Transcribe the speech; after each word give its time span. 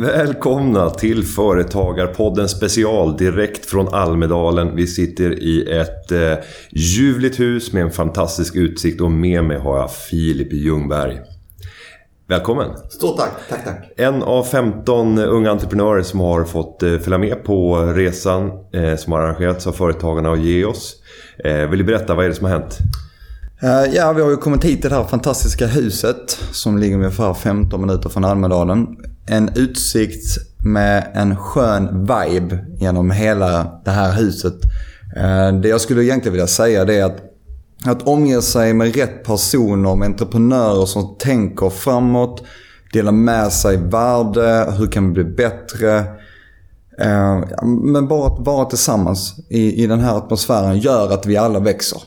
Välkomna 0.00 0.90
till 0.90 1.24
Företagarpodden 1.24 2.48
special 2.48 3.16
direkt 3.16 3.66
från 3.66 3.94
Almedalen. 3.94 4.76
Vi 4.76 4.86
sitter 4.86 5.42
i 5.42 5.78
ett 5.78 6.12
eh, 6.12 6.44
ljuvligt 6.70 7.40
hus 7.40 7.72
med 7.72 7.82
en 7.82 7.90
fantastisk 7.90 8.56
utsikt 8.56 9.00
och 9.00 9.10
med 9.10 9.44
mig 9.44 9.58
har 9.58 9.78
jag 9.78 9.92
Filip 9.92 10.52
Ljungberg. 10.52 11.20
Välkommen! 12.28 12.70
Stort 12.90 13.16
tack, 13.16 13.32
tack, 13.48 13.64
tack. 13.64 13.92
En 13.96 14.22
av 14.22 14.44
15 14.44 15.18
unga 15.18 15.50
entreprenörer 15.50 16.02
som 16.02 16.20
har 16.20 16.44
fått 16.44 16.82
eh, 16.82 16.98
följa 16.98 17.18
med 17.18 17.44
på 17.44 17.76
resan 17.76 18.50
eh, 18.72 18.96
som 18.96 19.12
har 19.12 19.20
arrangerats 19.20 19.66
av 19.66 19.72
Företagarna 19.72 20.30
och 20.30 20.38
Geos. 20.38 20.94
Eh, 21.44 21.54
vill 21.54 21.78
du 21.78 21.84
berätta, 21.84 22.14
vad 22.14 22.24
är 22.24 22.28
det 22.28 22.34
som 22.34 22.46
har 22.46 22.52
hänt? 22.52 22.78
Ja, 23.92 24.12
vi 24.12 24.22
har 24.22 24.30
ju 24.30 24.36
kommit 24.36 24.64
hit 24.64 24.80
till 24.80 24.90
det 24.90 24.96
här 24.96 25.04
fantastiska 25.04 25.66
huset 25.66 26.38
som 26.52 26.78
ligger 26.78 26.96
ungefär 26.96 27.34
15 27.34 27.80
minuter 27.80 28.08
från 28.08 28.24
Almedalen. 28.24 28.96
En 29.30 29.50
utsikt 29.54 30.38
med 30.64 31.10
en 31.14 31.36
skön 31.36 32.00
vibe 32.00 32.58
genom 32.80 33.10
hela 33.10 33.80
det 33.84 33.90
här 33.90 34.12
huset. 34.12 34.54
Eh, 35.16 35.60
det 35.60 35.68
jag 35.68 35.80
skulle 35.80 36.04
egentligen 36.04 36.32
vilja 36.32 36.46
säga 36.46 36.84
det 36.84 36.94
är 36.94 37.04
att 37.04 37.30
att 37.84 38.02
omge 38.02 38.42
sig 38.42 38.74
med 38.74 38.96
rätt 38.96 39.24
personer, 39.24 39.96
med 39.96 40.06
entreprenörer 40.06 40.86
som 40.86 41.16
tänker 41.18 41.70
framåt, 41.70 42.44
delar 42.92 43.12
med 43.12 43.52
sig 43.52 43.76
värde, 43.76 44.72
hur 44.78 44.86
kan 44.86 45.06
vi 45.06 45.12
bli 45.12 45.24
bättre? 45.24 45.98
Eh, 46.98 47.40
men 47.64 48.08
bara 48.08 48.26
att 48.26 48.46
vara 48.46 48.64
tillsammans 48.64 49.34
i, 49.48 49.84
i 49.84 49.86
den 49.86 50.00
här 50.00 50.16
atmosfären 50.16 50.78
gör 50.78 51.12
att 51.12 51.26
vi 51.26 51.36
alla 51.36 51.60
växer. 51.60 52.02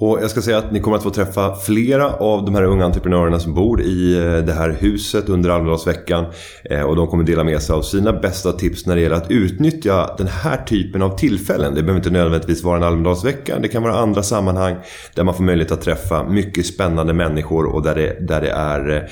Och 0.00 0.18
jag 0.22 0.30
ska 0.30 0.42
säga 0.42 0.58
att 0.58 0.72
ni 0.72 0.80
kommer 0.80 0.96
att 0.96 1.02
få 1.02 1.10
träffa 1.10 1.54
flera 1.54 2.12
av 2.12 2.44
de 2.44 2.54
här 2.54 2.62
unga 2.62 2.84
entreprenörerna 2.84 3.40
som 3.40 3.54
bor 3.54 3.82
i 3.82 4.16
eh, 4.16 4.44
det 4.46 4.52
här 4.52 4.76
huset 4.80 5.28
under 5.28 5.50
Almedalsveckan. 5.50 6.24
Eh, 6.64 6.82
och 6.82 6.96
de 6.96 7.06
kommer 7.06 7.24
dela 7.24 7.44
med 7.44 7.62
sig 7.62 7.74
av 7.74 7.82
sina 7.82 8.12
bästa 8.12 8.52
tips 8.52 8.86
när 8.86 8.96
det 8.96 9.02
gäller 9.02 9.16
att 9.16 9.30
utnyttja 9.30 10.14
den 10.18 10.26
här 10.26 10.56
typen 10.56 11.02
av 11.02 11.16
tillfällen. 11.18 11.74
Det 11.74 11.82
behöver 11.82 11.98
inte 11.98 12.10
nödvändigtvis 12.10 12.64
vara 12.64 12.76
en 12.76 12.82
Almedalsvecka. 12.82 13.58
Det 13.58 13.68
kan 13.68 13.82
vara 13.82 13.94
andra 13.94 14.22
sammanhang 14.22 14.76
där 15.14 15.24
man 15.24 15.34
får 15.34 15.44
möjlighet 15.44 15.72
att 15.72 15.82
träffa 15.82 16.24
mycket 16.24 16.66
spännande 16.66 17.12
människor 17.12 17.66
och 17.66 17.82
där 17.82 17.94
det, 17.94 18.26
där 18.28 18.40
det 18.40 18.50
är 18.50 18.96
eh, 18.96 19.02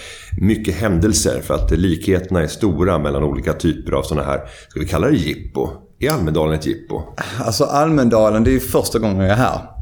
mycket 0.41 0.75
händelser. 0.75 1.41
För 1.43 1.55
att 1.55 1.71
likheterna 1.71 2.43
är 2.43 2.47
stora 2.47 2.99
mellan 2.99 3.23
olika 3.23 3.53
typer 3.53 3.93
av 3.93 4.03
sådana 4.03 4.27
här, 4.27 4.41
ska 4.69 4.81
vi 4.81 4.87
kalla 4.87 5.07
det 5.07 5.17
jippo? 5.17 5.69
Är 6.01 6.11
Almedalen 6.11 6.55
ett 6.55 6.67
jippo? 6.67 7.03
Alltså 7.45 7.65
Almedalen, 7.65 8.45
det 8.45 8.55
är 8.55 8.59
första 8.59 8.99
gången 8.99 9.21
jag 9.21 9.31
är 9.31 9.35
här. 9.35 9.78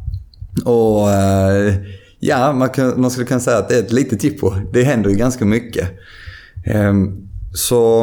Och 0.65 1.11
eh, 1.11 1.75
ja, 2.19 2.53
man, 2.53 2.69
kan, 2.69 3.01
man 3.01 3.11
skulle 3.11 3.27
kunna 3.27 3.41
säga 3.41 3.59
att 3.59 3.69
det 3.69 3.75
är 3.75 3.83
ett 3.83 3.93
litet 3.93 4.25
jippo. 4.25 4.51
Det 4.73 4.83
händer 4.83 5.11
ju 5.11 5.17
ganska 5.17 5.45
mycket. 5.45 5.89
Eh, 6.65 6.95
så 7.55 8.03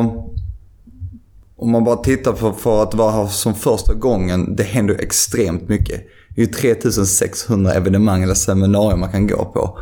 om 1.56 1.72
man 1.72 1.84
bara 1.84 1.96
tittar 1.96 2.32
på 2.32 2.52
för 2.52 2.84
att 2.84 2.94
vara 2.94 3.12
här 3.12 3.28
som 3.28 3.56
första 3.56 3.94
gången, 3.94 4.56
det 4.56 4.64
händer 4.64 4.94
ju 4.94 5.00
extremt 5.00 5.70
mycket. 5.70 6.02
Det 6.36 6.42
är 6.42 6.46
ju 6.46 6.52
3600 6.52 7.74
evenemang 7.74 8.24
eller 8.24 8.34
seminarier 8.34 8.98
man 8.98 9.12
kan 9.12 9.28
gå 9.28 9.46
på. 9.46 9.80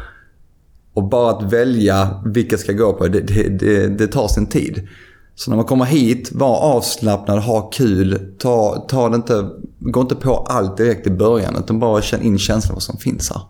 Och 0.94 1.10
bara 1.10 1.32
att 1.32 1.54
välja 1.54 2.24
vilka 2.26 2.58
ska 2.58 2.74
gå 2.74 2.94
på, 2.94 3.08
det, 3.08 3.20
det, 3.20 3.50
det, 3.50 3.88
det 3.88 4.08
tar 4.08 4.28
sin 4.28 4.46
tid. 4.46 4.88
Så 5.36 5.50
när 5.50 5.58
man 5.58 5.66
kommer 5.66 5.86
hit, 5.86 6.30
var 6.32 6.58
avslappnad, 6.58 7.40
ha 7.40 7.62
kul. 7.62 8.36
Ta, 8.40 8.86
ta 8.90 9.10
det 9.10 9.16
inte, 9.16 9.50
gå 9.82 10.02
inte 10.02 10.16
på 10.16 10.36
allt 10.36 10.78
direkt 10.78 11.08
i 11.08 11.12
början, 11.12 11.56
utan 11.60 11.80
bara 11.80 12.02
känn 12.02 12.22
in 12.22 12.38
känslan 12.38 12.74
vad 12.76 12.84
som 12.84 12.98
finns 12.98 13.30
här. 13.30 13.42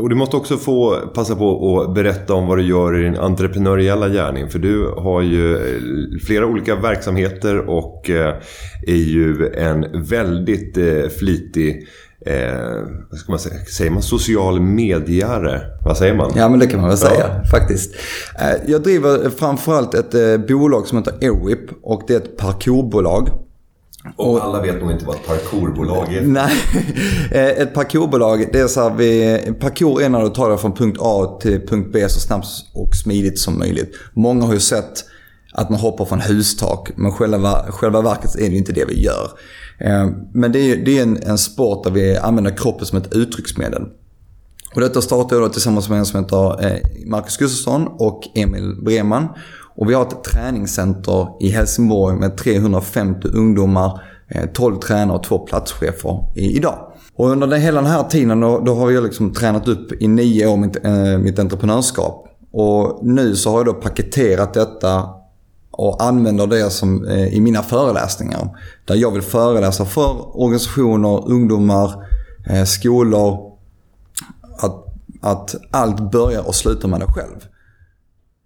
Och 0.00 0.08
du 0.08 0.14
måste 0.16 0.36
också 0.36 0.56
få 0.56 0.96
passa 1.14 1.36
på 1.36 1.80
att 1.80 1.94
berätta 1.94 2.34
om 2.34 2.46
vad 2.46 2.58
du 2.58 2.62
gör 2.62 2.98
i 3.00 3.02
din 3.02 3.16
entreprenöriella 3.16 4.08
gärning. 4.08 4.48
För 4.50 4.58
du 4.58 4.94
har 4.96 5.22
ju 5.22 5.56
eh, 5.56 5.80
flera 6.26 6.46
olika 6.46 6.76
verksamheter 6.76 7.58
och 7.70 8.10
eh, 8.10 8.34
är 8.86 8.94
ju 8.94 9.52
en 9.54 10.02
väldigt 10.04 10.76
eh, 10.76 11.08
flitig 11.18 11.86
Eh, 12.26 12.82
vad 13.10 13.18
ska 13.18 13.32
man 13.32 13.38
säga? 13.38 13.64
Säger 13.64 13.90
man 13.90 14.02
social 14.02 14.60
mediare? 14.60 15.62
Vad 15.84 15.96
säger 15.96 16.14
man? 16.14 16.32
Ja, 16.36 16.48
men 16.48 16.58
det 16.58 16.66
kan 16.66 16.80
man 16.80 16.88
väl 16.88 16.98
säga 16.98 17.44
faktiskt. 17.50 17.94
Eh, 18.40 18.70
Jag 18.70 18.82
driver 18.82 19.30
framförallt 19.30 19.94
ett 19.94 20.14
eh, 20.14 20.36
bolag 20.48 20.86
som 20.86 20.98
heter 20.98 21.14
Ewip 21.20 21.70
och 21.82 22.02
det 22.06 22.14
är 22.14 22.16
ett 22.18 22.36
parkourbolag. 22.36 23.28
Och 24.16 24.44
alla 24.44 24.62
vet 24.62 24.80
nog 24.80 24.90
inte 24.90 25.04
vad 25.04 25.16
ett 25.16 25.26
parkourbolag 25.26 26.14
är. 26.14 26.22
Nej, 26.26 26.52
Eh, 27.30 27.48
ett 27.62 27.74
parkourbolag, 27.74 28.48
det 28.52 28.60
är 28.60 28.66
så 28.66 28.80
här, 28.88 28.96
vi, 28.96 29.40
parkour 29.60 30.02
är 30.02 30.08
när 30.08 30.22
du 30.22 30.28
tar 30.28 30.48
dig 30.48 30.58
från 30.58 30.72
punkt 30.72 30.98
A 31.00 31.38
till 31.42 31.66
punkt 31.66 31.90
B 31.92 32.08
så 32.08 32.20
snabbt 32.20 32.46
och 32.74 32.94
smidigt 32.94 33.38
som 33.38 33.58
möjligt. 33.58 33.94
Många 34.14 34.46
har 34.46 34.52
ju 34.52 34.60
sett 34.60 35.04
att 35.52 35.70
man 35.70 35.80
hoppar 35.80 36.04
från 36.04 36.20
hustak, 36.20 36.90
men 36.96 37.12
själva, 37.12 37.64
själva 37.70 38.02
verket 38.02 38.34
är 38.34 38.50
det 38.50 38.56
inte 38.56 38.72
det 38.72 38.84
vi 38.84 39.02
gör. 39.04 39.30
Eh, 39.78 40.06
Men 40.34 40.52
det 40.52 40.58
är, 40.58 40.76
det 40.76 40.98
är 40.98 41.02
en, 41.02 41.22
en 41.22 41.38
sport 41.38 41.84
där 41.84 41.90
vi 41.90 42.16
använder 42.16 42.56
kroppen 42.56 42.86
som 42.86 42.98
ett 42.98 43.14
uttrycksmedel. 43.14 43.82
Och 44.74 44.80
detta 44.80 45.00
startade 45.02 45.34
jag 45.40 45.48
då 45.48 45.52
tillsammans 45.52 45.88
med 45.88 45.98
en 45.98 46.06
som 46.06 46.20
heter 46.24 46.66
eh, 46.66 46.78
Marcus 47.06 47.36
Gustafsson 47.36 47.86
och 47.86 48.22
Emil 48.34 48.76
Breman. 48.84 49.28
Och 49.80 49.90
vi 49.90 49.94
har 49.94 50.02
ett 50.02 50.24
träningscenter 50.24 51.28
i 51.40 51.48
Helsingborg 51.48 52.16
med 52.16 52.36
350 52.36 53.28
ungdomar, 53.32 54.02
eh, 54.28 54.46
12 54.52 54.76
tränare 54.76 55.16
och 55.16 55.22
två 55.22 55.38
platschefer 55.38 56.24
idag. 56.34 56.92
Och 57.14 57.30
under 57.30 57.46
den, 57.46 57.60
hela 57.60 57.80
den 57.80 57.90
här 57.90 58.02
tiden 58.02 58.40
då, 58.40 58.58
då 58.58 58.74
har 58.74 58.90
jag 58.90 59.04
liksom 59.04 59.32
tränat 59.32 59.68
upp 59.68 60.02
i 60.02 60.08
nio 60.08 60.46
år 60.46 60.56
mitt, 60.56 60.84
eh, 60.84 61.18
mitt 61.18 61.38
entreprenörskap. 61.38 62.26
Och 62.52 62.98
nu 63.02 63.36
så 63.36 63.50
har 63.50 63.58
jag 63.58 63.66
då 63.66 63.72
paketerat 63.72 64.54
detta 64.54 65.08
och 65.70 66.02
använder 66.02 66.46
det 66.46 66.70
som 66.70 67.06
eh, 67.06 67.34
i 67.34 67.40
mina 67.40 67.62
föreläsningar. 67.62 68.48
Där 68.84 68.94
jag 68.94 69.10
vill 69.10 69.22
föreläsa 69.22 69.84
för 69.84 70.40
organisationer, 70.40 71.28
ungdomar, 71.30 71.94
eh, 72.46 72.64
skolor, 72.64 73.52
att, 74.58 74.84
att 75.20 75.54
allt 75.70 76.12
börjar 76.12 76.48
och 76.48 76.54
slutar 76.54 76.88
med 76.88 77.00
dig 77.00 77.08
själv. 77.08 77.46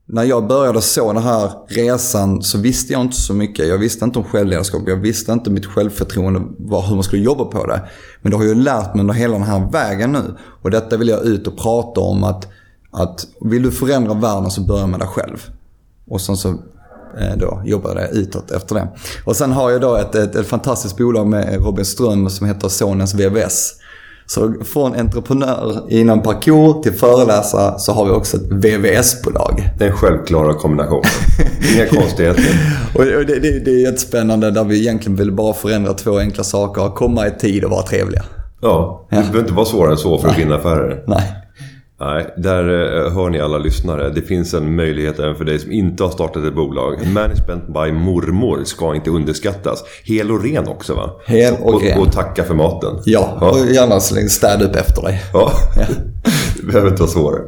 När 0.06 0.24
jag 0.24 0.46
började 0.46 0.80
så 0.80 1.12
den 1.12 1.22
här 1.22 1.52
resan 1.68 2.42
så 2.42 2.58
visste 2.58 2.92
jag 2.92 3.02
inte 3.02 3.16
så 3.16 3.34
mycket. 3.34 3.68
Jag 3.68 3.78
visste 3.78 4.04
inte 4.04 4.18
om 4.18 4.24
självledarskap, 4.24 4.82
jag 4.86 4.96
visste 4.96 5.32
inte 5.32 5.50
mitt 5.50 5.66
självförtroende, 5.66 6.42
var, 6.58 6.82
hur 6.82 6.94
man 6.94 7.04
skulle 7.04 7.22
jobba 7.22 7.44
på 7.44 7.66
det. 7.66 7.88
Men 8.22 8.30
det 8.30 8.36
har 8.36 8.44
jag 8.44 8.56
lärt 8.56 8.94
mig 8.94 9.00
under 9.00 9.14
hela 9.14 9.32
den 9.32 9.42
här 9.42 9.70
vägen 9.70 10.12
nu. 10.12 10.34
Och 10.62 10.70
detta 10.70 10.96
vill 10.96 11.08
jag 11.08 11.24
ut 11.24 11.46
och 11.46 11.58
prata 11.58 12.00
om 12.00 12.24
att, 12.24 12.48
att 12.90 13.26
vill 13.40 13.62
du 13.62 13.70
förändra 13.70 14.14
världen 14.14 14.50
så 14.50 14.60
börja 14.60 14.86
med 14.86 15.00
dig 15.00 15.08
själv. 15.08 15.38
Och 16.08 16.20
sen 16.20 16.36
så 16.36 16.48
eh, 17.18 17.36
då 17.36 17.62
jobbar 17.64 17.96
jag 17.96 18.10
utåt 18.12 18.50
efter 18.50 18.74
det. 18.74 18.88
Och 19.24 19.36
sen 19.36 19.52
har 19.52 19.70
jag 19.70 19.80
då 19.80 19.96
ett, 19.96 20.14
ett, 20.14 20.34
ett 20.34 20.46
fantastiskt 20.46 20.96
bolag 20.96 21.26
med 21.26 21.64
Robin 21.64 21.84
Ström 21.84 22.30
som 22.30 22.46
heter 22.46 22.68
Sonens 22.68 23.14
VVS. 23.14 23.72
Så 24.26 24.54
från 24.64 24.94
entreprenör 24.94 25.82
inom 25.88 26.22
parkour 26.22 26.82
till 26.82 26.92
föreläsare 26.92 27.78
så 27.78 27.92
har 27.92 28.04
vi 28.04 28.10
också 28.10 28.36
ett 28.36 28.50
VVS-bolag. 28.50 29.70
Den 29.78 29.92
självklara 29.92 30.54
kombinationen. 30.54 31.10
Inga 31.74 31.86
konstigheter. 32.00 32.44
Och 32.94 33.04
det, 33.04 33.24
det, 33.24 33.64
det 33.64 33.70
är 33.70 33.82
jättespännande 33.82 34.50
där 34.50 34.64
vi 34.64 34.80
egentligen 34.80 35.16
vill 35.16 35.32
bara 35.32 35.54
förändra 35.54 35.92
två 35.92 36.18
enkla 36.18 36.44
saker. 36.44 36.88
Komma 36.94 37.26
i 37.26 37.30
tid 37.30 37.64
och 37.64 37.70
vara 37.70 37.82
trevliga. 37.82 38.22
Ja, 38.60 39.06
det 39.10 39.16
behöver 39.16 39.38
inte 39.38 39.52
vara 39.52 39.66
svårare 39.66 39.92
än 39.92 39.98
så 39.98 40.18
för 40.18 40.28
att 40.28 40.38
vinna 40.38 40.54
affärer. 40.56 41.04
Nej. 41.06 41.43
Nej, 42.00 42.34
där 42.36 42.64
eh, 43.06 43.12
hör 43.12 43.30
ni 43.30 43.40
alla 43.40 43.58
lyssnare. 43.58 44.10
Det 44.10 44.22
finns 44.22 44.54
en 44.54 44.76
möjlighet 44.76 45.18
även 45.18 45.36
för 45.36 45.44
dig 45.44 45.58
som 45.58 45.72
inte 45.72 46.02
har 46.02 46.10
startat 46.10 46.44
ett 46.44 46.54
bolag. 46.54 47.06
Management 47.06 47.66
by 47.66 47.92
mormor 47.92 48.64
ska 48.64 48.94
inte 48.94 49.10
underskattas. 49.10 49.84
Hel 50.04 50.30
och 50.30 50.42
ren 50.44 50.68
också 50.68 50.94
va? 50.94 51.10
Hel 51.26 51.54
och 51.62 51.82
ren. 51.82 51.98
Och, 51.98 52.06
och 52.06 52.12
tacka 52.12 52.44
för 52.44 52.54
maten. 52.54 52.96
Ja, 53.04 53.38
Ja. 53.40 53.50
och 53.50 53.58
gärna 53.58 54.00
släng 54.00 54.28
städ 54.28 54.62
upp 54.62 54.76
efter 54.76 55.02
dig. 55.02 55.22
Ja, 55.32 55.52
det 56.66 56.66
behöver 56.72 56.90
inte 56.90 57.02
vara 57.02 57.10
svårare. 57.10 57.42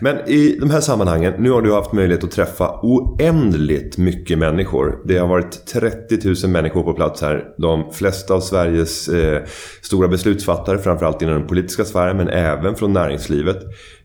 Men 0.00 0.16
i 0.28 0.56
de 0.60 0.70
här 0.70 0.80
sammanhangen, 0.80 1.34
nu 1.38 1.50
har 1.50 1.62
du 1.62 1.72
haft 1.72 1.92
möjlighet 1.92 2.24
att 2.24 2.30
träffa 2.30 2.80
oändligt 2.82 3.98
mycket 3.98 4.38
människor. 4.38 4.98
Det 5.04 5.18
har 5.18 5.28
varit 5.28 5.66
30 5.66 6.44
000 6.44 6.50
människor 6.50 6.82
på 6.82 6.92
plats 6.92 7.22
här. 7.22 7.44
De 7.58 7.92
flesta 7.92 8.34
av 8.34 8.40
Sveriges 8.40 9.08
eh, 9.08 9.42
stora 9.82 10.08
beslutsfattare, 10.08 10.78
framförallt 10.78 11.22
inom 11.22 11.34
den 11.34 11.46
politiska 11.46 11.84
sfären, 11.84 12.16
men 12.16 12.28
även 12.28 12.74
från 12.74 12.92
näringslivet. 12.92 13.58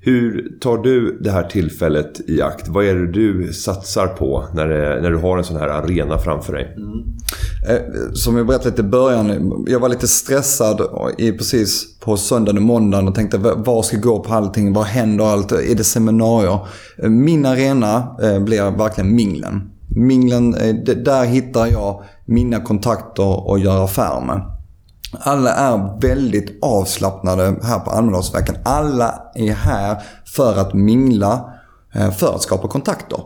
Hur 0.07 0.57
tar 0.61 0.77
du 0.77 1.17
det 1.21 1.31
här 1.31 1.43
tillfället 1.43 2.29
i 2.29 2.41
akt? 2.41 2.67
Vad 2.67 2.85
är 2.85 2.95
det 2.95 3.11
du 3.11 3.53
satsar 3.53 4.07
på 4.07 4.45
när, 4.53 4.67
det, 4.67 5.01
när 5.01 5.11
du 5.11 5.17
har 5.17 5.37
en 5.37 5.43
sån 5.43 5.57
här 5.57 5.67
arena 5.67 6.17
framför 6.17 6.53
dig? 6.53 6.75
Mm. 6.77 6.99
Eh, 7.69 8.11
Som 8.13 8.37
jag 8.37 8.47
berättade 8.47 8.69
lite 8.69 8.81
i 8.81 8.85
början, 8.85 9.65
jag 9.67 9.79
var 9.79 9.89
lite 9.89 10.07
stressad 10.07 10.81
i, 11.17 11.31
precis 11.31 11.99
på 11.99 12.17
söndagen 12.17 12.57
och 12.57 12.63
måndagen 12.63 13.07
och 13.07 13.15
tänkte 13.15 13.37
var 13.37 13.55
vad 13.55 13.85
ska 13.85 13.97
gå 13.97 14.19
på 14.19 14.33
allting, 14.33 14.73
vad 14.73 14.85
händer 14.85 15.25
allt, 15.25 15.51
är 15.51 15.75
det 15.75 15.83
seminarier? 15.83 16.59
Eh, 16.97 17.09
min 17.09 17.45
arena 17.45 18.17
eh, 18.23 18.39
blir 18.39 18.77
verkligen 18.77 19.15
minglen. 19.15 19.71
Minglen, 19.95 20.55
eh, 20.55 20.75
där 20.95 21.25
hittar 21.25 21.67
jag 21.67 22.03
mina 22.25 22.59
kontakter 22.59 23.49
och 23.49 23.59
gör 23.59 23.83
affärer 23.83 24.25
med. 24.25 24.56
Alla 25.13 25.53
är 25.53 26.01
väldigt 26.01 26.63
avslappnade 26.63 27.55
här 27.63 27.79
på 27.79 27.91
Almedalsveckan. 27.91 28.55
Alla 28.63 29.21
är 29.35 29.53
här 29.53 29.97
för 30.25 30.59
att 30.59 30.73
mingla, 30.73 31.53
eh, 31.93 32.11
för 32.11 32.35
att 32.35 32.41
skapa 32.41 32.67
kontakter. 32.67 33.19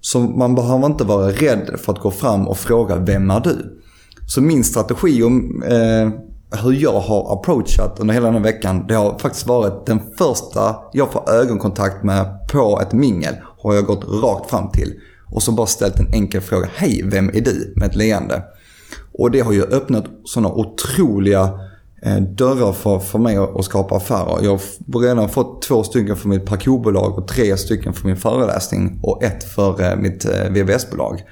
Så 0.00 0.20
man 0.20 0.54
behöver 0.54 0.86
inte 0.86 1.04
vara 1.04 1.28
rädd 1.30 1.70
för 1.78 1.92
att 1.92 2.00
gå 2.00 2.10
fram 2.10 2.48
och 2.48 2.56
fråga 2.58 2.96
vem 2.96 3.30
är 3.30 3.40
du? 3.40 3.80
Så 4.26 4.40
min 4.40 4.64
strategi 4.64 5.22
om 5.22 5.62
eh, 5.62 6.08
hur 6.50 6.72
jag 6.72 7.00
har 7.00 7.32
approachat 7.32 8.00
under 8.00 8.14
hela 8.14 8.26
den 8.26 8.34
här 8.34 8.42
veckan. 8.42 8.86
Det 8.86 8.94
har 8.94 9.18
faktiskt 9.18 9.46
varit 9.46 9.86
den 9.86 10.00
första 10.18 10.76
jag 10.92 11.12
får 11.12 11.30
ögonkontakt 11.30 12.04
med 12.04 12.48
på 12.48 12.80
ett 12.80 12.92
mingel. 12.92 13.34
Har 13.58 13.74
jag 13.74 13.84
gått 13.84 14.04
rakt 14.22 14.50
fram 14.50 14.70
till. 14.70 14.94
Och 15.32 15.42
så 15.42 15.52
bara 15.52 15.66
ställt 15.66 15.98
en 15.98 16.14
enkel 16.14 16.40
fråga. 16.40 16.68
Hej, 16.74 17.02
vem 17.04 17.28
är 17.28 17.40
du? 17.40 17.72
Med 17.76 17.88
ett 17.88 17.96
leende. 17.96 18.42
Och 19.18 19.30
det 19.30 19.40
har 19.40 19.52
ju 19.52 19.62
öppnat 19.62 20.04
sådana 20.24 20.54
otroliga 20.54 21.50
eh, 22.02 22.16
dörrar 22.16 22.72
för, 22.72 22.98
för 22.98 23.18
mig 23.18 23.36
att 23.36 23.64
skapa 23.64 23.96
affärer. 23.96 24.44
Jag 24.44 24.50
har 24.92 25.00
redan 25.00 25.28
fått 25.28 25.62
två 25.62 25.82
stycken 25.82 26.16
för 26.16 26.28
mitt 26.28 26.46
parkourbolag 26.46 27.18
och 27.18 27.28
tre 27.28 27.56
stycken 27.56 27.92
för 27.92 28.06
min 28.06 28.16
föreläsning 28.16 29.00
och 29.02 29.22
ett 29.22 29.44
för 29.44 29.82
eh, 29.82 29.96
mitt 29.96 30.24
eh, 30.24 30.50
VVS-bolag. 30.50 31.22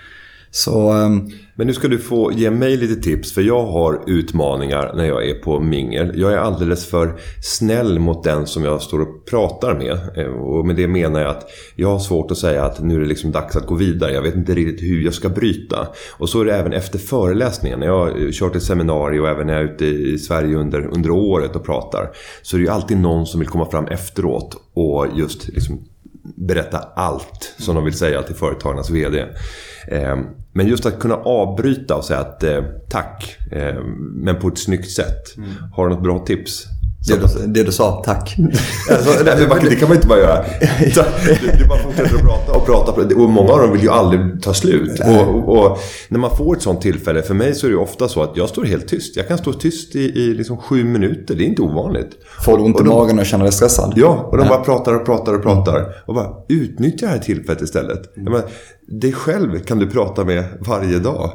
Så, 0.57 0.89
ehm, 0.89 1.31
Men 1.57 1.67
nu 1.67 1.73
ska 1.73 1.89
du 1.89 1.99
få 1.99 2.33
ge 2.33 2.51
mig 2.51 2.77
lite 2.77 3.03
tips. 3.03 3.33
För 3.33 3.43
jag 3.43 3.67
har 3.67 4.01
utmaningar 4.07 4.93
när 4.97 5.05
jag 5.05 5.29
är 5.29 5.35
på 5.35 5.61
mingel. 5.61 6.13
Jag 6.21 6.33
är 6.33 6.37
alldeles 6.37 6.87
för 6.87 7.15
snäll 7.43 7.99
mot 7.99 8.25
den 8.25 8.47
som 8.47 8.65
jag 8.65 8.83
står 8.83 9.01
och 9.01 9.27
pratar 9.31 9.75
med. 9.75 9.99
Eh, 10.17 10.33
och 10.33 10.67
med 10.67 10.77
det 10.77 10.89
menar 10.89 11.21
jag 11.21 11.31
att 11.31 11.51
jag 11.77 11.89
har 11.89 11.99
svårt 11.99 12.31
att 12.31 12.39
säga 12.39 12.65
att 12.65 12.81
nu 12.81 12.95
är 12.95 13.01
det 13.01 13.07
liksom 13.07 13.33
dags 13.33 13.57
att 13.57 13.67
gå 13.67 13.75
vidare. 13.75 14.13
Jag 14.13 14.23
vet 14.23 14.35
inte 14.35 14.55
riktigt 14.55 14.89
hur 14.91 15.05
jag 15.05 15.15
ska 15.15 15.29
bryta. 15.29 15.89
Och 16.13 16.29
så 16.29 16.41
är 16.41 16.45
det 16.45 16.55
även 16.55 16.73
efter 16.73 16.99
föreläsningen. 16.99 17.79
När 17.79 17.87
jag 17.87 17.99
har 17.99 18.33
kört 18.33 18.57
ett 18.57 18.63
seminarium 18.63 19.25
och 19.25 19.31
även 19.31 19.47
när 19.47 19.55
jag 19.55 19.63
är 19.63 19.75
ute 19.75 19.87
i 19.87 20.19
Sverige 20.19 20.57
under, 20.57 20.87
under 20.87 21.11
året 21.11 21.57
och 21.57 21.65
pratar. 21.65 22.11
Så 22.43 22.57
är 22.57 22.59
det 22.59 22.65
ju 22.65 22.71
alltid 22.71 22.97
någon 22.97 23.27
som 23.27 23.41
vill 23.41 23.49
komma 23.49 23.71
fram 23.71 23.87
efteråt 23.87 24.57
och 24.75 25.07
just 25.15 25.49
liksom 25.49 25.81
berätta 26.37 26.79
allt 26.79 27.55
som 27.59 27.75
de 27.75 27.85
vill 27.85 27.99
säga 27.99 28.23
till 28.23 28.35
företagarnas 28.35 28.91
VD. 28.91 29.25
Ehm, 29.89 30.27
men 30.53 30.67
just 30.67 30.87
att 30.87 30.99
kunna 30.99 31.15
avbryta 31.15 31.97
och 31.97 32.05
säga 32.05 32.21
att 32.21 32.43
eh, 32.43 32.63
tack, 32.89 33.37
ehm, 33.53 33.85
men 34.25 34.41
på 34.41 34.49
ett 34.49 34.59
snyggt 34.59 34.91
sätt. 34.91 35.23
Har 35.73 35.89
du 35.89 35.95
något 35.95 36.03
bra 36.03 36.19
tips? 36.19 36.67
Det, 37.07 37.17
du, 37.17 37.47
det 37.47 37.63
du 37.63 37.73
sa, 37.73 38.03
tack. 38.05 38.37
Alltså, 38.91 39.25
det 39.25 39.77
kan 39.77 39.89
man 39.89 39.97
inte 39.97 40.09
bara 40.09 40.19
göra. 40.19 40.45
Du, 41.43 41.59
du 41.59 41.69
bara 41.69 41.79
fortsätter 41.79 42.15
att 42.15 42.23
prata 42.23 42.53
och 42.53 42.67
prata. 42.67 42.93
Och 43.17 43.31
många 43.31 43.53
av 43.53 43.59
dem 43.59 43.73
vill 43.73 43.83
ju 43.83 43.91
aldrig 43.91 44.43
ta 44.43 44.55
slut. 44.55 45.01
Och, 45.01 45.29
och, 45.29 45.59
och, 45.59 45.79
när 46.09 46.19
man 46.19 46.37
får 46.37 46.57
ett 46.57 46.63
sånt 46.63 46.81
tillfälle, 46.81 47.23
för 47.23 47.35
mig 47.35 47.55
så 47.55 47.67
är 47.67 47.71
det 47.71 47.77
ofta 47.77 48.09
så 48.09 48.23
att 48.23 48.37
jag 48.37 48.49
står 48.49 48.65
helt 48.65 48.89
tyst. 48.89 49.17
Jag 49.17 49.29
kan 49.29 49.39
stå 49.39 49.53
tyst 49.53 49.97
i, 49.97 50.01
i 50.01 50.35
liksom 50.35 50.57
sju 50.57 50.85
minuter. 50.85 51.35
Det 51.35 51.45
är 51.45 51.47
inte 51.47 51.63
ovanligt. 51.63 52.11
Får 52.45 52.59
du 52.59 52.65
ont 52.65 52.81
i 52.81 52.85
magen 52.85 53.19
och 53.19 53.27
känner 53.27 53.45
dig 53.45 53.53
stressad? 53.53 53.93
Ja, 53.97 54.29
och 54.31 54.39
de 54.39 54.49
bara 54.49 54.65
pratar 54.65 54.95
och 54.95 55.07
pratar 55.07 55.35
och 55.35 55.43
pratar. 55.43 55.95
Och 56.07 56.15
bara 56.15 56.31
utnyttja 56.49 57.07
det 57.07 57.13
här 57.13 57.19
tillfället 57.19 57.63
istället. 57.63 58.13
Jag 58.15 58.25
menar, 58.25 58.45
dig 58.87 59.13
själv 59.13 59.59
kan 59.59 59.79
du 59.79 59.91
prata 59.91 60.25
med 60.25 60.45
varje 60.61 60.99
dag. 60.99 61.31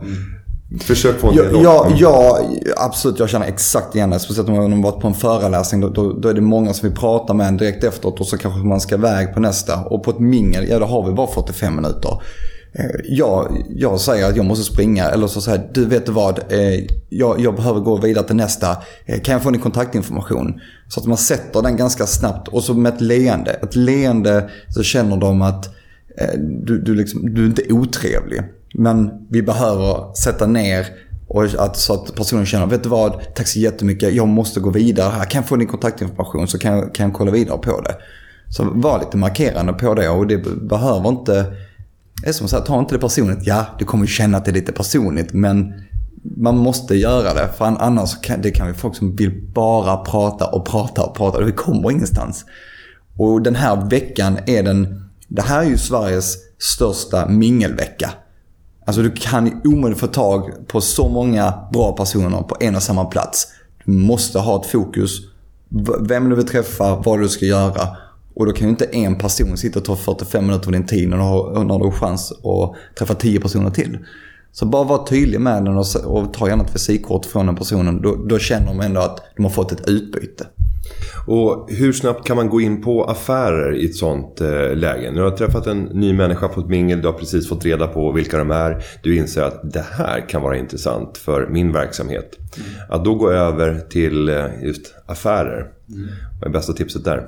Försök 0.82 1.20
få 1.20 1.30
en 1.30 1.36
ja, 1.36 1.44
dialog. 1.44 1.64
ja, 1.66 1.92
ja, 1.98 2.40
absolut. 2.78 3.20
Jag 3.20 3.30
känner 3.30 3.46
exakt 3.46 3.96
igen 3.96 4.10
det. 4.10 4.20
Speciellt 4.20 4.50
om 4.50 4.56
man 4.56 4.74
har 4.74 4.92
varit 4.92 5.02
på 5.02 5.08
en 5.08 5.14
föreläsning. 5.14 5.82
Då, 5.82 5.90
då, 5.90 6.14
då 6.14 6.30
är 6.30 6.34
det 6.34 6.42
många 6.42 6.74
som 6.74 6.90
vill 6.90 6.98
prata 6.98 7.34
med 7.34 7.48
en 7.48 7.58
direkt 7.58 7.84
efteråt 7.84 8.20
och 8.20 8.28
så 8.28 8.38
kanske 8.38 8.60
man 8.60 8.82
ska 8.82 8.96
iväg 8.96 9.34
på 9.34 9.40
nästa. 9.40 9.84
Och 9.84 10.04
på 10.04 10.12
ett 10.12 10.20
mingel, 10.20 10.68
ja 10.70 10.80
då 10.80 10.86
har 10.86 11.08
vi 11.08 11.14
bara 11.14 11.28
45 11.28 11.76
minuter. 11.76 12.22
Eh, 12.74 12.86
Jag, 13.04 13.64
jag 13.70 14.00
säger 14.00 14.30
att 14.30 14.36
jag 14.36 14.46
måste 14.46 14.74
springa 14.74 15.06
eller 15.06 15.28
så 15.28 15.42
säger 15.42 15.70
du 15.74 15.86
vet 15.86 16.10
vad, 16.10 16.40
eh, 16.40 16.84
jag, 17.10 17.40
jag 17.40 17.56
behöver 17.56 17.80
gå 17.80 17.98
vidare 17.98 18.28
till 18.28 18.36
nästa. 18.36 18.78
Eh, 19.06 19.20
Kan 19.22 19.34
jag 19.34 19.44
få 19.44 19.50
din 19.52 19.62
kontaktinformation? 19.62 20.60
Så 20.88 21.00
att 21.00 21.06
man 21.06 21.18
sätter 21.18 21.62
den 21.62 21.78
ganska 21.78 22.06
snabbt 22.06 22.48
och 22.48 22.64
så 22.64 22.74
med 22.74 22.94
ett 22.94 23.02
leende. 23.02 23.52
Ett 23.52 23.76
leende 23.76 24.50
så 24.76 24.84
känner 24.84 25.18
de 25.18 25.42
att 25.42 25.76
du, 26.38 26.82
du, 26.82 26.96
liksom, 26.96 27.34
du 27.34 27.42
är 27.44 27.48
inte 27.48 27.74
otrevlig. 27.74 28.42
Men 28.74 29.12
vi 29.30 29.42
behöver 29.42 30.14
sätta 30.14 30.48
ner 30.48 30.86
och 31.28 31.44
att, 31.44 31.78
så 31.78 31.94
att 31.94 32.16
personen 32.16 32.46
känner, 32.46 32.66
vet 32.66 32.84
du 32.84 32.90
vad, 32.90 33.36
tack 33.36 33.48
så 33.48 33.60
jättemycket, 33.60 34.14
jag 34.14 34.28
måste 34.28 34.60
gå 34.60 34.70
vidare 34.70 35.10
här. 35.10 35.26
Kan 35.26 35.42
jag 35.42 35.50
få 35.50 35.56
din 35.56 35.68
kontaktinformation 35.68 36.48
så 36.48 36.60
kan 36.60 36.78
jag, 36.78 36.96
kan 36.96 37.06
jag 37.06 37.16
kolla 37.16 37.32
vidare 37.32 37.58
på 37.58 37.82
det. 37.82 37.96
Så 38.50 38.64
var 38.64 39.00
lite 39.00 39.18
markerande 39.18 39.74
på 39.74 39.94
det 39.94 40.10
och 40.10 40.28
det 40.28 40.38
behöver 40.62 41.10
inte, 41.10 41.46
det 42.22 42.30
är 42.30 42.34
som 42.34 42.46
att 42.46 42.50
säga, 42.50 42.62
ta 42.62 42.80
inte 42.80 42.96
det 42.96 43.00
personligt. 43.00 43.40
Ja, 43.42 43.66
du 43.80 43.86
kommer 43.86 44.06
känna 44.06 44.38
att 44.38 44.46
det 44.46 44.52
är 44.52 44.54
lite 44.54 44.72
personligt 44.72 45.34
men 45.34 45.74
man 46.38 46.58
måste 46.58 46.96
göra 46.96 47.34
det. 47.34 47.50
För 47.58 47.66
annars 47.66 48.22
kan 48.22 48.42
det 48.42 48.52
kan 48.52 48.68
vi 48.68 48.74
folk 48.74 48.96
som 48.96 49.16
vill 49.16 49.52
bara 49.54 49.98
prata 49.98 50.46
och 50.46 50.66
prata 50.66 51.04
och 51.04 51.16
prata 51.16 51.42
vi 51.42 51.52
kommer 51.52 51.92
ingenstans. 51.92 52.46
Och 53.18 53.42
den 53.42 53.56
här 53.56 53.90
veckan 53.90 54.38
är 54.46 54.64
den, 54.64 55.10
det 55.28 55.42
här 55.42 55.64
är 55.64 55.70
ju 55.70 55.78
Sveriges 55.78 56.36
största 56.60 57.28
mingelvecka. 57.28 58.10
Alltså 58.90 59.02
du 59.02 59.12
kan 59.12 59.46
ju 59.46 59.54
omöjligt 59.64 60.00
få 60.00 60.08
tag 60.08 60.68
på 60.68 60.82
så 60.82 61.10
många 61.10 61.54
bra 61.74 61.92
personer 61.92 62.42
på 62.42 62.58
en 62.60 62.76
och 62.76 62.84
samma 62.84 63.06
plats. 63.06 63.48
Du 63.86 63.92
måste 63.92 64.40
ha 64.40 64.62
ett 64.62 64.68
fokus. 64.68 65.12
Vem 66.02 66.30
du 66.30 66.36
vill 66.36 66.48
träffa, 66.48 66.96
vad 66.96 67.20
du 67.20 67.30
ska 67.30 67.46
göra. 67.46 67.88
Och 68.36 68.46
då 68.46 68.52
kan 68.52 68.68
ju 68.68 68.70
inte 68.70 68.86
en 68.86 69.18
person 69.18 69.58
sitta 69.58 69.80
och 69.80 69.86
ta 69.86 69.96
45 69.96 70.46
minuter 70.46 70.68
av 70.68 70.72
din 70.72 70.86
tid 70.86 71.10
när 71.10 71.18
du 71.18 71.24
har, 71.24 71.64
när 71.64 71.80
du 71.80 71.86
har 71.86 71.92
chans 71.92 72.32
att 72.32 72.98
träffa 72.98 73.16
10 73.16 73.40
personer 73.40 73.70
till. 73.70 73.98
Så 74.52 74.66
bara 74.66 74.84
var 74.84 75.06
tydlig 75.06 75.42
med 75.42 75.66
den 75.66 75.78
och, 75.78 75.86
och 76.06 76.34
ta 76.34 76.48
gärna 76.48 76.64
ett 76.64 76.76
visitkort 76.76 77.26
från 77.26 77.46
den 77.46 77.56
personen. 77.56 78.02
Då, 78.02 78.16
då 78.16 78.40
känner 78.40 78.68
de 78.68 78.82
ändå 78.82 79.02
att 79.02 79.22
de 79.36 79.44
har 79.44 79.52
fått 79.52 79.72
ett 79.72 79.90
utbyte. 79.90 80.48
Och 81.28 81.70
hur 81.72 81.94
snabbt 81.94 82.28
kan 82.28 82.36
man 82.38 82.50
gå 82.50 82.62
in 82.62 82.82
på 82.82 83.04
affärer 83.04 83.76
i 83.76 83.86
ett 83.86 83.96
sånt 83.96 84.42
eh, 84.42 84.76
läge? 84.76 85.12
Du 85.12 85.22
har 85.22 85.32
träffat 85.32 85.68
en 85.68 85.84
ny 85.84 86.14
människa 86.14 86.48
på 86.48 86.62
ett 86.62 86.68
mingel, 86.68 87.02
du 87.02 87.08
har 87.08 87.14
precis 87.14 87.50
fått 87.50 87.66
reda 87.66 87.88
på 87.88 88.12
vilka 88.12 88.38
de 88.38 88.52
är. 88.52 88.84
Du 89.04 89.16
inser 89.16 89.42
att 89.42 89.74
det 89.74 89.86
här 89.92 90.30
kan 90.30 90.42
vara 90.42 90.58
intressant 90.58 91.18
för 91.18 91.48
min 91.48 91.72
verksamhet. 91.74 92.38
Att 92.90 93.06
då 93.06 93.16
gå 93.16 93.32
över 93.32 93.80
till 93.90 94.30
eh, 94.30 94.46
just 94.64 94.94
affärer. 95.06 95.68
Vad 96.42 96.50
är 96.50 96.54
bästa 96.54 96.74
tipset 96.74 97.04
där? 97.04 97.28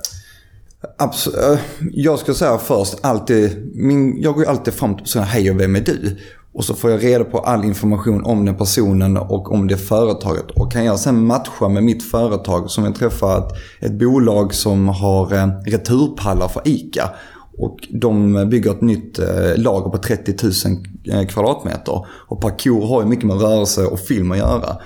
Absolut. 0.98 1.39
eh, 1.39 1.60
Jag 1.91 2.20
ska 2.20 2.34
säga 2.34 2.58
först, 2.58 2.96
alltid, 3.01 3.72
min, 3.75 4.22
jag 4.22 4.34
går 4.36 4.46
alltid 4.46 4.74
fram 4.74 4.96
till 4.96 5.03
personen, 5.03 5.25
hej 5.27 5.51
och 5.51 5.60
vem 5.60 5.75
är 5.75 5.80
du? 5.82 6.18
Och 6.53 6.65
så 6.65 6.74
får 6.74 6.91
jag 6.91 7.03
reda 7.03 7.24
på 7.24 7.39
all 7.39 7.65
information 7.65 8.24
om 8.24 8.46
den 8.46 8.55
personen 8.55 9.17
och 9.17 9.51
om 9.51 9.67
det 9.67 9.77
företaget. 9.77 10.51
Och 10.51 10.72
kan 10.72 10.86
jag 10.86 11.00
sen 11.00 11.25
matcha 11.25 11.70
med 11.70 11.84
mitt 11.84 12.03
företag 12.03 12.70
som 12.70 12.84
jag 12.84 12.96
träffat 12.96 13.51
ett 13.79 14.00
bolag 14.00 14.53
som 14.53 14.88
har 14.88 15.34
eh, 15.34 15.48
returpallar 15.65 16.48
för 16.48 16.62
ICA. 16.65 17.10
Och 17.58 17.77
de 17.89 18.34
bygger 18.50 18.72
ett 18.72 18.81
nytt 18.81 19.20
eh, 19.20 19.58
lager 19.58 19.89
på 19.89 19.98
30 19.98 20.36
000 20.43 21.22
eh, 21.22 21.27
kvadratmeter. 21.27 22.05
Och 22.27 22.41
parkour 22.41 22.88
har 22.88 23.01
ju 23.01 23.08
mycket 23.08 23.25
med 23.25 23.41
rörelse 23.41 23.86
och 23.86 24.00
film 24.00 24.31
att 24.31 24.38
göra. 24.38 24.77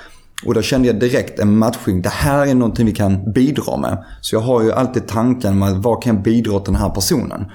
Och 0.46 0.54
då 0.54 0.62
kände 0.62 0.88
jag 0.88 1.00
direkt 1.00 1.40
en 1.40 1.58
matchning. 1.58 2.02
Det 2.02 2.10
här 2.10 2.48
är 2.48 2.56
någonting 2.56 2.86
vi 2.86 2.92
kan 2.92 3.32
bidra 3.32 3.78
med. 3.78 4.06
Så 4.22 4.36
jag 4.36 4.42
har 4.42 4.64
ju 4.64 4.72
alltid 4.72 5.08
tanken 5.08 5.60
med 5.60 5.76
vad 5.76 6.04
kan 6.04 6.16
jag 6.16 6.24
bidra 6.24 6.60
till 6.60 6.74
den 6.74 6.82
här 6.82 6.90
personen. 6.90 7.46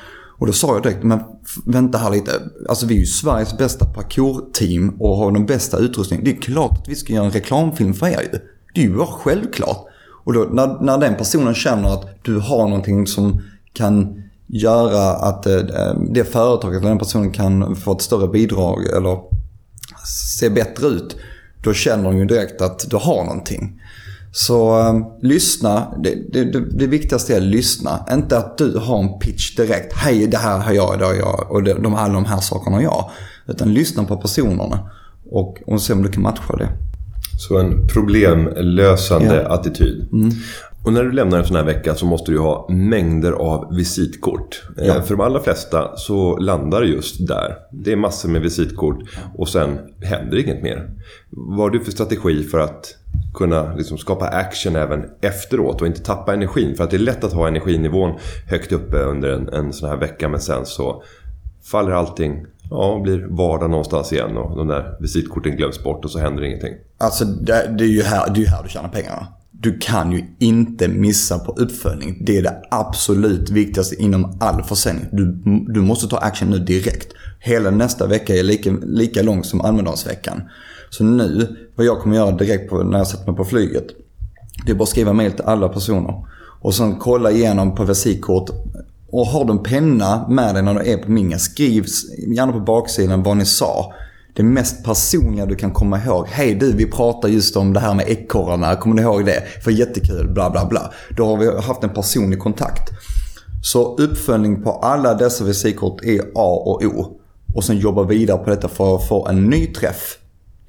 Och 0.40 0.46
då 0.46 0.52
sa 0.52 0.74
jag 0.74 0.82
direkt, 0.82 1.02
men 1.02 1.20
vänta 1.66 1.98
här 1.98 2.10
lite. 2.10 2.30
Alltså 2.68 2.86
vi 2.86 2.94
är 2.94 2.98
ju 2.98 3.06
Sveriges 3.06 3.58
bästa 3.58 3.84
parkour-team 3.84 4.96
och 5.00 5.16
har 5.16 5.32
den 5.32 5.46
bästa 5.46 5.78
utrustningen. 5.78 6.24
Det 6.24 6.30
är 6.30 6.40
klart 6.40 6.72
att 6.72 6.88
vi 6.88 6.94
ska 6.94 7.12
göra 7.12 7.24
en 7.24 7.30
reklamfilm 7.30 7.94
för 7.94 8.06
er 8.06 8.20
ju. 8.32 8.38
Det 8.74 8.80
är 8.80 8.84
ju 8.84 8.96
bara 8.96 9.06
självklart. 9.06 9.86
Och 10.24 10.32
då, 10.32 10.40
när, 10.40 10.82
när 10.82 10.98
den 10.98 11.14
personen 11.14 11.54
känner 11.54 11.94
att 11.94 12.24
du 12.24 12.38
har 12.38 12.68
någonting 12.68 13.06
som 13.06 13.42
kan 13.72 14.22
göra 14.46 15.10
att 15.10 15.46
eh, 15.46 15.54
eh 15.54 15.94
det 16.10 16.24
företaget 16.24 16.78
eller 16.78 16.88
den 16.88 16.98
personen 16.98 17.32
kan 17.32 17.76
få 17.76 17.92
ett 17.92 18.02
större 18.02 18.28
bidrag 18.28 18.86
eller 18.96 19.18
se 20.38 20.50
bättre 20.50 20.86
ut. 20.86 21.16
Då 21.62 21.72
känner 21.72 22.04
de 22.04 22.16
ju 22.16 22.24
direkt 22.24 22.62
att 22.62 22.90
du 22.90 22.96
har 22.96 23.24
någonting. 23.24 23.80
Så 24.32 24.78
eh, 24.80 24.94
lyssna. 25.22 25.94
Det, 26.02 26.32
det, 26.32 26.44
det, 26.70 26.86
viktigaste 26.86 27.32
är 27.34 27.36
att 27.36 27.42
lyssna. 27.42 28.06
Inte 28.12 28.38
att 28.38 28.58
du 28.58 28.78
har 28.78 28.98
en 28.98 29.18
pitch 29.18 29.56
direkt. 29.56 29.92
Hej, 29.96 30.26
det 30.26 30.36
här 30.36 30.58
har 30.58 30.72
jag, 30.72 30.98
det 30.98 31.04
har 31.04 31.14
jag 31.14 31.46
och 31.50 31.62
det, 31.62 31.74
de, 31.74 31.94
alla 31.94 32.14
de 32.14 32.24
här 32.24 32.40
sakerna 32.40 32.76
har 32.76 32.82
jag. 32.82 33.10
Utan 33.48 33.74
lyssna 33.74 34.04
på 34.04 34.16
personerna 34.16 34.90
och, 35.30 35.62
och 35.66 35.82
se 35.82 35.92
om 35.92 36.02
du 36.02 36.08
kan 36.08 36.22
matcha 36.22 36.56
det. 36.56 36.68
Så 37.38 37.58
en 37.58 37.88
problemlösande 37.88 39.34
Ja. 39.42 39.54
attityd. 39.54 40.08
Och 40.84 40.92
när 40.92 41.04
du 41.04 41.12
lämnar 41.12 41.38
en 41.38 41.44
sån 41.46 41.56
här 41.56 41.64
vecka 41.64 41.94
så 41.94 42.06
måste 42.06 42.32
du 42.32 42.38
ha 42.38 42.66
mängder 42.70 43.32
av 43.32 43.74
visitkort. 43.74 44.62
Eh, 44.78 44.86
Ja. 44.86 45.02
För 45.02 45.16
de 45.16 45.20
allra 45.20 45.40
flesta 45.40 45.96
så 45.96 46.36
landar 46.38 46.80
det 46.80 46.86
just 46.86 47.26
där. 47.26 47.56
Det 47.72 47.92
är 47.92 47.96
massor 47.96 48.28
med 48.28 48.42
visitkort 48.42 48.98
och 49.38 49.48
sen 49.48 49.78
händer 50.02 50.38
inget 50.38 50.62
mer. 50.62 50.90
Vad 51.30 51.58
har 51.58 51.70
du 51.70 51.80
för 51.84 51.92
strategi 51.92 52.42
för 52.42 52.58
att 52.58 52.94
kunna 53.34 53.74
liksom 53.74 53.98
skapa 53.98 54.28
action 54.28 54.76
även 54.76 55.04
efteråt 55.20 55.80
och 55.80 55.86
inte 55.86 56.02
tappa 56.02 56.34
energin? 56.34 56.76
För 56.76 56.84
att 56.84 56.90
det 56.90 56.96
är 56.96 56.98
lätt 56.98 57.24
att 57.24 57.32
ha 57.32 57.48
energinivån 57.48 58.18
högt 58.48 58.72
uppe 58.72 58.96
under 58.96 59.28
en, 59.28 59.48
en 59.48 59.72
sån 59.72 59.88
här 59.88 59.96
vecka 59.96 60.28
men 60.28 60.40
sen 60.40 60.66
så 60.66 61.02
faller 61.70 61.92
allting 61.92 62.46
ja, 62.70 63.00
blir 63.02 63.26
vardag 63.30 63.70
någonstans 63.70 64.12
igen 64.12 64.36
och 64.36 64.56
de 64.56 64.68
där 64.68 64.96
visitkorten 65.00 65.56
glöms 65.56 65.82
bort 65.82 66.04
och 66.04 66.10
så 66.10 66.18
händer 66.18 66.44
ingenting. 66.44 66.74
Alltså 66.98 67.24
det, 67.24 67.74
det 67.78 67.84
är 67.84 67.88
ju 67.88 68.02
här, 68.02 68.30
det 68.34 68.42
är 68.42 68.46
här 68.46 68.62
du 68.62 68.68
tjänar 68.68 68.88
pengarna. 68.88 69.26
Du 69.50 69.78
kan 69.78 70.12
ju 70.12 70.24
inte 70.38 70.88
missa 70.88 71.38
på 71.38 71.52
uppföljning. 71.52 72.22
Det 72.26 72.38
är 72.38 72.42
det 72.42 72.62
absolut 72.70 73.50
viktigaste 73.50 74.02
inom 74.02 74.36
all 74.40 74.62
försäljning. 74.62 75.06
Du, 75.12 75.42
du 75.72 75.80
måste 75.80 76.08
ta 76.08 76.16
action 76.16 76.50
nu 76.50 76.58
direkt. 76.58 77.12
Hela 77.40 77.70
nästa 77.70 78.06
vecka 78.06 78.34
är 78.34 78.42
lika, 78.42 78.70
lika 78.70 79.22
lång 79.22 79.44
som 79.44 79.60
Almedalsveckan. 79.60 80.42
Så 80.90 81.04
nu, 81.04 81.56
vad 81.76 81.86
jag 81.86 82.00
kommer 82.00 82.16
göra 82.16 82.30
direkt 82.30 82.70
på, 82.70 82.82
när 82.82 82.98
jag 82.98 83.06
sätter 83.06 83.26
mig 83.26 83.36
på 83.36 83.44
flyget. 83.44 83.86
Det 84.66 84.72
är 84.72 84.76
bara 84.76 84.82
att 84.82 84.88
skriva 84.88 85.12
mail 85.12 85.32
till 85.32 85.44
alla 85.44 85.68
personer. 85.68 86.24
Och 86.60 86.74
sen 86.74 86.96
kolla 86.98 87.30
igenom 87.30 87.74
på 87.74 87.84
visitkort. 87.84 88.50
Och 89.10 89.26
har 89.26 89.44
du 89.44 89.50
en 89.50 89.62
penna 89.62 90.28
med 90.28 90.54
dig 90.54 90.62
när 90.62 90.74
du 90.74 90.90
är 90.90 90.96
på 90.96 91.10
minga, 91.10 91.38
skriv 91.38 91.86
gärna 92.36 92.52
på 92.52 92.60
baksidan 92.60 93.22
vad 93.22 93.36
ni 93.36 93.44
sa 93.44 93.92
det 94.36 94.42
mest 94.42 94.84
personliga 94.84 95.46
du 95.46 95.56
kan 95.56 95.70
komma 95.70 96.04
ihåg. 96.04 96.26
Hej 96.28 96.54
du, 96.54 96.72
vi 96.72 96.86
pratade 96.90 97.32
just 97.32 97.56
om 97.56 97.72
det 97.72 97.80
här 97.80 97.94
med 97.94 98.08
ekorrarna. 98.08 98.76
Kommer 98.76 98.96
du 98.96 99.02
ihåg 99.02 99.24
det? 99.24 99.42
För 99.64 99.70
jättekul, 99.70 100.28
bla 100.28 100.50
bla 100.50 100.66
bla. 100.66 100.92
Då 101.16 101.26
har 101.26 101.36
vi 101.36 101.60
haft 101.60 101.84
en 101.84 101.90
personlig 101.90 102.38
kontakt. 102.38 102.90
Så 103.62 103.96
uppföljning 103.96 104.62
på 104.62 104.72
alla 104.72 105.14
dessa 105.14 105.44
visitkort 105.44 106.04
är 106.04 106.20
A 106.20 106.62
och 106.64 106.82
O. 106.82 107.20
Och 107.54 107.64
sen 107.64 107.78
jobba 107.78 108.02
vidare 108.02 108.38
på 108.38 108.50
detta 108.50 108.68
för 108.68 108.96
att 108.96 109.08
få 109.08 109.26
en 109.26 109.44
ny 109.44 109.66
träff. 109.66 110.18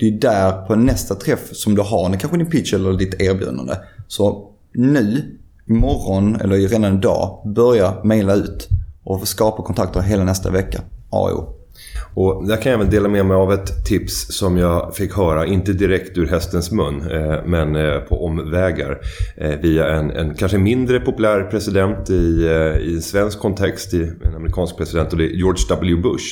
Det 0.01 0.07
är 0.07 0.11
där 0.11 0.51
på 0.51 0.75
nästa 0.75 1.15
träff 1.15 1.55
som 1.55 1.75
du 1.75 1.81
har, 1.81 2.17
kanske 2.17 2.37
din 2.37 2.49
pitch 2.49 2.73
eller 2.73 2.93
ditt 2.93 3.21
erbjudande. 3.21 3.73
Så 4.07 4.49
nu, 4.73 5.37
imorgon 5.69 6.35
eller 6.35 6.55
redan 6.55 6.97
idag, 6.97 7.41
börja 7.55 7.93
mejla 8.03 8.33
ut 8.33 8.67
och 9.03 9.27
skapa 9.27 9.63
kontakter 9.63 10.01
hela 10.01 10.23
nästa 10.23 10.49
vecka. 10.51 10.81
A.O 11.09 11.60
och 12.13 12.47
där 12.47 12.55
kan 12.55 12.71
jag 12.71 12.79
även 12.79 12.91
dela 12.91 13.09
med 13.09 13.25
mig 13.25 13.35
av 13.35 13.53
ett 13.53 13.85
tips 13.85 14.37
som 14.37 14.57
jag 14.57 14.95
fick 14.95 15.13
höra, 15.13 15.45
inte 15.45 15.73
direkt 15.73 16.17
ur 16.17 16.27
hästens 16.27 16.71
mun, 16.71 17.11
eh, 17.11 17.45
men 17.45 17.75
eh, 17.75 17.99
på 17.99 18.25
omvägar. 18.25 18.99
Eh, 19.37 19.59
via 19.59 19.87
en, 19.87 20.11
en 20.11 20.35
kanske 20.35 20.57
mindre 20.57 20.99
populär 20.99 21.43
president 21.43 22.09
i, 22.09 22.45
eh, 22.45 22.77
i 22.77 22.95
en 22.95 23.01
svensk 23.01 23.39
kontext, 23.39 23.93
i 23.93 24.11
en 24.23 24.35
amerikansk 24.35 24.77
president 24.77 25.11
och 25.11 25.17
det 25.17 25.25
är 25.25 25.35
George 25.35 25.63
W. 25.69 26.01
Bush. 26.01 26.25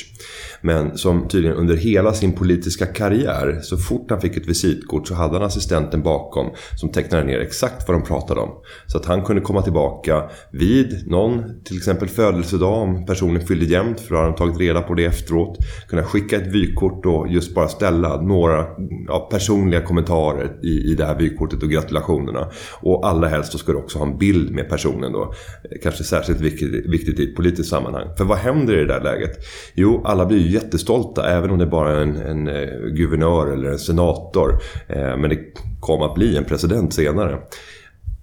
Men 0.60 0.98
som 0.98 1.28
tydligen 1.28 1.56
under 1.56 1.76
hela 1.76 2.12
sin 2.12 2.32
politiska 2.32 2.86
karriär, 2.86 3.58
så 3.62 3.76
fort 3.76 4.10
han 4.10 4.20
fick 4.20 4.36
ett 4.36 4.48
visitkort 4.48 5.08
så 5.08 5.14
hade 5.14 5.34
han 5.34 5.42
assistenten 5.42 6.02
bakom 6.02 6.50
som 6.76 6.92
tecknade 6.92 7.24
ner 7.24 7.40
exakt 7.40 7.88
vad 7.88 7.96
de 7.96 8.06
pratade 8.06 8.40
om. 8.40 8.50
Så 8.86 8.98
att 8.98 9.06
han 9.06 9.24
kunde 9.24 9.42
komma 9.42 9.62
tillbaka 9.62 10.22
vid 10.52 11.04
någon, 11.06 11.62
till 11.64 11.76
exempel 11.76 12.08
födelsedag, 12.08 12.82
om 12.82 13.06
personen 13.06 13.46
fyllde 13.46 13.64
jämnt, 13.64 14.00
för 14.00 14.10
då 14.10 14.16
hade 14.16 14.28
han 14.28 14.36
tagit 14.36 14.60
reda 14.60 14.82
på 14.82 14.94
det 14.94 15.04
efteråt. 15.04 15.58
Kunna 15.88 16.02
skicka 16.02 16.36
ett 16.36 16.46
vykort 16.46 17.06
och 17.06 17.28
just 17.28 17.54
bara 17.54 17.68
ställa 17.68 18.22
några 18.22 18.66
ja, 19.08 19.28
personliga 19.30 19.80
kommentarer 19.80 20.50
i, 20.62 20.92
i 20.92 20.94
det 20.94 21.04
här 21.04 21.18
vykortet 21.18 21.62
och 21.62 21.70
gratulationerna. 21.70 22.48
Och 22.80 23.08
allra 23.08 23.28
helst 23.28 23.52
så 23.52 23.58
ska 23.58 23.72
du 23.72 23.78
också 23.78 23.98
ha 23.98 24.06
en 24.06 24.18
bild 24.18 24.50
med 24.54 24.68
personen 24.68 25.12
då. 25.12 25.34
Kanske 25.82 26.04
särskilt 26.04 26.40
viktigt, 26.40 26.86
viktigt 26.86 27.20
i 27.20 27.24
ett 27.24 27.36
politiskt 27.36 27.70
sammanhang. 27.70 28.06
För 28.16 28.24
vad 28.24 28.38
händer 28.38 28.74
i 28.74 28.76
det 28.76 28.86
där 28.86 29.00
läget? 29.00 29.38
Jo, 29.74 30.02
alla 30.04 30.26
blir 30.26 30.38
ju 30.38 30.50
jättestolta 30.50 31.28
även 31.30 31.50
om 31.50 31.58
det 31.58 31.66
bara 31.66 31.92
är 31.92 32.02
en, 32.02 32.16
en 32.16 32.48
eh, 32.48 32.68
guvernör 32.94 33.46
eller 33.46 33.68
en 33.68 33.78
senator. 33.78 34.58
Eh, 34.88 35.16
men 35.16 35.30
det 35.30 35.38
kommer 35.80 36.04
att 36.04 36.14
bli 36.14 36.36
en 36.36 36.44
president 36.44 36.94
senare. 36.94 37.38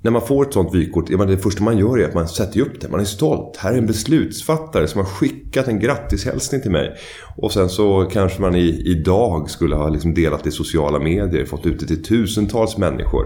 När 0.01 0.11
man 0.11 0.21
får 0.21 0.47
ett 0.47 0.53
sånt 0.53 0.75
vykort, 0.75 1.07
det 1.07 1.37
första 1.37 1.63
man 1.63 1.77
gör 1.77 1.99
är 1.99 2.05
att 2.05 2.13
man 2.13 2.27
sätter 2.27 2.61
upp 2.61 2.81
det. 2.81 2.89
Man 2.89 2.99
är 2.99 3.05
stolt. 3.05 3.57
Här 3.57 3.73
är 3.73 3.77
en 3.77 3.85
beslutsfattare 3.85 4.87
som 4.87 4.99
har 4.99 5.05
skickat 5.05 5.67
en 5.67 5.79
grattishälsning 5.79 6.61
till 6.61 6.71
mig. 6.71 6.95
Och 7.35 7.51
sen 7.51 7.69
så 7.69 8.09
kanske 8.11 8.41
man 8.41 8.55
i, 8.55 8.83
idag 8.85 9.49
skulle 9.49 9.75
ha 9.75 9.89
liksom 9.89 10.13
delat 10.13 10.43
det 10.43 10.49
i 10.49 10.51
sociala 10.51 10.99
medier, 10.99 11.45
fått 11.45 11.65
ut 11.65 11.79
det 11.79 11.85
till 11.85 12.03
tusentals 12.03 12.77
människor. 12.77 13.25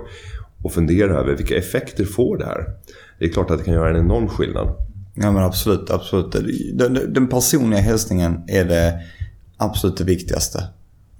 Och 0.63 0.73
fundera 0.73 1.19
över 1.19 1.35
vilka 1.35 1.57
effekter 1.57 2.05
får 2.05 2.37
det 2.37 2.45
här? 2.45 2.65
Det 3.19 3.25
är 3.25 3.29
klart 3.29 3.51
att 3.51 3.57
det 3.57 3.63
kan 3.63 3.73
göra 3.73 3.89
en 3.89 4.05
enorm 4.05 4.27
skillnad. 4.27 4.75
Ja 5.15 5.31
men 5.31 5.43
absolut, 5.43 5.89
absolut. 5.89 6.31
Den, 6.73 7.13
den 7.13 7.27
personliga 7.27 7.79
hälsningen 7.79 8.43
är 8.47 8.65
det 8.65 8.99
absolut 9.57 9.97
det 9.97 10.03
viktigaste. 10.03 10.63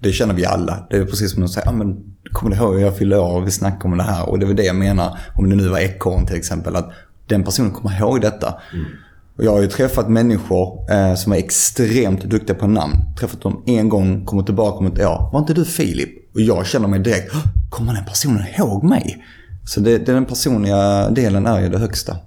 Det 0.01 0.12
känner 0.12 0.34
vi 0.34 0.46
alla. 0.46 0.88
Det 0.89 0.98
är 0.98 1.05
precis 1.05 1.31
som 1.31 1.43
att 1.43 1.51
säga, 1.51 1.63
ja 1.65 1.72
men 1.72 1.98
kommer 2.31 2.55
du 2.55 2.62
ihåg 2.62 2.79
jag 2.79 2.98
fyllde 2.98 3.17
år 3.17 3.36
och 3.36 3.48
vi 3.48 3.51
snackade 3.51 3.91
om 3.91 3.98
det 3.98 4.03
här. 4.03 4.29
Och 4.29 4.39
det 4.39 4.46
var 4.46 4.53
det 4.53 4.63
jag 4.63 4.75
menar, 4.75 5.17
om 5.36 5.50
det 5.50 5.55
nu 5.55 5.67
var 5.67 5.79
ekorren 5.79 6.25
till 6.25 6.36
exempel, 6.36 6.75
att 6.75 6.91
den 7.27 7.43
personen 7.43 7.72
kommer 7.72 8.00
ihåg 8.00 8.22
detta. 8.22 8.53
Mm. 8.74 8.86
Och 9.38 9.43
jag 9.43 9.51
har 9.51 9.62
ju 9.62 9.67
träffat 9.67 10.10
människor 10.10 10.91
eh, 10.91 11.15
som 11.15 11.31
är 11.31 11.38
extremt 11.38 12.24
duktiga 12.24 12.55
på 12.55 12.67
namn. 12.67 12.96
Träffat 13.20 13.41
dem 13.41 13.63
en 13.65 13.89
gång, 13.89 14.25
kommit 14.25 14.46
tillbaka 14.46 14.77
om 14.77 14.86
ett 14.86 15.00
år. 15.00 15.29
Var 15.34 15.39
inte 15.39 15.53
du 15.53 15.65
Filip? 15.65 16.10
Och 16.34 16.41
jag 16.41 16.65
känner 16.65 16.88
mig 16.88 17.00
direkt, 17.00 17.34
kommer 17.70 17.93
den 17.93 18.05
personen 18.05 18.43
ihåg 18.58 18.84
mig? 18.84 19.25
Så 19.65 19.79
det, 19.79 19.98
den 19.98 20.25
personliga 20.25 21.10
delen 21.10 21.46
är 21.46 21.62
ju 21.62 21.70
det 21.70 21.77
högsta. 21.77 22.17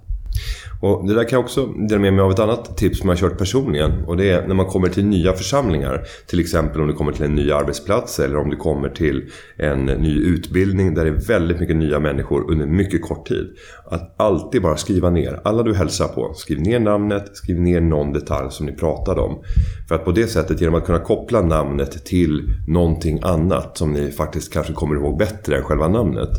Och 0.81 1.07
det 1.07 1.13
där 1.13 1.23
kan 1.23 1.37
jag 1.37 1.43
också 1.43 1.65
dela 1.65 2.01
med 2.01 2.13
mig 2.13 2.21
av 2.21 2.31
ett 2.31 2.39
annat 2.39 2.77
tips 2.77 2.99
som 2.99 3.09
jag 3.09 3.15
har 3.15 3.29
kört 3.29 3.37
personligen. 3.37 3.91
Och 4.05 4.17
det 4.17 4.29
är 4.29 4.47
när 4.47 4.55
man 4.55 4.65
kommer 4.65 4.87
till 4.87 5.05
nya 5.05 5.33
församlingar. 5.33 6.01
Till 6.27 6.39
exempel 6.39 6.81
om 6.81 6.87
du 6.87 6.93
kommer 6.93 7.11
till 7.11 7.25
en 7.25 7.35
ny 7.35 7.51
arbetsplats 7.51 8.19
eller 8.19 8.37
om 8.37 8.49
du 8.49 8.57
kommer 8.57 8.89
till 8.89 9.29
en 9.57 9.85
ny 9.85 10.19
utbildning 10.19 10.93
där 10.93 11.05
det 11.05 11.11
är 11.11 11.27
väldigt 11.27 11.59
mycket 11.59 11.75
nya 11.75 11.99
människor 11.99 12.51
under 12.51 12.65
mycket 12.65 13.01
kort 13.01 13.27
tid. 13.27 13.47
Att 13.85 14.15
alltid 14.17 14.61
bara 14.61 14.77
skriva 14.77 15.09
ner 15.09 15.39
alla 15.43 15.63
du 15.63 15.73
hälsar 15.73 16.07
på. 16.07 16.33
Skriv 16.33 16.61
ner 16.61 16.79
namnet, 16.79 17.37
skriv 17.37 17.59
ner 17.59 17.81
någon 17.81 18.13
detalj 18.13 18.51
som 18.51 18.65
ni 18.65 18.71
pratade 18.71 19.21
om. 19.21 19.43
För 19.87 19.95
att 19.95 20.05
på 20.05 20.11
det 20.11 20.27
sättet, 20.27 20.61
genom 20.61 20.75
att 20.75 20.85
kunna 20.85 20.99
koppla 20.99 21.41
namnet 21.41 22.05
till 22.05 22.53
någonting 22.67 23.19
annat 23.23 23.77
som 23.77 23.93
ni 23.93 24.11
faktiskt 24.11 24.53
kanske 24.53 24.73
kommer 24.73 24.95
ihåg 24.95 25.17
bättre 25.17 25.57
än 25.57 25.63
själva 25.63 25.87
namnet. 25.87 26.29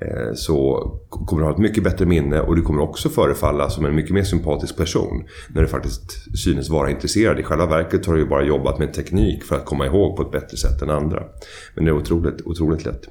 Eh, 0.00 0.34
så 0.34 0.86
kommer 1.10 1.42
du 1.42 1.46
ha 1.46 1.52
ett 1.52 1.60
mycket 1.60 1.84
bättre 1.84 2.06
minne 2.06 2.40
och 2.40 2.56
du 2.56 2.62
kommer 2.62 2.82
också 2.82 3.08
förefalla 3.08 3.70
som 3.70 3.84
en 3.84 3.94
mycket 3.94 4.14
mer 4.14 4.22
sympatisk 4.22 4.76
person. 4.76 5.24
När 5.48 5.62
du 5.62 5.68
faktiskt 5.68 6.38
synes 6.38 6.70
vara 6.70 6.90
intresserad. 6.90 7.40
I 7.40 7.42
själva 7.42 7.66
verket 7.66 8.06
har 8.06 8.14
du 8.14 8.20
ju 8.20 8.26
bara 8.26 8.44
jobbat 8.44 8.78
med 8.78 8.94
teknik 8.94 9.44
för 9.44 9.56
att 9.56 9.64
komma 9.64 9.86
ihåg 9.86 10.16
på 10.16 10.22
ett 10.22 10.32
bättre 10.32 10.56
sätt 10.56 10.82
än 10.82 10.90
andra. 10.90 11.22
Men 11.74 11.84
det 11.84 11.90
är 11.90 11.96
otroligt, 11.96 12.42
otroligt 12.44 12.84
lätt. 12.84 13.08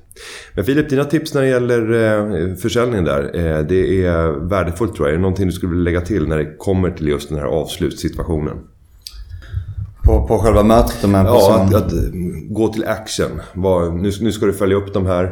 Men 0.53 0.65
Filip, 0.65 0.89
dina 0.89 1.03
tips 1.03 1.33
när 1.33 1.41
det 1.41 1.47
gäller 1.47 1.91
eh, 1.91 2.55
försäljningen 2.55 3.05
där. 3.05 3.23
Eh, 3.23 3.65
det 3.65 4.05
är 4.05 4.49
värdefullt 4.49 4.95
tror 4.95 5.07
jag. 5.07 5.13
Är 5.13 5.17
det 5.17 5.21
någonting 5.21 5.45
du 5.45 5.51
skulle 5.51 5.69
vilja 5.69 5.83
lägga 5.83 6.01
till 6.01 6.27
när 6.27 6.37
det 6.37 6.55
kommer 6.57 6.91
till 6.91 7.07
just 7.07 7.29
den 7.29 7.37
här 7.37 7.45
avslutssituationen? 7.45 8.57
På, 10.03 10.27
på 10.27 10.39
själva 10.39 10.63
mötet 10.63 11.09
med 11.09 11.19
en 11.19 11.25
person? 11.25 11.67
Ja, 11.71 11.77
att, 11.77 11.85
att, 11.85 11.93
gå 12.49 12.67
till 12.67 12.85
action. 12.87 13.41
Var, 13.53 13.91
nu, 13.91 14.11
nu 14.21 14.31
ska 14.31 14.45
du 14.45 14.53
följa 14.53 14.77
upp 14.77 14.93
de 14.93 15.05
här. 15.05 15.23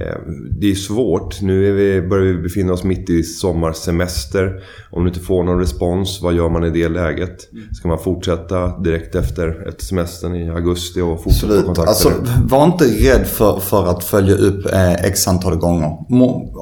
Eh, 0.00 0.16
det 0.60 0.70
är 0.70 0.74
svårt. 0.74 1.42
Nu 1.42 1.68
är 1.68 1.72
vi, 1.72 2.08
börjar 2.08 2.24
vi 2.24 2.42
befinna 2.42 2.72
oss 2.72 2.84
mitt 2.84 3.10
i 3.10 3.22
sommarsemester. 3.22 4.62
Om 4.90 5.04
du 5.04 5.08
inte 5.08 5.20
får 5.20 5.44
någon 5.44 5.58
respons, 5.58 6.22
vad 6.22 6.34
gör 6.34 6.48
man 6.48 6.64
i 6.64 6.70
det 6.70 6.88
läget? 6.88 7.48
Ska 7.72 7.88
man 7.88 7.98
fortsätta 7.98 8.78
direkt 8.78 9.14
efter 9.14 9.68
ett 9.68 9.82
semestern 9.82 10.34
i 10.34 10.50
augusti 10.50 11.00
och 11.00 11.22
fortsätta 11.22 11.46
Absolut. 11.46 11.66
kontakta 11.66 11.90
alltså, 11.90 12.12
Var 12.44 12.64
inte 12.64 12.84
rädd 12.84 13.26
för, 13.26 13.60
för 13.60 13.86
att 13.86 14.04
följa 14.04 14.34
upp 14.34 14.66
eh, 14.72 14.94
x 14.94 15.28
antal 15.28 15.56
gånger. 15.56 15.96
Må, 16.08 16.52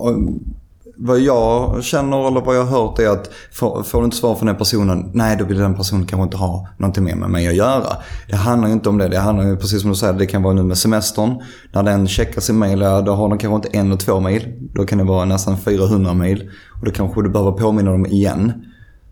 vad 0.97 1.21
jag 1.21 1.85
känner 1.85 2.29
eller 2.29 2.41
vad 2.41 2.57
jag 2.57 2.65
har 2.65 2.81
hört 2.83 2.99
är 2.99 3.09
att 3.09 3.31
får, 3.53 3.83
får 3.83 3.99
du 3.99 4.05
inte 4.05 4.17
svar 4.17 4.35
från 4.35 4.47
den 4.47 4.57
personen, 4.57 5.11
nej 5.15 5.37
då 5.37 5.45
vill 5.45 5.59
den 5.59 5.75
personen 5.75 6.07
kanske 6.07 6.25
inte 6.25 6.37
ha 6.37 6.69
någonting 6.79 7.05
mer 7.05 7.15
med 7.15 7.31
mig 7.31 7.49
att 7.49 7.55
göra. 7.55 7.97
Det 8.29 8.37
handlar 8.37 8.69
ju 8.69 8.75
inte 8.75 8.89
om 8.89 8.99
det. 8.99 9.09
Det 9.09 9.19
handlar 9.19 9.45
ju 9.45 9.57
precis 9.57 9.81
som 9.81 9.91
du 9.91 9.97
säger, 9.97 10.13
det 10.13 10.27
kan 10.27 10.43
vara 10.43 10.55
nu 10.55 10.63
med 10.63 10.79
semestern. 10.79 11.43
När 11.73 11.83
den 11.83 12.09
checkar 12.09 12.41
sin 12.41 12.59
mail, 12.59 12.79
då 12.79 13.13
har 13.15 13.29
den 13.29 13.39
kanske 13.39 13.57
inte 13.57 13.79
en 13.79 13.87
eller 13.87 13.97
två 13.97 14.21
mail. 14.21 14.53
Då 14.75 14.87
kan 14.87 14.99
det 14.99 15.05
vara 15.05 15.25
nästan 15.25 15.59
400 15.59 16.15
mail. 16.15 16.51
Och 16.81 16.85
då 16.85 16.91
kanske 16.91 17.23
du 17.23 17.29
behöver 17.29 17.53
påminna 17.53 17.91
dem 17.91 18.07
igen. 18.07 18.53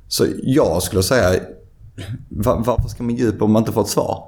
Så 0.08 0.26
jag 0.42 0.82
skulle 0.82 1.02
säga, 1.02 1.40
varför 2.28 2.88
ska 2.88 3.02
man 3.02 3.14
ge 3.14 3.26
upp 3.26 3.42
om 3.42 3.52
man 3.52 3.62
inte 3.62 3.72
får 3.72 3.80
ett 3.80 3.88
svar? 3.88 4.24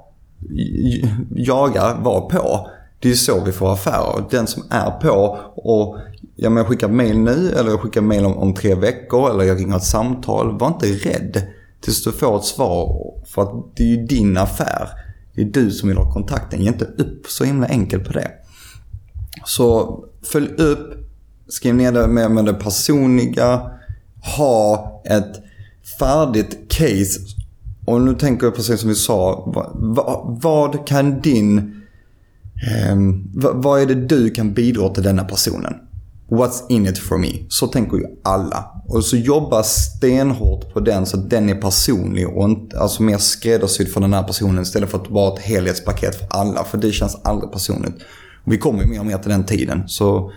Jaga, 1.29 1.93
var 2.01 2.29
på. 2.29 2.67
Det 3.05 3.09
är 3.09 3.11
ju 3.11 3.17
så 3.17 3.43
vi 3.43 3.51
får 3.51 3.73
affärer. 3.73 4.25
Den 4.29 4.47
som 4.47 4.63
är 4.69 4.91
på 4.91 5.39
och 5.55 5.97
ja, 6.35 6.49
men 6.49 6.57
jag 6.57 6.67
skickar 6.67 6.87
mail 6.87 7.19
nu 7.19 7.51
eller 7.51 7.69
jag 7.69 7.79
skickar 7.79 8.01
mail 8.01 8.25
om, 8.25 8.37
om 8.37 8.53
tre 8.53 8.75
veckor 8.75 9.29
eller 9.29 9.43
jag 9.43 9.59
ringer 9.59 9.77
ett 9.77 9.83
samtal. 9.83 10.59
Var 10.59 10.67
inte 10.67 10.85
rädd 10.85 11.47
tills 11.81 12.03
du 12.03 12.11
får 12.11 12.37
ett 12.37 12.43
svar. 12.43 13.13
För 13.25 13.41
att 13.41 13.75
det 13.75 13.83
är 13.83 13.87
ju 13.87 14.05
din 14.05 14.37
affär. 14.37 14.89
Det 15.35 15.41
är 15.41 15.45
du 15.45 15.71
som 15.71 15.89
vill 15.89 15.97
ha 15.97 16.13
kontakten. 16.13 16.61
Ge 16.61 16.67
inte 16.67 16.85
upp 16.85 17.27
så 17.27 17.43
himla 17.43 17.67
enkelt 17.67 18.05
på 18.05 18.13
det. 18.13 18.31
Så 19.45 19.99
följ 20.31 20.49
upp. 20.57 20.93
Skriv 21.47 21.75
ner 21.75 21.91
det 21.91 22.07
med, 22.07 22.31
med 22.31 22.45
det 22.45 22.53
personliga. 22.53 23.71
Ha 24.37 25.01
ett 25.05 25.35
färdigt 25.99 26.71
case. 26.71 27.19
Och 27.85 28.01
nu 28.01 28.15
tänker 28.15 28.45
jag 28.45 28.55
precis 28.55 28.79
som 28.79 28.89
vi 28.89 28.95
sa. 28.95 29.43
Vad, 29.75 30.39
vad 30.41 30.87
kan 30.87 31.21
din... 31.21 31.81
Ehm, 32.65 33.23
vad, 33.33 33.81
är 33.81 33.85
det 33.85 33.95
du 33.95 34.29
kan 34.29 34.53
bidra 34.53 34.89
till 34.89 35.03
denna 35.03 35.23
personen? 35.23 35.73
What's 36.29 36.63
in 36.69 36.85
it 36.85 36.97
for 36.97 37.17
me? 37.17 37.31
Så 37.49 37.67
tänker 37.67 37.97
ju 37.97 38.05
alla. 38.23 38.65
Och 38.87 39.03
så 39.03 39.17
jobba 39.17 39.63
stenhårt 39.63 40.73
på 40.73 40.79
den 40.79 41.05
så 41.05 41.19
att 41.19 41.29
den 41.29 41.49
är 41.49 41.55
personlig 41.55 42.27
och 42.27 42.49
inte, 42.49 42.79
alltså 42.79 43.03
mer 43.03 43.17
skräddarsydd 43.17 43.89
för 43.89 44.01
den 44.01 44.13
här 44.13 44.23
personen 44.23 44.63
istället 44.63 44.89
för 44.89 44.97
att 44.97 45.09
vara 45.09 45.33
ett 45.33 45.39
helhetspaket 45.39 46.15
för 46.15 46.27
alla. 46.29 46.63
För 46.63 46.77
det 46.77 46.91
känns 46.91 47.15
aldrig 47.23 47.51
personligt. 47.51 47.95
Och 48.45 48.53
vi 48.53 48.57
kommer 48.57 48.83
ju 48.83 48.89
mer 48.89 48.99
och 48.99 49.05
mer 49.05 49.17
till 49.17 49.31
den 49.31 49.45
tiden. 49.45 49.83
Så 49.87 50.31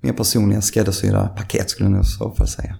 mer 0.00 0.12
personliga 0.12 0.60
skräddarsydda 0.60 1.26
paket 1.26 1.70
skulle 1.70 1.86
jag 1.86 1.92
nog 1.92 2.02
i 2.02 2.06
så 2.06 2.30
fall 2.30 2.48
säga. 2.48 2.76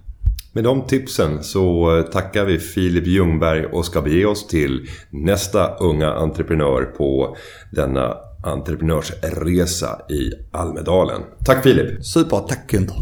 Med 0.53 0.63
de 0.63 0.81
tipsen 0.87 1.43
så 1.43 1.97
eh, 1.97 2.03
tackar 2.03 2.45
vi 2.45 2.59
Filip 2.59 3.07
Ljungberg 3.07 3.65
och 3.65 3.85
ska 3.85 4.01
bege 4.01 4.25
oss 4.25 4.47
till 4.47 4.89
nästa 5.09 5.75
unga 5.75 6.13
entreprenör 6.13 6.83
på 6.83 7.37
denna 7.71 8.15
entreprenörsresa 8.43 10.01
i 10.09 10.31
Almedalen. 10.51 11.21
Tack 11.45 11.63
Filip! 11.63 12.05
Super, 12.05 12.37
tack 12.37 12.71
Günther. 12.71 12.95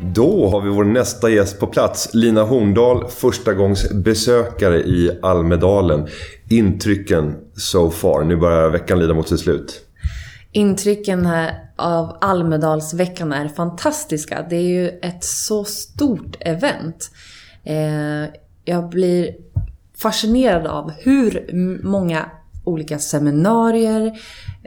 Då 0.00 0.48
har 0.50 0.60
vi 0.60 0.70
vår 0.70 0.84
nästa 0.84 1.30
gäst 1.30 1.60
på 1.60 1.66
plats. 1.66 2.14
Lina 2.14 2.42
Horndal, 2.42 3.08
första 3.08 3.54
gångs 3.54 3.90
besökare 3.90 4.78
i 4.78 5.18
Almedalen. 5.22 6.08
Intrycken 6.48 7.36
so 7.54 7.90
far. 7.90 8.24
Nu 8.24 8.36
börjar 8.36 8.70
veckan 8.70 8.98
lida 8.98 9.14
mot 9.14 9.28
sitt 9.28 9.40
slut. 9.40 9.82
Intrycken 10.52 11.26
här 11.26 11.70
av 11.76 12.16
Almedalsveckan 12.20 13.32
är 13.32 13.48
fantastiska. 13.48 14.46
Det 14.50 14.56
är 14.56 14.68
ju 14.68 14.88
ett 14.88 15.24
så 15.24 15.64
stort 15.64 16.36
event. 16.40 17.10
Eh, 17.64 18.30
jag 18.64 18.88
blir 18.88 19.30
fascinerad 19.96 20.66
av 20.66 20.90
hur 20.90 21.50
många 21.82 22.30
olika 22.66 22.98
seminarier, 22.98 24.12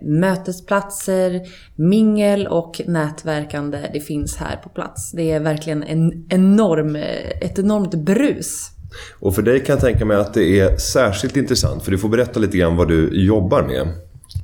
mötesplatser, 0.02 1.42
mingel 1.76 2.48
och 2.48 2.82
nätverkande 2.86 3.90
det 3.94 4.00
finns 4.00 4.38
här 4.38 4.56
på 4.56 4.70
plats. 4.70 5.12
Det 5.12 5.32
är 5.32 5.40
verkligen 5.40 5.84
en 5.84 6.26
enorm, 6.30 6.96
ett 7.42 7.60
enormt 7.60 7.94
brus. 7.94 8.72
Och 9.20 9.36
för 9.36 9.42
dig 9.42 9.60
kan 9.60 9.74
jag 9.74 9.82
tänka 9.82 10.06
mig 10.06 10.18
att 10.18 10.34
det 10.34 10.60
är 10.60 10.78
särskilt 10.78 11.38
intressant. 11.38 11.84
För 11.84 11.92
du 11.92 11.98
får 11.98 12.10
berätta 12.10 12.40
lite 12.40 12.58
grann 12.58 12.76
vad 12.76 12.88
du 12.88 13.26
jobbar 13.26 13.64
med. 13.64 13.88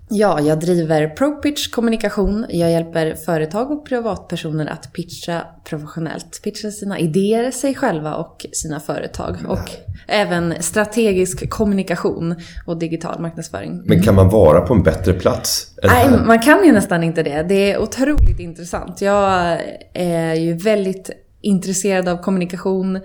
Ja, 0.09 0.41
jag 0.41 0.59
driver 0.59 1.07
ProPitch 1.07 1.67
kommunikation. 1.67 2.45
Jag 2.49 2.71
hjälper 2.71 3.15
företag 3.15 3.71
och 3.71 3.85
privatpersoner 3.85 4.65
att 4.65 4.93
pitcha 4.93 5.41
professionellt. 5.63 6.41
Pitcha 6.43 6.71
sina 6.71 6.99
idéer, 6.99 7.51
sig 7.51 7.75
själva 7.75 8.15
och 8.15 8.45
sina 8.51 8.79
företag. 8.79 9.37
Och 9.47 9.69
även 10.07 10.53
strategisk 10.59 11.49
kommunikation 11.49 12.35
och 12.65 12.79
digital 12.79 13.21
marknadsföring. 13.21 13.81
Men 13.85 14.03
kan 14.03 14.15
man 14.15 14.29
vara 14.29 14.61
på 14.61 14.73
en 14.73 14.83
bättre 14.83 15.13
plats 15.13 15.71
Nej, 15.83 16.09
man 16.25 16.39
kan 16.39 16.65
ju 16.65 16.71
nästan 16.71 17.03
inte 17.03 17.23
det. 17.23 17.43
Det 17.43 17.71
är 17.71 17.81
otroligt 17.81 18.39
intressant. 18.39 19.01
Jag 19.01 19.59
är 19.93 20.33
ju 20.33 20.53
väldigt 20.53 21.09
intresserad 21.41 22.07
av 22.07 22.17
kommunikation 22.17 22.99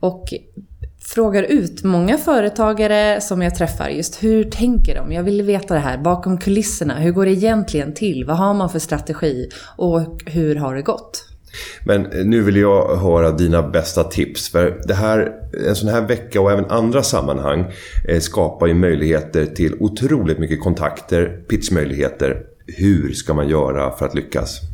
och 0.00 0.24
frågar 1.14 1.42
ut 1.42 1.82
många 1.82 2.18
företagare 2.18 3.20
som 3.20 3.42
jag 3.42 3.54
träffar 3.54 3.88
just 3.88 4.22
hur 4.22 4.44
tänker 4.44 4.94
de? 4.94 5.12
Jag 5.12 5.22
vill 5.22 5.42
veta 5.42 5.74
det 5.74 5.80
här 5.80 5.98
bakom 5.98 6.38
kulisserna. 6.38 6.94
Hur 6.94 7.12
går 7.12 7.26
det 7.26 7.32
egentligen 7.32 7.94
till? 7.94 8.24
Vad 8.24 8.36
har 8.36 8.54
man 8.54 8.70
för 8.70 8.78
strategi? 8.78 9.48
Och 9.76 10.22
hur 10.26 10.56
har 10.56 10.74
det 10.74 10.82
gått? 10.82 11.28
Men 11.86 12.06
eh, 12.06 12.24
nu 12.24 12.40
vill 12.40 12.56
jag 12.56 12.96
höra 12.96 13.30
dina 13.30 13.62
bästa 13.62 14.04
tips. 14.04 14.50
För 14.50 14.80
det 14.86 14.94
här, 14.94 15.32
en 15.68 15.76
sån 15.76 15.88
här 15.88 16.00
vecka 16.00 16.40
och 16.40 16.52
även 16.52 16.70
andra 16.70 17.02
sammanhang 17.02 17.72
eh, 18.08 18.20
skapar 18.20 18.66
ju 18.66 18.74
möjligheter 18.74 19.46
till 19.46 19.74
otroligt 19.80 20.38
mycket 20.38 20.60
kontakter, 20.60 21.42
pitchmöjligheter. 21.48 22.42
Hur 22.66 23.12
ska 23.12 23.34
man 23.34 23.48
göra 23.48 23.90
för 23.96 24.06
att 24.06 24.14
lyckas? 24.14 24.71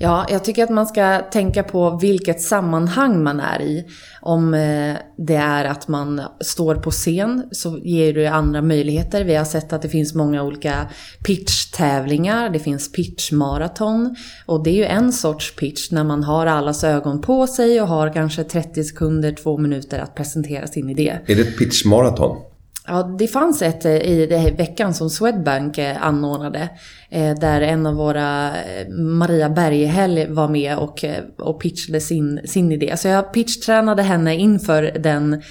Ja, 0.00 0.26
jag 0.30 0.44
tycker 0.44 0.64
att 0.64 0.70
man 0.70 0.86
ska 0.86 1.18
tänka 1.18 1.62
på 1.62 1.98
vilket 2.02 2.40
sammanhang 2.40 3.22
man 3.22 3.40
är 3.40 3.62
i. 3.62 3.84
Om 4.20 4.54
eh, 4.54 4.96
det 5.16 5.34
är 5.34 5.64
att 5.64 5.88
man 5.88 6.22
står 6.40 6.74
på 6.74 6.90
scen 6.90 7.48
så 7.52 7.78
ger 7.78 8.14
det 8.14 8.26
andra 8.26 8.62
möjligheter. 8.62 9.24
Vi 9.24 9.34
har 9.34 9.44
sett 9.44 9.72
att 9.72 9.82
det 9.82 9.88
finns 9.88 10.14
många 10.14 10.42
olika 10.42 10.86
pitchtävlingar, 11.26 12.50
det 12.50 12.58
finns 12.58 12.92
pitchmaraton. 12.92 14.16
Och 14.46 14.64
det 14.64 14.70
är 14.70 14.74
ju 14.74 14.84
en 14.84 15.12
sorts 15.12 15.56
pitch 15.56 15.90
när 15.90 16.04
man 16.04 16.24
har 16.24 16.46
allas 16.46 16.84
ögon 16.84 17.20
på 17.20 17.46
sig 17.46 17.80
och 17.80 17.88
har 17.88 18.12
kanske 18.12 18.44
30 18.44 18.84
sekunder, 18.84 19.32
två 19.32 19.58
minuter 19.58 19.98
att 19.98 20.14
presentera 20.14 20.66
sin 20.66 20.90
idé. 20.90 21.18
Är 21.26 21.36
det 21.36 21.42
ett 21.42 21.58
pitchmaraton? 21.58 22.51
Ja, 22.86 23.02
det 23.18 23.28
fanns 23.28 23.62
ett 23.62 23.84
eh, 23.84 23.96
i 23.96 24.26
den 24.26 24.40
här 24.40 24.50
veckan 24.50 24.94
som 24.94 25.10
Swedbank 25.10 25.78
eh, 25.78 26.06
anordnade. 26.06 26.68
Eh, 27.10 27.34
där 27.34 27.60
en 27.60 27.86
av 27.86 27.94
våra, 27.94 28.52
Maria 28.98 29.48
Bergehäll, 29.48 30.26
var 30.28 30.48
med 30.48 30.78
och, 30.78 31.04
och 31.38 31.60
pitchade 31.60 32.00
sin, 32.00 32.40
sin 32.44 32.72
idé. 32.72 32.96
Så 32.96 33.08
jag 33.08 33.32
pitchtränade 33.32 34.02
henne 34.02 34.36
inför 34.36 34.82
den, 34.82 35.42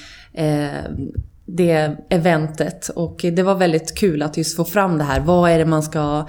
det 1.45 1.95
eventet. 2.09 2.89
Och 2.89 3.19
det 3.33 3.43
var 3.43 3.55
väldigt 3.55 3.97
kul 3.97 4.21
att 4.21 4.37
just 4.37 4.55
få 4.55 4.65
fram 4.65 4.97
det 4.97 5.03
här. 5.03 5.19
Vad 5.19 5.51
är 5.51 5.59
det 5.59 5.65
man 5.65 5.83
ska, 5.83 6.27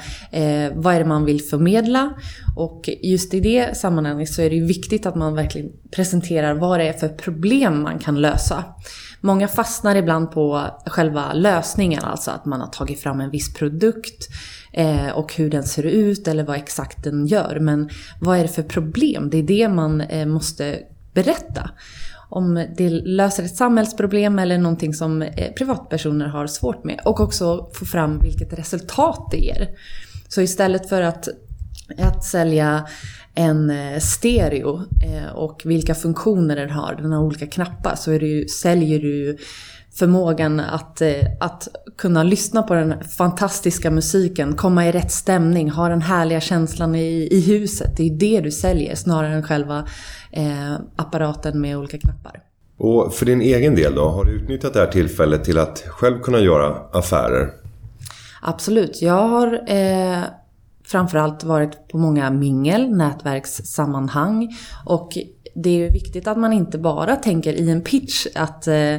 vad 0.73 0.95
är 0.95 0.99
det 0.99 1.05
man 1.05 1.25
vill 1.25 1.41
förmedla? 1.41 2.13
Och 2.57 2.89
just 3.03 3.35
i 3.35 3.41
det 3.41 3.77
sammanhanget 3.77 4.29
så 4.29 4.43
är 4.43 4.51
det 4.51 4.57
ju 4.57 4.67
viktigt 4.67 5.07
att 5.07 5.15
man 5.15 5.35
verkligen 5.35 5.73
presenterar 5.91 6.55
vad 6.55 6.81
det 6.81 6.89
är 6.89 6.93
för 6.93 7.09
problem 7.09 7.83
man 7.83 7.99
kan 7.99 8.21
lösa. 8.21 8.65
Många 9.25 9.49
fastnar 9.49 9.97
ibland 9.97 10.31
på 10.31 10.71
själva 10.87 11.33
lösningen, 11.33 12.05
alltså 12.05 12.31
att 12.31 12.45
man 12.45 12.61
har 12.61 12.69
tagit 12.69 13.01
fram 13.01 13.21
en 13.21 13.31
viss 13.31 13.55
produkt 13.55 14.29
eh, 14.73 15.09
och 15.09 15.35
hur 15.35 15.51
den 15.51 15.63
ser 15.63 15.83
ut 15.83 16.29
eller 16.29 16.45
vad 16.45 16.57
exakt 16.57 17.05
den 17.05 17.27
gör. 17.27 17.59
Men 17.61 17.91
vad 18.21 18.39
är 18.39 18.43
det 18.43 18.49
för 18.49 18.63
problem? 18.63 19.31
Det 19.31 19.39
är 19.39 19.43
det 19.43 19.69
man 19.69 20.01
eh, 20.01 20.27
måste 20.27 20.79
berätta. 21.15 21.71
Om 22.29 22.67
det 22.77 22.91
löser 22.91 23.43
ett 23.43 23.57
samhällsproblem 23.57 24.39
eller 24.39 24.59
någonting 24.59 24.95
som 24.95 25.23
eh, 25.23 25.53
privatpersoner 25.53 26.27
har 26.27 26.47
svårt 26.47 26.85
med. 26.85 27.01
Och 27.05 27.21
också 27.21 27.71
få 27.75 27.85
fram 27.85 28.19
vilket 28.19 28.59
resultat 28.59 29.29
det 29.31 29.39
ger. 29.39 29.69
Så 30.29 30.41
istället 30.41 30.89
för 30.89 31.03
att, 31.03 31.29
att 31.99 32.25
sälja 32.25 32.87
en 33.35 33.71
eh, 33.71 33.99
stereo 33.99 34.77
eh, 34.77 35.33
och 35.35 35.63
vilka 35.65 35.95
funktioner 35.95 36.57
den 36.57 36.71
har, 36.71 36.95
den 36.95 37.13
har 37.13 37.23
olika 37.23 37.47
knappar, 37.47 37.95
så 37.95 38.13
är 38.13 38.21
det 38.21 38.27
ju, 38.27 38.49
säljer 38.49 38.99
du 38.99 39.37
förmågan 39.95 40.61
att, 40.61 41.01
eh, 41.01 41.27
att 41.41 41.69
kunna 41.99 42.23
lyssna 42.23 42.63
på 42.63 42.75
den 42.75 43.05
fantastiska 43.05 43.91
musiken, 43.91 44.57
komma 44.57 44.87
i 44.87 44.93
rätt 44.93 45.13
stämning, 45.13 45.71
ha 45.71 45.89
den 45.89 46.03
härliga 46.03 46.41
känslan 46.41 46.95
i, 46.95 47.29
i 47.31 47.41
huset. 47.41 47.97
Det 47.97 48.03
är 48.03 48.11
det 48.11 48.41
du 48.41 48.51
säljer 48.51 48.95
snarare 48.95 49.35
än 49.35 49.43
själva 49.43 49.85
eh, 50.31 50.73
apparaten 50.97 51.61
med 51.61 51.77
olika 51.77 51.99
knappar. 51.99 52.43
Och 52.79 53.15
för 53.15 53.27
din 53.27 53.41
egen 53.41 53.75
del 53.75 53.95
då? 53.95 54.09
Har 54.09 54.25
du 54.25 54.33
utnyttjat 54.33 54.73
det 54.73 54.81
här 54.81 54.87
tillfället 54.87 55.45
till 55.45 55.59
att 55.59 55.85
själv 55.87 56.21
kunna 56.21 56.39
göra 56.39 56.77
affärer? 56.93 57.51
Absolut. 58.43 59.03
Jag 59.03 59.29
har 59.29 59.61
eh, 59.67 60.23
framförallt 60.93 61.45
varit 61.45 61.89
på 61.89 61.99
många 61.99 62.31
mingel, 62.31 62.97
nätverkssammanhang 62.97 64.57
och 64.87 65.19
det 65.55 65.71
är 65.71 65.75
ju 65.75 65.89
viktigt 65.89 66.27
att 66.27 66.39
man 66.39 66.53
inte 66.53 66.79
bara 66.79 67.17
tänker 67.17 67.53
i 67.53 67.71
en 67.71 67.83
pitch 67.83 68.27
att, 68.35 68.67
eh, 68.67 68.97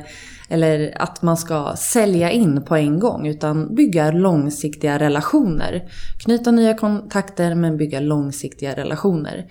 eller 0.49 1.01
att 1.01 1.21
man 1.21 1.37
ska 1.37 1.73
sälja 1.77 2.31
in 2.31 2.61
på 2.61 2.75
en 2.75 2.99
gång 2.99 3.27
utan 3.27 3.75
bygga 3.75 4.11
långsiktiga 4.11 4.99
relationer. 4.99 5.83
Knyta 6.23 6.51
nya 6.51 6.73
kontakter 6.73 7.55
men 7.55 7.77
bygga 7.77 7.99
långsiktiga 7.99 8.75
relationer. 8.75 9.45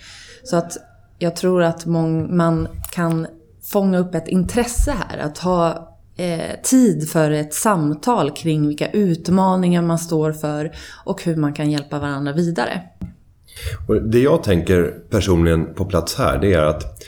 Så 0.44 0.56
att 0.56 0.76
jag 1.18 1.36
tror 1.36 1.62
att 1.62 1.86
man 1.86 2.68
kan 2.92 3.26
fånga 3.72 3.98
upp 3.98 4.14
ett 4.14 4.28
intresse 4.28 4.94
här. 5.08 5.18
Att 5.18 5.38
ha 5.38 5.91
eh, 6.16 6.60
tid 6.62 7.08
för 7.10 7.30
ett 7.30 7.54
samtal 7.54 8.30
kring 8.30 8.68
vilka 8.68 8.90
utmaningar 8.90 9.82
man 9.82 9.98
står 9.98 10.32
för 10.32 10.72
och 11.04 11.22
hur 11.22 11.36
man 11.36 11.52
kan 11.52 11.70
hjälpa 11.70 11.98
varandra 11.98 12.32
vidare. 12.32 12.82
Och 13.88 14.02
det 14.02 14.18
jag 14.18 14.42
tänker 14.42 14.94
personligen 15.10 15.74
på 15.74 15.84
plats 15.84 16.14
här 16.14 16.38
det 16.38 16.54
är 16.54 16.62
att 16.62 17.02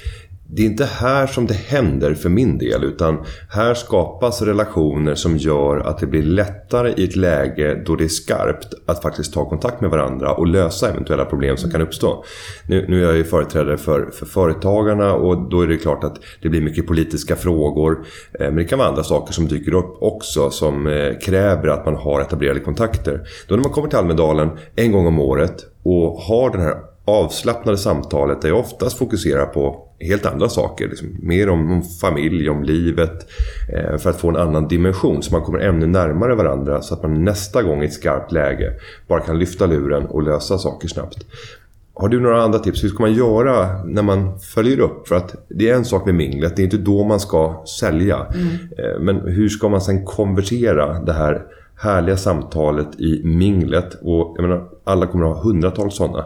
det 0.57 0.63
är 0.63 0.67
inte 0.67 0.85
här 0.85 1.27
som 1.27 1.47
det 1.47 1.55
händer 1.55 2.15
för 2.15 2.29
min 2.29 2.59
del 2.59 2.85
utan 2.85 3.19
här 3.51 3.75
skapas 3.75 4.43
relationer 4.43 5.15
som 5.15 5.37
gör 5.37 5.77
att 5.77 5.99
det 5.99 6.07
blir 6.07 6.23
lättare 6.23 6.93
i 6.97 7.05
ett 7.05 7.17
läge 7.17 7.83
då 7.87 7.97
det 7.97 8.05
är 8.05 8.09
skarpt 8.09 8.75
att 8.87 9.03
faktiskt 9.03 9.35
ta 9.35 9.49
kontakt 9.49 9.81
med 9.81 9.91
varandra 9.91 10.33
och 10.33 10.47
lösa 10.47 10.91
eventuella 10.91 11.25
problem 11.25 11.57
som 11.57 11.71
kan 11.71 11.81
uppstå. 11.81 12.25
Nu, 12.69 12.87
nu 12.89 13.03
är 13.03 13.07
jag 13.07 13.17
ju 13.17 13.25
företrädare 13.25 13.77
för, 13.77 14.11
för 14.11 14.27
företagarna 14.27 15.15
och 15.15 15.51
då 15.51 15.61
är 15.61 15.67
det 15.67 15.77
klart 15.77 16.05
att 16.05 16.17
det 16.43 16.49
blir 16.49 16.61
mycket 16.61 16.87
politiska 16.87 17.37
frågor. 17.37 18.05
Eh, 18.41 18.47
men 18.47 18.57
det 18.57 18.65
kan 18.65 18.79
vara 18.79 18.89
andra 18.89 19.05
saker 19.05 19.33
som 19.33 19.49
dyker 19.49 19.75
upp 19.75 19.97
också 20.01 20.51
som 20.51 20.87
eh, 20.87 21.19
kräver 21.23 21.69
att 21.69 21.85
man 21.85 21.97
har 21.97 22.21
etablerade 22.21 22.61
kontakter. 22.61 23.21
Då 23.49 23.57
när 23.57 23.63
man 23.63 23.73
kommer 23.73 23.89
till 23.89 23.99
Almedalen 23.99 24.51
en 24.77 24.93
gång 24.93 25.07
om 25.07 25.21
året 25.21 25.67
och 25.83 26.19
har 26.19 26.51
den 26.51 26.61
här 26.61 26.94
avslappnade 27.05 27.79
samtalet 27.79 28.43
där 28.43 28.49
jag 28.49 28.59
oftast 28.59 28.99
fokuserar 28.99 29.47
på 29.47 29.89
helt 30.01 30.27
andra 30.27 30.49
saker. 30.49 30.89
Liksom 30.89 31.17
mer 31.23 31.49
om, 31.49 31.83
familj, 32.01 32.49
om 32.49 32.63
livet. 32.63 33.27
Eh, 33.73 33.99
för 33.99 34.11
att 34.11 34.21
få 34.21 34.29
en 34.29 34.37
annan 34.37 34.69
dimension 34.69 35.23
så 35.23 35.33
man 35.33 35.43
kommer 35.43 35.59
ännu 35.59 35.87
närmare 35.87 36.35
varandra 36.35 36.83
så 36.83 36.95
att 36.95 37.03
man 37.03 37.25
nästa 37.25 37.63
gång 37.63 37.83
i 37.83 37.87
ett 37.87 37.93
skarpt 37.93 38.33
läge 38.33 38.73
bara 39.09 39.21
kan 39.21 39.39
lyfta 39.39 39.67
luren 39.67 40.07
och 40.07 40.23
lösa 40.23 40.59
saker 40.59 40.89
snabbt. 40.89 41.19
har 41.95 42.09
du 42.09 42.21
några 42.21 42.43
andra 42.43 42.59
tips? 42.59 42.85
Hur 42.85 42.89
ska 42.89 43.03
man 43.03 43.13
göra 43.13 43.85
när 43.85 44.03
man 44.03 44.39
följer 44.39 44.81
upp? 44.81 45.09
För 45.09 45.17
att 45.17 45.35
det 45.49 45.71
är 45.71 45.75
en 45.75 45.85
sak 45.85 46.07
med 46.07 46.15
minglet, 46.15 46.57
det 46.57 46.63
är 46.63 46.65
inte 46.65 46.77
då 46.77 47.05
man 47.05 47.21
ska 47.21 47.65
sälja. 47.81 48.17
Mm. 48.17 49.05
Men 49.05 49.21
hur 49.21 49.49
ska 49.49 49.69
man 49.69 49.81
sen 49.81 50.05
konvertera 50.05 51.01
det 51.01 51.13
här 51.13 51.43
härliga 51.77 52.17
samtalet 52.17 53.01
i 53.01 53.23
minglet? 53.25 53.95
Och 54.03 54.35
jag 54.37 54.43
menar, 54.43 54.69
alla 54.85 55.07
kommer 55.07 55.31
att 55.31 55.37
ha 55.37 55.43
hundratals 55.43 55.97
sådana. 55.97 56.25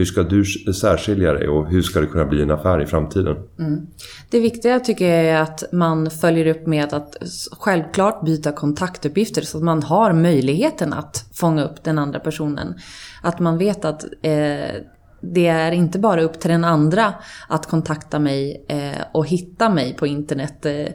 Hur 0.00 0.04
ska 0.04 0.22
du 0.22 0.44
särskilja 0.74 1.32
dig 1.32 1.48
och 1.48 1.70
hur 1.70 1.82
ska 1.82 2.00
det 2.00 2.06
kunna 2.06 2.24
bli 2.24 2.42
en 2.42 2.50
affär 2.50 2.82
i 2.82 2.86
framtiden? 2.86 3.36
Mm. 3.58 3.86
Det 4.30 4.40
viktiga 4.40 4.80
tycker 4.80 5.08
jag 5.08 5.24
är 5.24 5.40
att 5.40 5.64
man 5.72 6.10
följer 6.10 6.46
upp 6.46 6.66
med 6.66 6.94
att 6.94 7.16
självklart 7.52 8.24
byta 8.24 8.52
kontaktuppgifter 8.52 9.42
så 9.42 9.58
att 9.58 9.64
man 9.64 9.82
har 9.82 10.12
möjligheten 10.12 10.92
att 10.92 11.24
fånga 11.34 11.64
upp 11.64 11.84
den 11.84 11.98
andra 11.98 12.20
personen. 12.20 12.74
Att 13.22 13.38
man 13.38 13.58
vet 13.58 13.84
att 13.84 14.04
eh, 14.04 14.74
det 15.20 15.46
är 15.46 15.72
inte 15.72 15.98
bara 15.98 16.22
upp 16.22 16.40
till 16.40 16.50
den 16.50 16.64
andra 16.64 17.14
att 17.48 17.66
kontakta 17.66 18.18
mig 18.18 18.64
eh, 18.68 19.04
och 19.12 19.26
hitta 19.26 19.70
mig 19.70 19.96
på 19.96 20.06
internet. 20.06 20.66
Eh, 20.66 20.86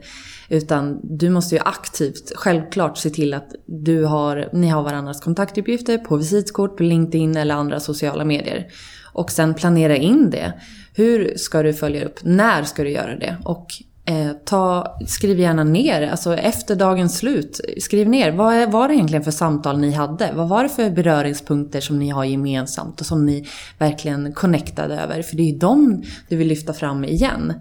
utan 0.49 0.99
du 1.03 1.29
måste 1.29 1.55
ju 1.55 1.62
aktivt, 1.65 2.31
självklart, 2.36 2.97
se 2.97 3.10
till 3.10 3.34
att 3.34 3.55
du 3.65 4.03
har, 4.03 4.49
ni 4.53 4.67
har 4.67 4.84
varandras 4.84 5.21
kontaktuppgifter 5.21 5.97
på 5.97 6.17
visitkort, 6.17 6.77
på 6.77 6.84
LinkedIn 6.84 7.38
eller 7.38 7.55
andra 7.55 7.79
sociala 7.79 8.25
medier. 8.25 8.67
Och 9.13 9.31
sen 9.31 9.53
planera 9.53 9.95
in 9.95 10.29
det. 10.29 10.53
Hur 10.93 11.38
ska 11.38 11.63
du 11.63 11.73
följa 11.73 12.05
upp? 12.05 12.19
När 12.23 12.63
ska 12.63 12.84
du 12.84 12.89
göra 12.89 13.15
det? 13.15 13.38
Och 13.43 13.67
Eh, 14.08 14.31
ta, 14.45 14.97
skriv 15.08 15.39
gärna 15.39 15.63
ner, 15.63 16.08
alltså 16.08 16.36
efter 16.36 16.75
dagens 16.75 17.17
slut, 17.17 17.60
skriv 17.79 18.10
ner 18.10 18.31
vad 18.31 18.71
var 18.71 18.88
det 18.88 18.93
egentligen 18.93 19.23
för 19.23 19.31
samtal 19.31 19.79
ni 19.79 19.91
hade? 19.91 20.31
Vad 20.36 20.49
var 20.49 20.63
det 20.63 20.69
för 20.69 20.89
beröringspunkter 20.89 21.81
som 21.81 21.99
ni 21.99 22.10
har 22.10 22.23
gemensamt 22.23 22.99
och 22.99 23.05
som 23.05 23.25
ni 23.25 23.47
verkligen 23.77 24.34
connectade 24.34 24.95
över? 24.95 25.21
För 25.21 25.36
det 25.36 25.43
är 25.43 25.51
ju 25.51 25.58
dem 25.58 26.03
du 26.29 26.36
vill 26.36 26.47
lyfta 26.47 26.73
fram 26.73 27.03
igen. 27.03 27.53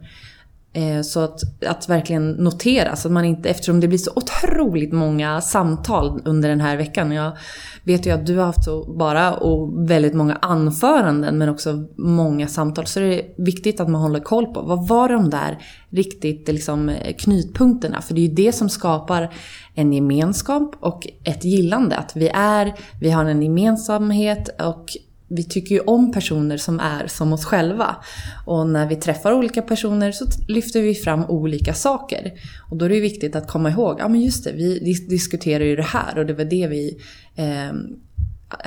Eh, 0.77 1.03
så 1.03 1.21
att, 1.21 1.41
att 1.67 1.89
verkligen 1.89 2.31
notera, 2.31 2.97
så 2.97 3.09
att 3.09 3.13
man 3.13 3.25
inte, 3.25 3.49
eftersom 3.49 3.81
det 3.81 3.89
blir 3.89 3.99
så 3.99 4.11
otroligt 4.17 4.93
många 4.93 5.41
samtal 5.41 6.23
under 6.25 6.49
den 6.49 6.61
här 6.61 6.77
veckan. 6.77 7.13
Jag 7.13 7.33
vet 7.85 8.07
ju 8.07 8.11
att 8.11 8.27
du 8.27 8.39
har 8.39 8.47
haft 8.47 8.65
så 8.65 8.95
bara 8.99 9.35
och 9.35 9.91
väldigt 9.91 10.15
många 10.15 10.35
anföranden 10.35 11.39
men 11.39 11.49
också 11.49 11.85
många 11.97 12.49
samtal. 12.49 12.87
Så 12.87 13.01
det 13.01 13.21
är 13.21 13.45
viktigt 13.45 13.81
att 13.81 13.89
man 13.89 14.01
håller 14.03 14.21
koll 14.21 14.47
på 14.47 14.63
vad 14.63 14.89
var 14.89 15.09
de 15.09 15.31
där 15.31 15.59
riktigt 15.91 16.49
liksom, 16.49 16.93
knutpunkterna? 17.19 18.03
För 18.03 18.15
det 18.15 18.21
är 18.21 18.29
ju 18.29 18.35
det 18.35 18.53
som 18.53 18.69
skapar 18.69 19.35
en 19.75 19.93
gemenskap 19.93 20.77
och 20.81 21.07
ett 21.25 21.45
gillande. 21.45 21.97
Att 21.97 22.17
vi 22.17 22.29
är, 22.35 22.75
vi 23.01 23.11
har 23.11 23.25
en 23.25 23.43
gemensamhet 23.43 24.61
och 24.61 24.97
vi 25.29 25.45
tycker 25.45 25.75
ju 25.75 25.81
om 25.81 26.13
personer 26.13 26.57
som 26.57 26.81
är 26.81 27.07
som 27.07 27.33
oss 27.33 27.45
själva. 27.45 27.97
Och 28.47 28.67
när 28.69 28.89
vi 28.89 28.97
träffar 28.97 29.33
olika 29.33 29.63
personer 29.63 30.13
så 30.13 30.25
lyfter 30.49 30.83
vi 30.83 30.95
fram 30.95 31.25
olika 31.25 31.75
saker. 31.75 32.33
Och 32.71 32.77
då 32.77 32.85
är 32.85 32.89
det 32.89 33.01
viktigt 33.01 33.37
att 33.37 33.49
komma 33.49 33.71
ihåg, 33.71 33.97
ja 34.01 34.09
men 34.09 34.21
just 34.21 34.45
det, 34.45 34.53
vi 34.53 34.79
diskuterar 35.09 35.65
ju 35.65 35.77
det 35.77 35.83
här 35.83 36.19
och 36.19 36.27
det 36.27 36.35
var 36.35 36.45
det 36.45 36.67
vi 36.67 36.99
eh, 37.37 37.73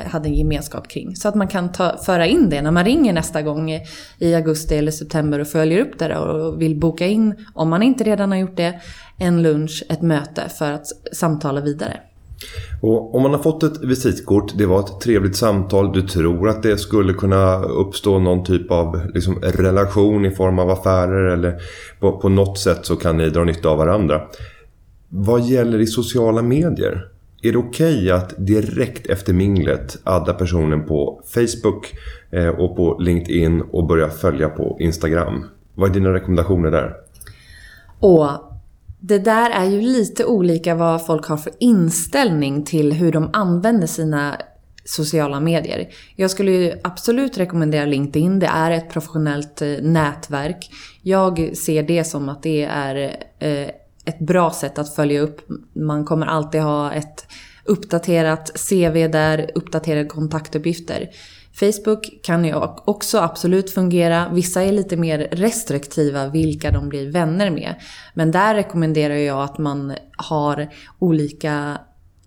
hade 0.06 0.30
en 0.30 0.36
gemenskap 0.36 0.88
kring. 0.88 1.16
Så 1.16 1.28
att 1.28 1.36
man 1.36 1.48
kan 1.48 1.72
ta, 1.72 1.98
föra 1.98 2.26
in 2.26 2.50
det 2.50 2.62
när 2.62 2.72
man 2.72 2.86
ringer 2.86 3.14
nästa 3.14 3.42
gång 3.42 3.72
i 4.20 4.36
augusti 4.36 4.76
eller 4.76 4.92
september 4.92 5.40
och 5.40 5.48
följer 5.48 5.80
upp 5.80 6.00
det 6.00 6.18
och 6.18 6.62
vill 6.62 6.80
boka 6.80 7.08
in, 7.08 7.46
om 7.54 7.70
man 7.70 7.84
inte 7.84 8.04
redan 8.04 8.32
har 8.32 8.38
gjort 8.38 8.58
det, 8.58 8.82
en 9.18 9.42
lunch, 9.42 9.84
ett 9.90 10.02
möte 10.02 10.50
för 10.50 10.72
att 10.72 10.88
samtala 11.14 11.62
vidare. 11.62 12.00
Och 12.82 13.16
om 13.16 13.22
man 13.22 13.32
har 13.32 13.40
fått 13.40 13.64
ett 13.64 13.84
visitkort, 13.84 14.58
det 14.58 14.66
var 14.66 14.80
ett 14.80 15.00
trevligt 15.02 15.36
samtal, 15.36 15.94
du 15.94 16.02
tror 16.02 16.50
att 16.50 16.64
det 16.64 16.78
skulle 16.78 17.14
kunna 17.14 17.64
uppstå 17.64 18.20
någon 18.20 18.44
typ 18.44 18.72
av 18.72 19.02
liksom, 19.14 19.36
relation 19.42 20.26
i 20.26 20.32
form 20.32 20.60
av 20.60 20.70
affärer 20.70 21.34
eller 21.34 21.62
på, 22.00 22.20
på 22.20 22.30
något 22.30 22.60
sätt 22.60 22.86
så 22.86 22.96
kan 22.96 23.18
ni 23.18 23.30
dra 23.30 23.44
nytta 23.44 23.70
av 23.70 23.78
varandra. 23.78 24.22
Vad 25.10 25.42
gäller 25.42 25.80
i 25.80 25.88
sociala 25.88 26.42
medier? 26.42 27.08
Är 27.42 27.52
det 27.52 27.58
okej 27.58 27.96
okay 27.96 28.12
att 28.12 28.34
direkt 28.38 29.08
efter 29.08 29.34
minglet 29.34 29.98
adda 30.04 30.34
personen 30.34 30.86
på 30.86 31.22
Facebook 31.26 31.94
eh, 32.32 32.48
och 32.48 32.76
på 32.76 32.98
LinkedIn 33.00 33.62
och 33.62 33.88
börja 33.88 34.10
följa 34.10 34.50
på 34.50 34.78
Instagram? 34.80 35.46
Vad 35.76 35.90
är 35.90 35.94
dina 35.94 36.14
rekommendationer 36.14 36.72
där? 36.72 36.94
Och 38.00 38.47
det 39.08 39.20
där 39.20 39.50
är 39.50 39.66
ju 39.66 39.82
lite 39.82 40.26
olika 40.26 40.76
vad 40.76 41.06
folk 41.06 41.26
har 41.26 41.38
för 41.38 41.54
inställning 41.60 42.64
till 42.64 42.94
hur 42.94 43.12
de 43.12 43.30
använder 43.34 43.88
sina 43.88 44.42
sociala 44.86 45.40
medier. 45.40 45.90
Jag 46.16 46.32
skulle 46.32 46.52
ju 46.52 46.74
absolut 46.84 47.38
rekommendera 47.38 47.86
LinkedIn. 47.86 48.40
Det 48.40 48.46
är 48.48 48.72
ett 48.72 48.90
professionellt 48.90 49.62
eh, 49.62 49.70
nätverk. 49.82 50.70
Jag 51.02 51.58
ser 51.58 51.84
det 51.84 52.04
som 52.04 52.30
att 52.30 52.44
det 52.44 52.64
är 52.64 52.96
eh, 53.40 53.70
ett 54.06 54.20
bra 54.20 54.52
sätt 54.52 54.80
att 54.80 54.96
följa 54.96 55.22
upp. 55.22 55.42
Man 55.74 56.06
kommer 56.06 56.26
alltid 56.26 56.62
ha 56.62 56.92
ett 56.92 57.26
uppdaterat 57.66 58.52
CV 58.70 59.08
där, 59.12 59.52
uppdaterade 59.56 60.06
kontaktuppgifter. 60.06 61.10
Facebook 61.60 62.20
kan 62.24 62.46
ju 62.46 62.54
också 62.86 63.18
absolut 63.20 63.72
fungera. 63.72 64.30
Vissa 64.34 64.64
är 64.64 64.72
lite 64.72 64.98
mer 64.98 65.28
restriktiva 65.32 66.28
vilka 66.28 66.72
de 66.72 66.90
blir 66.90 67.12
vänner 67.12 67.50
med. 67.50 67.76
Men 68.14 68.32
där 68.32 68.56
rekommenderar 68.56 69.16
jag 69.16 69.44
att 69.44 69.58
man 69.58 69.94
har 70.18 70.70
olika 71.00 71.78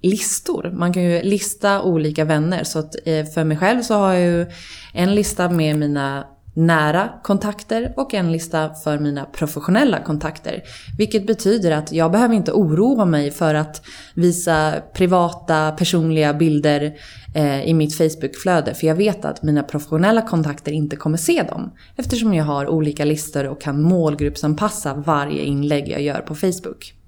listor. 0.03 0.71
Man 0.75 0.93
kan 0.93 1.03
ju 1.03 1.23
lista 1.23 1.83
olika 1.83 2.25
vänner. 2.25 2.65
Så 2.65 2.79
att 2.79 2.95
eh, 3.05 3.27
för 3.27 3.45
mig 3.45 3.57
själv 3.57 3.83
så 3.83 3.95
har 3.95 4.13
jag 4.13 4.23
ju 4.23 4.47
en 4.93 5.15
lista 5.15 5.51
med 5.51 5.77
mina 5.77 6.27
nära 6.55 7.09
kontakter 7.23 7.93
och 7.97 8.15
en 8.15 8.33
lista 8.33 8.75
för 8.75 8.99
mina 8.99 9.25
professionella 9.25 10.01
kontakter. 10.01 10.63
Vilket 10.99 11.27
betyder 11.27 11.71
att 11.71 11.93
jag 11.93 12.13
behöver 12.13 12.35
inte 12.35 12.53
oroa 12.53 13.05
mig 13.05 13.31
för 13.31 13.55
att 13.55 13.83
visa 14.15 14.75
privata 14.93 15.71
personliga 15.71 16.35
bilder 16.35 16.93
eh, 17.35 17.63
i 17.69 17.75
mitt 17.75 17.95
Facebookflöde. 17.95 18.75
För 18.75 18.87
jag 18.87 18.95
vet 18.95 19.25
att 19.25 19.43
mina 19.43 19.63
professionella 19.63 20.23
kontakter 20.23 20.73
inte 20.73 20.97
kommer 20.97 21.19
se 21.19 21.43
dem. 21.43 21.73
Eftersom 21.97 22.35
jag 22.35 22.45
har 22.45 22.69
olika 22.69 23.05
listor 23.05 23.47
och 23.47 23.61
kan 23.61 23.83
målgruppsanpassa 23.83 24.95
varje 24.95 25.43
inlägg 25.43 25.89
jag 25.89 26.03
gör 26.03 26.21
på 26.21 26.35
Facebook. 26.35 27.00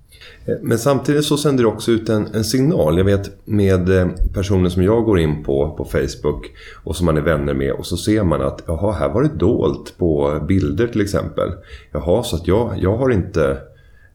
Eh, 0.47 0.55
men 0.63 0.79
samtidigt 0.79 1.25
så 1.25 1.37
sänder 1.37 1.65
det 1.65 1.69
också 1.69 1.91
ut 1.91 2.09
en, 2.09 2.27
en, 2.35 2.45
signal. 2.45 2.99
Jag 2.99 3.05
vet 3.05 3.47
med 3.47 3.99
eh, 3.99 4.09
personer 4.35 4.69
som 4.69 4.83
jag 4.83 5.05
går 5.05 5.19
in 5.19 5.45
på 5.45 5.71
på 5.71 5.85
Facebook 5.85 6.51
och 6.85 6.97
som 6.97 7.07
man 7.07 7.17
är 7.17 7.21
vänner 7.21 7.55
med 7.55 7.73
och 7.73 7.87
så 7.87 7.97
ser 7.97 8.25
man 8.25 8.43
att 8.43 8.63
jaha, 8.67 8.93
här 8.93 9.09
var 9.09 9.23
det 9.23 9.39
dolt 9.39 9.95
på 9.99 10.41
bilder 10.49 10.87
till 10.87 11.01
exempel. 11.01 11.49
Jaha, 11.93 12.23
så 12.23 12.37
att 12.37 12.47
jag, 12.47 12.75
jag 12.79 12.97
har 12.97 13.11
inte 13.11 13.59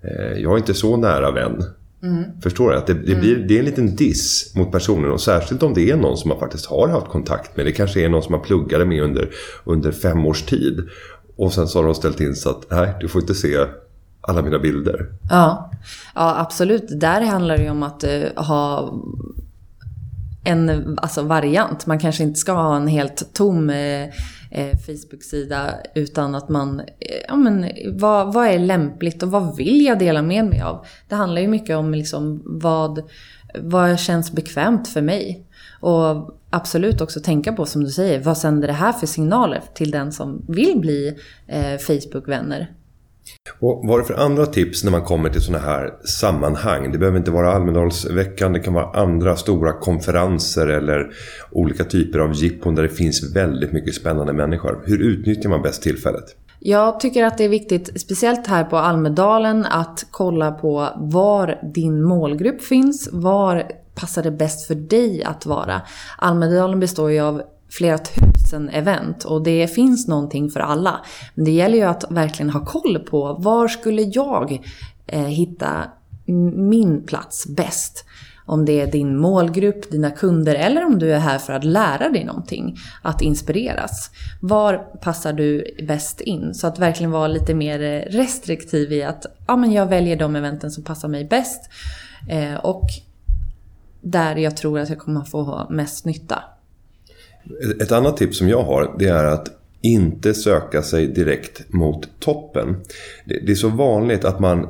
eh, 0.02 0.42
jag 0.42 0.54
är 0.54 0.58
inte 0.58 0.74
så 0.74 0.98
nära 0.98 1.32
vän. 1.32 1.64
Mm. 2.04 2.24
Förstår 2.42 2.70
du? 2.70 2.78
Att 2.78 2.88
det, 2.88 2.94
det, 2.94 3.16
blir, 3.16 3.36
det 3.36 3.56
är 3.56 3.60
en 3.60 3.66
liten 3.66 3.96
diss 3.96 4.56
mot 4.56 4.72
personen 4.72 5.12
och 5.12 5.22
särskilt 5.22 5.64
om 5.64 5.74
det 5.74 5.90
är 5.90 5.96
någon 5.96 6.18
som 6.18 6.30
man 6.30 6.40
faktiskt 6.40 6.66
har 6.66 6.88
haft 6.88 7.08
kontakt 7.08 7.58
med. 7.58 7.66
Det 7.66 7.72
kanske 7.72 8.06
är 8.06 8.10
någon 8.10 8.24
som 8.24 8.32
man 8.32 8.42
pluggade 8.42 8.86
med 8.86 9.04
under, 9.04 9.30
under 9.64 9.92
fem 9.92 10.26
års 10.26 10.44
tid. 10.44 10.90
Och 11.36 11.54
sen 11.54 11.68
så 11.68 11.80
har 11.80 11.86
de 11.86 11.96
ställt 11.96 12.22
in 12.22 12.36
så 12.36 12.50
att 12.50 12.66
nej, 12.70 12.96
du 13.02 13.08
får 13.08 13.22
inte 13.22 13.36
se 13.36 13.58
alla 14.28 14.42
mina 14.42 14.60
bilder. 14.60 15.06
Ja, 15.30 15.72
ja 16.16 16.36
absolut. 16.40 17.00
Där 17.00 17.22
handlar 17.22 17.58
det 17.58 17.64
ju 17.64 17.70
om 17.70 17.84
att 17.84 18.04
uh, 18.04 18.44
ha 18.44 18.94
en 20.48 20.98
alltså, 21.02 21.22
variant. 21.22 21.86
Man 21.86 22.00
kanske 22.00 22.24
inte 22.24 22.40
ska 22.40 22.52
ha 22.52 22.76
en 22.76 22.88
helt 22.88 23.34
tom 23.34 23.70
eh, 23.70 24.04
eh, 24.52 24.78
Facebook-sida 24.86 25.74
utan 25.96 26.36
att 26.36 26.50
man, 26.50 26.80
eh, 26.80 26.86
ja 27.28 27.36
men 27.36 27.72
vad, 27.94 28.34
vad 28.34 28.48
är 28.48 28.60
lämpligt 28.60 29.24
och 29.24 29.32
vad 29.32 29.56
vill 29.56 29.86
jag 29.86 30.00
dela 30.00 30.22
med 30.22 30.46
mig 30.46 30.62
av? 30.62 30.86
Det 31.08 31.16
handlar 31.16 31.42
ju 31.42 31.48
mycket 31.48 31.78
om 31.78 31.92
liksom 31.92 32.42
vad, 32.46 33.04
vad 33.60 34.00
känns 34.00 34.32
bekvämt 34.32 34.88
för 34.88 35.02
mig. 35.02 35.46
Och 35.80 36.38
absolut 36.50 37.02
också 37.02 37.20
tänka 37.20 37.54
på 37.54 37.66
som 37.66 37.84
du 37.84 37.90
säger, 37.90 38.20
vad 38.20 38.38
sänder 38.38 38.68
det 38.68 38.74
här 38.74 38.94
för 38.94 39.08
signaler 39.08 39.64
till 39.74 39.92
den 39.92 40.12
som 40.12 40.46
vill 40.48 40.80
bli 40.80 41.16
eh, 41.48 41.78
Facebook-vänner? 41.78 42.72
Och 43.60 43.82
vad 43.84 43.96
är 43.96 44.02
det 44.02 44.08
för 44.08 44.24
andra 44.24 44.46
tips 44.46 44.84
när 44.84 44.92
man 44.92 45.02
kommer 45.02 45.30
till 45.30 45.42
sådana 45.42 45.66
här 45.66 45.94
sammanhang? 46.06 46.92
Det 46.92 46.98
behöver 46.98 47.18
inte 47.18 47.32
vara 47.32 47.52
Almedalsveckan, 47.52 48.54
det 48.54 48.60
kan 48.60 48.74
vara 48.74 49.02
andra 49.02 49.36
stora 49.36 49.74
konferenser 49.74 50.68
eller 50.68 51.12
olika 51.52 51.84
typer 51.84 52.20
av 52.20 52.34
jippon 52.34 52.76
där 52.76 52.84
det 52.84 52.90
finns 52.90 53.36
väldigt 53.36 53.72
mycket 53.72 53.96
spännande 53.96 54.34
människor. 54.34 54.84
Hur 54.86 55.02
utnyttjar 55.02 55.50
man 55.50 55.62
bäst 55.62 55.82
tillfället? 55.84 56.26
Jag 56.60 57.00
tycker 57.00 57.24
att 57.24 57.38
det 57.38 57.44
är 57.44 57.50
viktigt, 57.50 58.02
speciellt 58.02 58.48
här 58.48 58.64
på 58.64 58.78
Almedalen, 58.78 59.66
att 59.66 60.06
kolla 60.12 60.52
på 60.52 60.90
var 60.98 61.60
din 61.74 62.04
målgrupp 62.04 62.62
finns. 62.62 63.10
Var 63.12 63.72
passar 63.96 64.24
det 64.24 64.32
bäst 64.32 64.68
för 64.68 64.76
dig 64.76 65.24
att 65.24 65.46
vara? 65.46 65.82
Almedalen 66.18 66.80
består 66.80 67.12
ju 67.12 67.20
av 67.20 67.42
flera 67.70 67.98
tusen 67.98 68.37
event 68.54 69.24
och 69.24 69.44
det 69.44 69.68
finns 69.68 70.08
någonting 70.08 70.50
för 70.50 70.60
alla. 70.60 71.00
Men 71.36 71.46
det 71.46 71.52
gäller 71.52 71.78
ju 71.78 71.84
att 71.84 72.06
verkligen 72.10 72.50
ha 72.50 72.66
koll 72.66 73.00
på 73.00 73.34
var 73.34 73.68
skulle 73.68 74.02
jag 74.02 74.62
eh, 75.08 75.22
hitta 75.22 75.84
min 76.56 77.04
plats 77.06 77.48
bäst? 77.48 78.06
Om 78.46 78.66
det 78.66 78.82
är 78.82 78.92
din 78.92 79.18
målgrupp, 79.18 79.92
dina 79.92 80.12
kunder 80.12 80.56
eller 80.56 80.86
om 80.86 81.00
du 81.00 81.14
är 81.14 81.20
här 81.20 81.38
för 81.38 81.54
att 81.54 81.64
lära 81.64 82.10
dig 82.10 82.24
någonting. 82.26 82.78
Att 83.02 83.22
inspireras. 83.22 84.12
Var 84.42 84.78
passar 84.78 85.34
du 85.34 85.76
bäst 85.88 86.22
in? 86.22 86.54
Så 86.54 86.68
att 86.68 86.80
verkligen 86.80 87.12
vara 87.12 87.28
lite 87.28 87.54
mer 87.54 87.82
eh, 87.82 88.12
restriktiv 88.12 88.92
i 88.92 89.04
att 89.04 89.26
ja, 89.48 89.56
men 89.56 89.72
jag 89.72 89.86
väljer 89.86 90.16
de 90.16 90.36
eventen 90.36 90.72
som 90.72 90.84
passar 90.84 91.08
mig 91.08 91.26
bäst. 91.26 91.70
Eh, 92.30 92.56
och 92.56 92.86
där 94.02 94.36
jag 94.36 94.58
tror 94.58 94.80
att 94.80 94.90
jag 94.90 95.00
kommer 95.00 95.22
få 95.22 95.68
mest 95.70 96.06
nytta. 96.06 96.44
Ett 97.82 97.92
annat 97.92 98.18
tips 98.18 98.38
som 98.38 98.50
jag 98.50 98.64
har 98.64 98.96
det 99.00 99.08
är 99.08 99.26
att 99.26 99.58
inte 99.82 100.34
söka 100.34 100.82
sig 100.82 101.08
direkt 101.08 101.74
mot 101.74 102.20
toppen. 102.20 102.76
Det 103.26 103.52
är 103.52 103.56
så 103.56 103.70
vanligt 103.70 104.26
att 104.26 104.40
man 104.40 104.68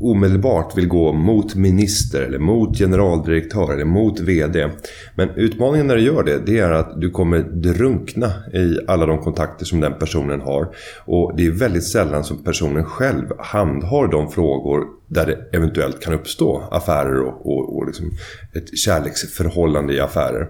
omedelbart 0.00 0.78
vill 0.78 0.88
gå 0.88 1.12
mot 1.12 1.54
minister 1.54 2.22
eller 2.22 2.38
mot 2.38 2.78
generaldirektör 2.78 3.72
eller 3.72 3.84
mot 3.84 4.20
VD. 4.20 4.70
Men 5.14 5.30
utmaningen 5.30 5.86
när 5.86 5.96
du 5.96 6.02
gör 6.02 6.22
det, 6.22 6.38
det 6.46 6.58
är 6.58 6.70
att 6.70 7.00
du 7.00 7.10
kommer 7.10 7.38
drunkna 7.38 8.26
i 8.54 8.78
alla 8.86 9.06
de 9.06 9.18
kontakter 9.18 9.64
som 9.64 9.80
den 9.80 9.98
personen 9.98 10.40
har. 10.40 10.68
Och 11.04 11.36
det 11.36 11.46
är 11.46 11.50
väldigt 11.50 11.84
sällan 11.84 12.24
som 12.24 12.44
personen 12.44 12.84
själv 12.84 13.26
handhar 13.38 14.08
de 14.08 14.30
frågor 14.30 14.84
där 15.08 15.26
det 15.26 15.56
eventuellt 15.56 16.00
kan 16.00 16.14
uppstå 16.14 16.62
affärer 16.70 17.20
och, 17.20 17.46
och, 17.46 17.76
och 17.76 17.86
liksom 17.86 18.10
ett 18.54 18.78
kärleksförhållande 18.78 19.94
i 19.94 20.00
affärer. 20.00 20.48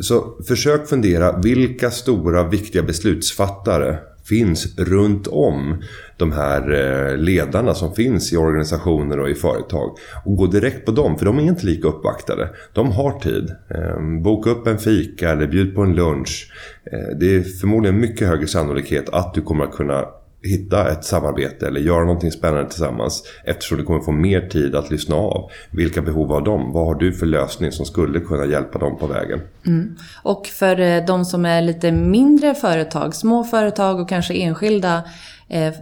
Så 0.00 0.42
försök 0.48 0.88
fundera 0.88 1.38
vilka 1.38 1.90
stora 1.90 2.48
viktiga 2.48 2.82
beslutsfattare 2.82 3.98
finns 4.24 4.78
runt 4.78 5.26
om 5.26 5.82
de 6.16 6.32
här 6.32 6.70
eh, 6.70 7.16
ledarna 7.16 7.74
som 7.74 7.94
finns 7.94 8.32
i 8.32 8.36
organisationer 8.36 9.18
och 9.18 9.30
i 9.30 9.34
företag. 9.34 9.96
Och 10.24 10.36
gå 10.36 10.46
direkt 10.46 10.86
på 10.86 10.92
dem, 10.92 11.18
för 11.18 11.26
de 11.26 11.38
är 11.38 11.42
inte 11.42 11.66
lika 11.66 11.88
uppvaktade. 11.88 12.48
De 12.72 12.92
har 12.92 13.20
tid. 13.20 13.54
Ehm, 13.70 14.22
boka 14.22 14.50
upp 14.50 14.66
en 14.66 14.78
fika 14.78 15.30
eller 15.30 15.46
bjud 15.46 15.74
på 15.74 15.82
en 15.82 15.94
lunch. 15.94 16.52
Eh, 16.92 17.16
det 17.20 17.36
är 17.36 17.42
förmodligen 17.42 18.00
mycket 18.00 18.28
högre 18.28 18.46
sannolikhet 18.46 19.08
att 19.08 19.34
du 19.34 19.42
kommer 19.42 19.64
att 19.64 19.74
kunna 19.74 20.04
hitta 20.42 20.90
ett 20.90 21.04
samarbete 21.04 21.66
eller 21.66 21.80
göra 21.80 22.04
någonting 22.04 22.32
spännande 22.32 22.70
tillsammans 22.70 23.22
eftersom 23.44 23.78
du 23.78 23.84
kommer 23.84 24.00
få 24.00 24.12
mer 24.12 24.40
tid 24.40 24.74
att 24.74 24.90
lyssna 24.90 25.16
av. 25.16 25.50
Vilka 25.70 26.02
behov 26.02 26.28
har 26.28 26.40
de? 26.40 26.72
Vad 26.72 26.86
har 26.86 26.94
du 26.94 27.12
för 27.12 27.26
lösning 27.26 27.72
som 27.72 27.86
skulle 27.86 28.20
kunna 28.20 28.44
hjälpa 28.44 28.78
dem 28.78 28.98
på 28.98 29.06
vägen? 29.06 29.40
Mm. 29.66 29.96
Och 30.22 30.46
för 30.46 30.80
eh, 30.80 31.04
de 31.04 31.24
som 31.24 31.44
är 31.44 31.62
lite 31.62 31.92
mindre 31.92 32.54
företag, 32.54 33.14
små 33.14 33.44
företag 33.44 34.00
och 34.00 34.08
kanske 34.08 34.34
enskilda 34.34 35.04
eh, 35.48 35.74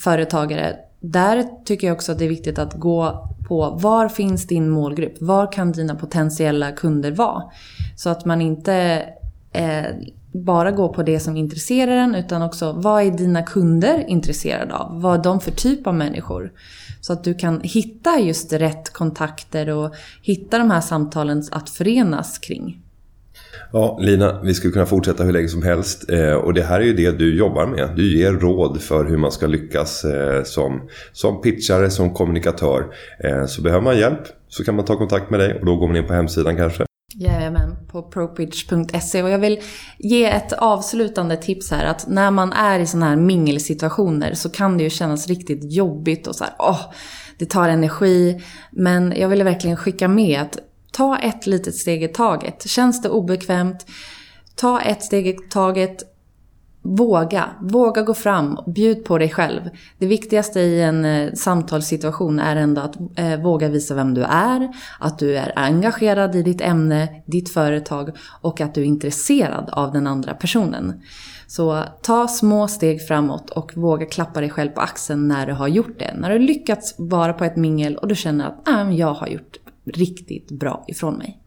företagare. 0.00 0.76
Där 1.00 1.44
tycker 1.64 1.86
jag 1.86 1.94
också 1.94 2.12
att 2.12 2.18
det 2.18 2.24
är 2.24 2.28
viktigt 2.28 2.58
att 2.58 2.74
gå 2.74 3.28
på 3.48 3.78
var 3.82 4.08
finns 4.08 4.46
din 4.46 4.70
målgrupp? 4.70 5.14
Var 5.20 5.52
kan 5.52 5.72
dina 5.72 5.94
potentiella 5.94 6.72
kunder 6.72 7.10
vara? 7.10 7.42
Så 7.96 8.10
att 8.10 8.24
man 8.24 8.40
inte 8.40 9.04
eh, 9.52 9.84
bara 10.32 10.70
gå 10.70 10.88
på 10.88 11.02
det 11.02 11.20
som 11.20 11.36
intresserar 11.36 11.96
en 11.96 12.14
utan 12.14 12.42
också 12.42 12.72
vad 12.72 13.02
är 13.02 13.10
dina 13.10 13.42
kunder 13.42 14.04
intresserade 14.08 14.74
av? 14.74 15.00
Vad 15.02 15.18
är 15.18 15.24
de 15.24 15.40
för 15.40 15.50
typ 15.50 15.86
av 15.86 15.94
människor? 15.94 16.52
Så 17.00 17.12
att 17.12 17.24
du 17.24 17.34
kan 17.34 17.60
hitta 17.60 18.20
just 18.20 18.52
rätt 18.52 18.92
kontakter 18.92 19.68
och 19.68 19.94
hitta 20.22 20.58
de 20.58 20.70
här 20.70 20.80
samtalen 20.80 21.42
att 21.50 21.70
förenas 21.70 22.38
kring. 22.38 22.82
Ja, 23.72 23.98
Lina, 24.00 24.40
vi 24.42 24.54
skulle 24.54 24.72
kunna 24.72 24.86
fortsätta 24.86 25.24
hur 25.24 25.32
länge 25.32 25.48
som 25.48 25.62
helst. 25.62 26.10
Eh, 26.10 26.34
och 26.34 26.54
det 26.54 26.62
här 26.62 26.80
är 26.80 26.84
ju 26.84 26.92
det 26.92 27.10
du 27.10 27.36
jobbar 27.36 27.66
med. 27.66 27.90
Du 27.96 28.18
ger 28.18 28.32
råd 28.32 28.80
för 28.80 29.04
hur 29.04 29.16
man 29.16 29.32
ska 29.32 29.46
lyckas 29.46 30.04
eh, 30.04 30.42
som, 30.42 30.88
som 31.12 31.40
pitchare, 31.40 31.90
som 31.90 32.14
kommunikatör. 32.14 32.94
Eh, 33.24 33.46
så 33.46 33.62
behöver 33.62 33.84
man 33.84 33.98
hjälp 33.98 34.22
så 34.48 34.64
kan 34.64 34.76
man 34.76 34.84
ta 34.84 34.96
kontakt 34.96 35.30
med 35.30 35.40
dig 35.40 35.58
och 35.58 35.66
då 35.66 35.76
går 35.76 35.86
man 35.86 35.96
in 35.96 36.06
på 36.06 36.12
hemsidan 36.12 36.56
kanske. 36.56 36.84
Jajamän, 37.14 37.76
på 37.88 38.02
propitch.se. 38.02 39.22
Och 39.22 39.30
jag 39.30 39.38
vill 39.38 39.60
ge 39.98 40.24
ett 40.24 40.52
avslutande 40.52 41.36
tips 41.36 41.70
här. 41.70 41.84
Att 41.84 42.06
när 42.08 42.30
man 42.30 42.52
är 42.52 42.80
i 42.80 42.86
sådana 42.86 43.08
här 43.08 43.16
mingelsituationer 43.16 44.34
så 44.34 44.50
kan 44.50 44.78
det 44.78 44.84
ju 44.84 44.90
kännas 44.90 45.28
riktigt 45.28 45.72
jobbigt 45.72 46.26
och 46.26 46.36
så 46.36 46.44
här, 46.44 46.54
åh, 46.58 46.80
det 47.38 47.46
tar 47.46 47.68
energi. 47.68 48.42
Men 48.70 49.14
jag 49.16 49.28
vill 49.28 49.42
verkligen 49.42 49.76
skicka 49.76 50.08
med 50.08 50.40
att 50.40 50.58
ta 50.92 51.18
ett 51.18 51.46
litet 51.46 51.74
steg 51.74 52.02
i 52.02 52.08
taget. 52.08 52.68
Känns 52.68 53.02
det 53.02 53.08
obekvämt, 53.08 53.86
ta 54.54 54.80
ett 54.80 55.02
steg 55.02 55.28
i 55.28 55.32
taget. 55.50 56.11
Våga, 56.84 57.48
våga 57.60 58.02
gå 58.02 58.14
fram, 58.14 58.58
bjud 58.66 59.04
på 59.04 59.18
dig 59.18 59.30
själv. 59.30 59.60
Det 59.98 60.06
viktigaste 60.06 60.60
i 60.60 60.82
en 60.82 61.04
eh, 61.04 61.32
samtalssituation 61.32 62.38
är 62.38 62.56
ändå 62.56 62.80
att 62.80 62.96
eh, 63.16 63.40
våga 63.42 63.68
visa 63.68 63.94
vem 63.94 64.14
du 64.14 64.22
är, 64.22 64.68
att 65.00 65.18
du 65.18 65.36
är 65.36 65.52
engagerad 65.56 66.36
i 66.36 66.42
ditt 66.42 66.60
ämne, 66.60 67.22
ditt 67.26 67.50
företag 67.52 68.10
och 68.40 68.60
att 68.60 68.74
du 68.74 68.80
är 68.80 68.84
intresserad 68.84 69.70
av 69.72 69.92
den 69.92 70.06
andra 70.06 70.34
personen. 70.34 71.02
Så 71.46 71.82
ta 72.02 72.28
små 72.28 72.68
steg 72.68 73.06
framåt 73.06 73.50
och 73.50 73.76
våga 73.76 74.06
klappa 74.06 74.40
dig 74.40 74.50
själv 74.50 74.70
på 74.70 74.80
axeln 74.80 75.28
när 75.28 75.46
du 75.46 75.52
har 75.52 75.68
gjort 75.68 75.98
det. 75.98 76.14
När 76.18 76.30
du 76.30 76.38
lyckats 76.38 76.94
vara 76.98 77.32
på 77.32 77.44
ett 77.44 77.56
mingel 77.56 77.96
och 77.96 78.08
du 78.08 78.14
känner 78.14 78.46
att 78.46 78.68
äh, 78.68 78.90
jag 78.90 79.14
har 79.14 79.26
gjort 79.26 79.56
riktigt 79.84 80.50
bra 80.50 80.84
ifrån 80.88 81.14
mig. 81.14 81.38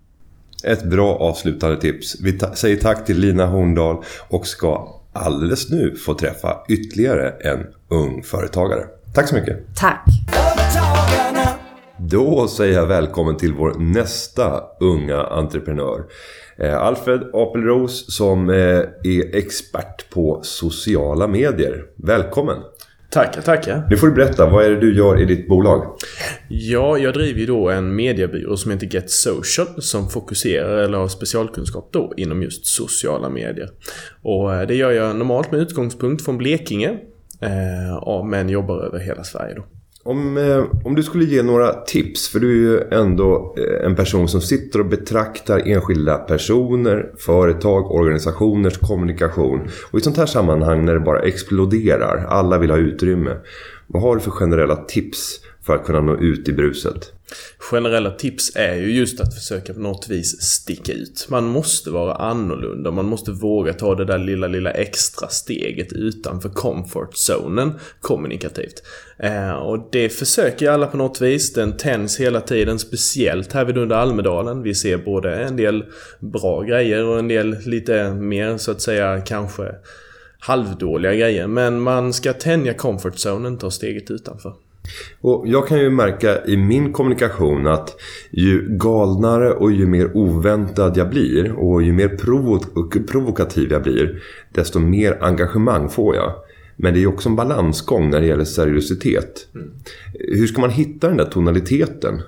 Ett 0.63 0.89
bra 0.89 1.15
avslutande 1.15 1.82
tips. 1.82 2.21
Vi 2.21 2.32
ta 2.32 2.56
säger 2.56 2.78
tack 2.78 3.06
till 3.06 3.19
Lina 3.19 3.45
Horndal 3.45 4.04
och 4.30 4.48
ska 4.48 4.94
alldeles 5.15 5.69
nu 5.71 5.95
få 5.95 6.13
träffa 6.13 6.58
ytterligare 6.69 7.30
en 7.30 7.67
ung 7.89 8.23
företagare. 8.23 8.86
Tack 9.13 9.28
så 9.28 9.36
mycket. 9.36 9.58
Tack. 9.75 10.06
Då 11.97 12.47
säger 12.47 12.73
jag 12.73 12.86
välkommen 12.86 13.38
till 13.38 13.54
vår 13.54 13.73
nästa 13.80 14.63
unga 14.80 15.23
entreprenör. 15.23 16.04
Eh, 16.58 16.78
Alfred 16.82 17.21
Apelros 17.34 18.15
som 18.15 18.49
eh, 18.49 18.56
är 19.04 19.36
expert 19.36 20.10
på 20.10 20.39
sociala 20.43 21.28
medier. 21.28 21.86
Välkommen! 21.95 22.58
Tackar, 23.15 23.41
tackar. 23.41 23.88
Nu 23.89 23.97
får 23.97 24.08
du 24.08 24.13
berätta, 24.13 24.49
vad 24.49 24.65
är 24.65 24.69
det 24.69 24.80
du 24.80 24.97
gör 24.97 25.21
i 25.21 25.25
ditt 25.25 25.47
bolag? 25.47 25.97
Ja, 26.49 26.97
jag 26.97 27.13
driver 27.13 27.39
ju 27.39 27.45
då 27.45 27.69
en 27.69 27.95
mediebyrå 27.95 28.58
som 28.58 28.71
heter 28.71 28.88
Get 28.88 29.12
Social 29.12 29.67
som 29.78 30.10
fokuserar 30.10 30.78
eller 30.78 30.97
har 30.97 31.08
specialkunskap 31.08 31.89
då 31.91 32.13
inom 32.17 32.43
just 32.43 32.65
sociala 32.65 33.30
medier. 33.30 33.69
Och 34.21 34.54
eh, 34.54 34.67
det 34.67 34.75
gör 34.75 34.91
jag 34.91 35.15
normalt 35.15 35.51
med 35.51 35.62
utgångspunkt 35.62 36.25
från 36.25 36.38
Blekinge. 36.38 36.97
men 38.25 38.49
jobbar 38.49 38.86
över 38.86 38.99
hela 38.99 39.23
Sverige 39.23 39.54
då. 39.56 39.63
Om, 40.07 40.37
eh, 40.37 40.65
om 40.83 40.95
du 40.95 41.03
skulle 41.03 41.25
ge 41.25 41.43
några 41.43 41.73
tips, 41.73 42.29
för 42.29 42.39
du 42.39 42.49
är 42.49 42.71
ju 42.71 42.99
ändå 42.99 43.55
eh, 43.57 43.85
en 43.85 43.95
person 43.95 44.27
som 44.27 44.41
sitter 44.41 44.79
och 44.79 44.85
betraktar 44.85 45.67
enskilda 45.67 46.17
personer, 46.17 47.11
företag, 47.17 47.91
organisationers 47.91 48.77
kommunikation. 48.77 49.67
Och 49.91 49.99
i 49.99 50.01
sånt 50.01 50.17
här 50.17 50.25
sammanhang 50.25 50.85
när 50.85 50.93
det 50.93 50.99
bara 50.99 51.19
exploderar, 51.19 52.25
alla 52.29 52.57
vill 52.57 52.69
ha 52.69 52.77
utrymme. 52.77 53.37
Vad 53.87 54.03
har 54.03 54.15
du 54.15 54.21
för 54.21 54.31
generella 54.31 54.75
tips 54.75 55.39
för 55.65 55.75
att 55.75 55.85
kunna 55.85 56.01
nå 56.01 56.15
ut 56.15 56.49
i 56.49 56.53
bruset? 56.53 57.14
Generella 57.57 58.11
tips 58.11 58.55
är 58.55 58.75
ju 58.75 58.91
just 58.91 59.19
att 59.19 59.35
försöka 59.35 59.73
på 59.73 59.79
något 59.79 60.07
vis 60.09 60.41
sticka 60.41 60.93
ut. 60.93 61.27
Man 61.29 61.45
måste 61.45 61.89
vara 61.89 62.15
annorlunda. 62.15 62.91
Man 62.91 63.05
måste 63.05 63.31
våga 63.31 63.73
ta 63.73 63.95
det 63.95 64.05
där 64.05 64.17
lilla, 64.17 64.47
lilla 64.47 64.71
extra 64.71 65.27
steget 65.27 65.93
utanför 65.93 66.49
comfort 66.49 67.15
zonen 67.15 67.71
kommunikativt. 68.01 68.83
Eh, 69.17 69.51
och 69.51 69.89
det 69.91 70.09
försöker 70.09 70.69
alla 70.69 70.88
på 70.88 70.97
något 70.97 71.21
vis. 71.21 71.53
Den 71.53 71.77
tänds 71.77 72.19
hela 72.19 72.41
tiden, 72.41 72.79
speciellt 72.79 73.53
här 73.53 73.65
vid 73.65 73.77
under 73.77 73.95
Almedalen. 73.95 74.63
Vi 74.63 74.75
ser 74.75 74.97
både 74.97 75.35
en 75.35 75.55
del 75.55 75.85
bra 76.19 76.61
grejer 76.61 77.05
och 77.05 77.19
en 77.19 77.27
del 77.27 77.57
lite 77.65 78.13
mer 78.13 78.57
så 78.57 78.71
att 78.71 78.81
säga 78.81 79.21
kanske 79.21 79.71
halvdåliga 80.39 81.13
grejer. 81.13 81.47
Men 81.47 81.81
man 81.81 82.13
ska 82.13 82.33
tänja 82.33 82.73
comfort 82.73 83.17
zonen, 83.17 83.57
ta 83.57 83.71
steget 83.71 84.11
utanför. 84.11 84.53
Och 85.21 85.43
jag 85.48 85.67
kan 85.67 85.80
ju 85.80 85.89
märka 85.89 86.45
i 86.45 86.58
min 86.58 86.93
kommunikation 86.93 87.67
att 87.67 87.95
ju 88.32 88.78
galnare 88.78 89.52
och 89.52 89.71
ju 89.71 89.88
mer 89.88 90.17
oväntad 90.17 90.98
jag 90.98 91.10
blir 91.10 91.52
och 91.52 91.84
ju 91.84 91.93
mer 91.93 92.08
provo- 92.08 93.08
provokativ 93.08 93.71
jag 93.71 93.84
blir 93.84 94.24
desto 94.54 94.80
mer 94.80 95.17
engagemang 95.21 95.89
får 95.89 96.15
jag. 96.15 96.34
Men 96.78 96.93
det 96.93 97.04
är 97.04 97.08
också 97.08 97.30
en 97.30 97.36
balansgång 97.36 98.10
när 98.10 98.21
det 98.21 98.28
gäller 98.28 98.45
seriositet. 98.45 99.48
Mm. 99.56 99.71
Hur 100.13 100.48
ska 100.48 100.62
man 100.62 100.69
hitta 100.69 101.08
den 101.08 101.17
där 101.17 101.26
tonaliteten? 101.26 102.21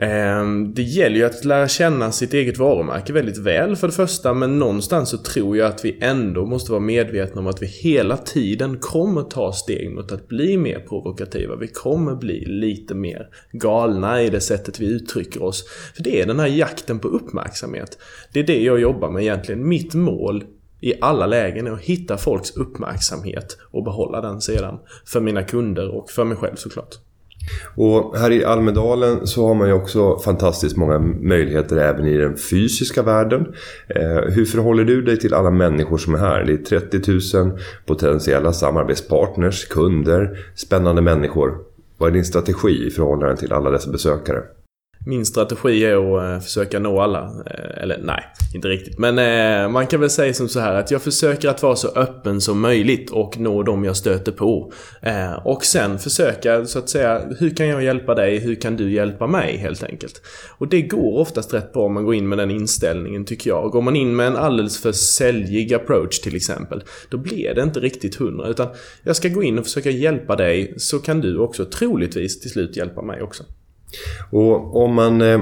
Ehm, 0.00 0.74
det 0.74 0.82
gäller 0.82 1.16
ju 1.16 1.24
att 1.24 1.44
lära 1.44 1.68
känna 1.68 2.12
sitt 2.12 2.34
eget 2.34 2.58
varumärke 2.58 3.12
väldigt 3.12 3.38
väl 3.38 3.76
för 3.76 3.86
det 3.86 3.92
första, 3.92 4.34
men 4.34 4.58
någonstans 4.58 5.10
så 5.10 5.18
tror 5.18 5.56
jag 5.56 5.66
att 5.66 5.84
vi 5.84 5.98
ändå 6.00 6.46
måste 6.46 6.72
vara 6.72 6.80
medvetna 6.80 7.40
om 7.40 7.46
att 7.46 7.62
vi 7.62 7.66
hela 7.66 8.16
tiden 8.16 8.78
kommer 8.80 9.22
ta 9.22 9.52
steg 9.52 9.94
mot 9.94 10.12
att 10.12 10.28
bli 10.28 10.56
mer 10.56 10.80
provokativa. 10.80 11.56
Vi 11.56 11.68
kommer 11.68 12.14
bli 12.14 12.44
lite 12.44 12.94
mer 12.94 13.28
galna 13.52 14.22
i 14.22 14.30
det 14.30 14.40
sättet 14.40 14.80
vi 14.80 14.86
uttrycker 14.86 15.42
oss. 15.42 15.64
För 15.94 16.02
det 16.02 16.20
är 16.20 16.26
den 16.26 16.40
här 16.40 16.46
jakten 16.46 16.98
på 16.98 17.08
uppmärksamhet. 17.08 17.98
Det 18.32 18.40
är 18.40 18.44
det 18.44 18.62
jag 18.62 18.80
jobbar 18.80 19.10
med 19.10 19.22
egentligen. 19.22 19.68
Mitt 19.68 19.94
mål 19.94 20.44
i 20.80 20.94
alla 21.00 21.26
lägen 21.26 21.66
är 21.66 21.70
att 21.70 21.80
hitta 21.80 22.16
folks 22.16 22.56
uppmärksamhet 22.56 23.58
och 23.70 23.84
behålla 23.84 24.20
den 24.20 24.40
sedan. 24.40 24.78
För 25.06 25.20
mina 25.20 25.42
kunder 25.42 25.88
och 25.88 26.10
för 26.10 26.24
mig 26.24 26.36
själv 26.36 26.56
såklart. 26.56 26.94
Och 27.74 28.18
här 28.18 28.30
i 28.30 28.44
Almedalen 28.44 29.26
så 29.26 29.46
har 29.46 29.54
man 29.54 29.68
ju 29.68 29.74
också 29.74 30.18
fantastiskt 30.18 30.76
många 30.76 30.98
möjligheter 31.20 31.76
även 31.76 32.06
i 32.06 32.16
den 32.16 32.36
fysiska 32.36 33.02
världen. 33.02 33.46
Eh, 33.88 34.32
hur 34.34 34.44
förhåller 34.44 34.84
du 34.84 35.02
dig 35.02 35.18
till 35.18 35.34
alla 35.34 35.50
människor 35.50 35.98
som 35.98 36.14
är 36.14 36.18
här? 36.18 36.44
Det 36.44 36.52
är 36.52 36.80
30 36.80 37.36
000 37.38 37.58
potentiella 37.86 38.52
samarbetspartners, 38.52 39.64
kunder, 39.64 40.38
spännande 40.54 41.02
människor. 41.02 41.58
Vad 41.98 42.10
är 42.10 42.14
din 42.14 42.24
strategi 42.24 42.86
i 42.86 42.90
förhållande 42.90 43.36
till 43.36 43.52
alla 43.52 43.70
dessa 43.70 43.90
besökare? 43.90 44.42
Min 45.08 45.26
strategi 45.26 45.84
är 45.84 46.16
att 46.16 46.34
eh, 46.34 46.44
försöka 46.44 46.78
nå 46.78 47.00
alla. 47.00 47.22
Eh, 47.24 47.82
eller 47.82 47.98
nej, 48.02 48.24
inte 48.54 48.68
riktigt. 48.68 48.98
Men 48.98 49.18
eh, 49.18 49.70
man 49.70 49.86
kan 49.86 50.00
väl 50.00 50.10
säga 50.10 50.34
som 50.34 50.48
så 50.48 50.60
här 50.60 50.74
att 50.74 50.90
jag 50.90 51.02
försöker 51.02 51.48
att 51.48 51.62
vara 51.62 51.76
så 51.76 51.88
öppen 51.88 52.40
som 52.40 52.60
möjligt 52.60 53.10
och 53.10 53.38
nå 53.38 53.62
dem 53.62 53.84
jag 53.84 53.96
stöter 53.96 54.32
på. 54.32 54.72
Och 55.44 55.64
sen 55.64 55.98
försöka 55.98 56.66
så 56.66 56.78
att 56.78 56.88
säga, 56.88 57.22
hur 57.38 57.50
kan 57.50 57.68
jag 57.68 57.84
hjälpa 57.84 58.14
dig? 58.14 58.38
Hur 58.38 58.54
kan 58.54 58.76
du 58.76 58.92
hjälpa 58.92 59.26
mig? 59.26 59.56
Helt 59.56 59.82
enkelt. 59.82 60.22
Och 60.58 60.68
det 60.68 60.82
går 60.82 61.18
oftast 61.18 61.54
rätt 61.54 61.72
bra 61.72 61.82
om 61.82 61.94
man 61.94 62.04
går 62.04 62.14
in 62.14 62.28
med 62.28 62.38
den 62.38 62.50
inställningen 62.50 63.24
tycker 63.24 63.50
jag. 63.50 63.70
Går 63.70 63.82
man 63.82 63.96
in 63.96 64.16
med 64.16 64.26
en 64.26 64.36
alldeles 64.36 64.82
för 64.82 64.92
säljig 64.92 65.74
approach 65.74 66.20
till 66.20 66.36
exempel, 66.36 66.82
då 67.10 67.16
blir 67.16 67.54
det 67.54 67.62
inte 67.62 67.80
riktigt 67.80 68.14
hundra. 68.14 68.48
Utan 68.48 68.68
jag 69.02 69.16
ska 69.16 69.28
gå 69.28 69.42
in 69.42 69.58
och 69.58 69.64
försöka 69.64 69.90
hjälpa 69.90 70.36
dig 70.36 70.74
så 70.76 70.98
kan 70.98 71.20
du 71.20 71.38
också 71.38 71.64
troligtvis 71.64 72.40
till 72.40 72.50
slut 72.50 72.76
hjälpa 72.76 73.02
mig 73.02 73.22
också. 73.22 73.44
Och 74.30 74.84
om 74.84 74.94
man 74.94 75.20
eh, 75.20 75.40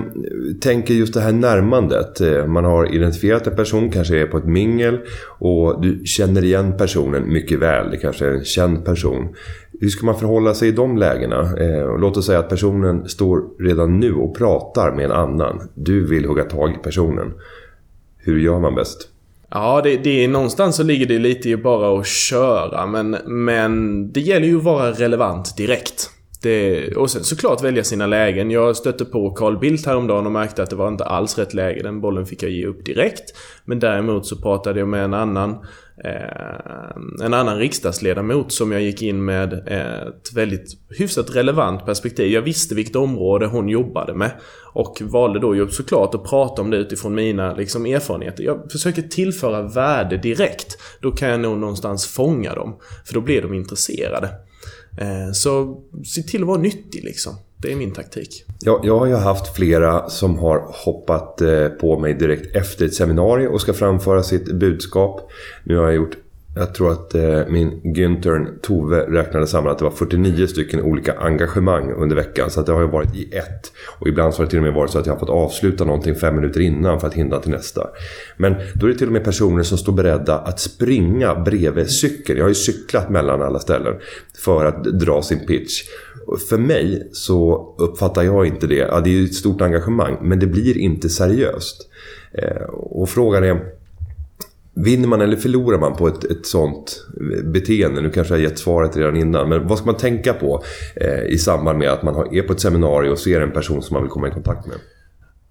tänker 0.60 0.94
just 0.94 1.14
det 1.14 1.20
här 1.20 1.32
närmandet. 1.32 2.20
Eh, 2.20 2.46
man 2.46 2.64
har 2.64 2.94
identifierat 2.94 3.46
en 3.46 3.56
person, 3.56 3.90
kanske 3.90 4.20
är 4.20 4.26
på 4.26 4.38
ett 4.38 4.46
mingel 4.46 4.98
och 5.38 5.82
du 5.82 6.02
känner 6.04 6.44
igen 6.44 6.76
personen 6.78 7.32
mycket 7.32 7.58
väl. 7.58 7.90
Det 7.90 7.96
kanske 7.96 8.26
är 8.26 8.30
en 8.30 8.44
känd 8.44 8.84
person. 8.84 9.28
Hur 9.80 9.88
ska 9.88 10.06
man 10.06 10.18
förhålla 10.18 10.54
sig 10.54 10.68
i 10.68 10.72
de 10.72 10.98
lägena? 10.98 11.40
Eh, 11.40 11.98
låt 11.98 12.16
oss 12.16 12.26
säga 12.26 12.38
att 12.38 12.48
personen 12.48 13.08
står 13.08 13.62
redan 13.64 14.00
nu 14.00 14.14
och 14.14 14.36
pratar 14.36 14.92
med 14.92 15.04
en 15.04 15.12
annan. 15.12 15.68
Du 15.74 16.06
vill 16.06 16.24
hugga 16.24 16.44
tag 16.44 16.70
i 16.70 16.78
personen. 16.82 17.32
Hur 18.18 18.38
gör 18.38 18.58
man 18.58 18.74
bäst? 18.74 19.08
Ja, 19.50 19.80
det, 19.84 19.96
det 19.96 20.24
är 20.24 20.28
någonstans 20.28 20.76
så 20.76 20.82
ligger 20.82 21.06
det 21.06 21.18
lite 21.18 21.48
i 21.48 21.56
bara 21.56 22.00
att 22.00 22.06
köra. 22.06 22.86
Men, 22.86 23.16
men 23.24 24.12
det 24.12 24.20
gäller 24.20 24.46
ju 24.46 24.56
att 24.56 24.64
vara 24.64 24.90
relevant 24.90 25.56
direkt. 25.56 26.10
Det, 26.46 26.96
och 26.96 27.10
sen 27.10 27.24
såklart 27.24 27.64
välja 27.64 27.84
sina 27.84 28.06
lägen. 28.06 28.50
Jag 28.50 28.76
stötte 28.76 29.04
på 29.04 29.30
Carl 29.30 29.58
Bildt 29.58 29.86
häromdagen 29.86 30.26
och 30.26 30.32
märkte 30.32 30.62
att 30.62 30.70
det 30.70 30.76
var 30.76 30.88
inte 30.88 31.04
alls 31.04 31.38
rätt 31.38 31.54
läge. 31.54 31.82
Den 31.82 32.00
bollen 32.00 32.26
fick 32.26 32.42
jag 32.42 32.50
ge 32.50 32.66
upp 32.66 32.84
direkt. 32.84 33.36
Men 33.64 33.78
däremot 33.78 34.26
så 34.26 34.36
pratade 34.36 34.78
jag 34.78 34.88
med 34.88 35.04
en 35.04 35.14
annan 35.14 35.50
eh, 36.04 37.24
en 37.24 37.34
annan 37.34 37.58
riksdagsledamot 37.58 38.52
som 38.52 38.72
jag 38.72 38.82
gick 38.82 39.02
in 39.02 39.24
med 39.24 39.52
ett 39.52 40.32
väldigt 40.34 40.78
hyfsat 40.98 41.36
relevant 41.36 41.86
perspektiv. 41.86 42.32
Jag 42.32 42.42
visste 42.42 42.74
vilket 42.74 42.96
område 42.96 43.46
hon 43.46 43.68
jobbade 43.68 44.14
med. 44.14 44.30
Och 44.72 45.02
valde 45.04 45.38
då 45.38 45.68
såklart 45.68 46.14
att 46.14 46.24
prata 46.24 46.62
om 46.62 46.70
det 46.70 46.76
utifrån 46.76 47.14
mina 47.14 47.54
liksom, 47.54 47.86
erfarenheter. 47.86 48.44
Jag 48.44 48.72
försöker 48.72 49.02
tillföra 49.02 49.62
värde 49.62 50.16
direkt. 50.16 50.78
Då 51.00 51.10
kan 51.10 51.28
jag 51.28 51.40
nog 51.40 51.58
någonstans 51.58 52.06
fånga 52.06 52.54
dem. 52.54 52.76
För 53.04 53.14
då 53.14 53.20
blir 53.20 53.42
de 53.42 53.54
intresserade. 53.54 54.28
Eh, 54.98 55.32
så 55.32 55.80
se 56.04 56.22
till 56.22 56.42
att 56.42 56.48
vara 56.48 56.58
nyttig 56.58 57.04
liksom. 57.04 57.34
Det 57.62 57.72
är 57.72 57.76
min 57.76 57.92
taktik. 57.92 58.44
Ja, 58.60 58.80
jag 58.84 58.98
har 58.98 59.06
ju 59.06 59.14
haft 59.14 59.56
flera 59.56 60.08
som 60.08 60.38
har 60.38 60.64
hoppat 60.84 61.40
eh, 61.40 61.68
på 61.68 61.98
mig 61.98 62.14
direkt 62.14 62.56
efter 62.56 62.84
ett 62.84 62.94
seminarium 62.94 63.52
och 63.52 63.60
ska 63.60 63.72
framföra 63.72 64.22
sitt 64.22 64.52
budskap. 64.52 65.30
Nu 65.64 65.76
har 65.76 65.84
jag 65.84 65.94
gjort 65.94 66.16
jag 66.58 66.74
tror 66.74 66.92
att 66.92 67.14
eh, 67.14 67.40
min 67.48 67.80
Günther 67.84 68.46
Tove 68.62 69.00
räknade 69.00 69.46
samman 69.46 69.72
att 69.72 69.78
det 69.78 69.84
var 69.84 69.90
49 69.90 70.46
stycken 70.46 70.82
olika 70.82 71.12
engagemang 71.12 71.92
under 71.92 72.16
veckan. 72.16 72.50
Så 72.50 72.60
att 72.60 72.66
det 72.66 72.72
har 72.72 72.80
ju 72.80 72.86
varit 72.86 73.16
i 73.16 73.36
ett. 73.36 73.72
Och 73.98 74.08
ibland 74.08 74.34
så 74.34 74.40
har 74.40 74.44
det 74.44 74.50
till 74.50 74.58
och 74.58 74.64
med 74.64 74.74
varit 74.74 74.90
så 74.90 74.98
att 74.98 75.06
jag 75.06 75.12
har 75.12 75.20
fått 75.20 75.30
avsluta 75.30 75.84
någonting 75.84 76.14
fem 76.14 76.34
minuter 76.34 76.60
innan 76.60 77.00
för 77.00 77.06
att 77.06 77.14
hinna 77.14 77.38
till 77.38 77.50
nästa. 77.50 77.88
Men 78.36 78.54
då 78.74 78.86
är 78.86 78.90
det 78.90 78.98
till 78.98 79.06
och 79.06 79.12
med 79.12 79.24
personer 79.24 79.62
som 79.62 79.78
står 79.78 79.92
beredda 79.92 80.38
att 80.38 80.60
springa 80.60 81.34
bredvid 81.34 81.90
cykeln. 81.90 82.38
Jag 82.38 82.44
har 82.44 82.48
ju 82.48 82.54
cyklat 82.54 83.10
mellan 83.10 83.42
alla 83.42 83.58
ställen 83.58 83.94
för 84.38 84.64
att 84.64 84.84
dra 84.84 85.22
sin 85.22 85.46
pitch. 85.46 85.82
För 86.48 86.58
mig 86.58 87.08
så 87.12 87.74
uppfattar 87.78 88.22
jag 88.22 88.46
inte 88.46 88.66
det. 88.66 88.74
Ja, 88.74 89.00
det 89.00 89.10
är 89.10 89.14
ju 89.14 89.24
ett 89.24 89.34
stort 89.34 89.60
engagemang 89.60 90.16
men 90.22 90.38
det 90.38 90.46
blir 90.46 90.78
inte 90.78 91.08
seriöst. 91.08 91.88
Eh, 92.32 92.62
och 92.72 93.08
frågan 93.08 93.44
är 93.44 93.75
Vinner 94.84 95.08
man 95.08 95.20
eller 95.20 95.36
förlorar 95.36 95.78
man 95.78 95.96
på 95.96 96.08
ett, 96.08 96.24
ett 96.24 96.46
sånt 96.46 97.06
beteende? 97.44 98.00
Nu 98.00 98.10
kanske 98.10 98.34
jag 98.34 98.42
gett 98.42 98.58
svaret 98.58 98.96
redan 98.96 99.16
innan. 99.16 99.48
Men 99.48 99.68
vad 99.68 99.78
ska 99.78 99.86
man 99.86 99.96
tänka 99.96 100.32
på 100.32 100.62
eh, 100.96 101.22
i 101.22 101.38
samband 101.38 101.78
med 101.78 101.90
att 101.90 102.02
man 102.02 102.34
är 102.34 102.42
på 102.42 102.52
ett 102.52 102.60
seminarium 102.60 103.12
och 103.12 103.18
ser 103.18 103.40
en 103.40 103.52
person 103.52 103.82
som 103.82 103.94
man 103.94 104.02
vill 104.02 104.10
komma 104.10 104.28
i 104.28 104.30
kontakt 104.30 104.66
med? 104.66 104.76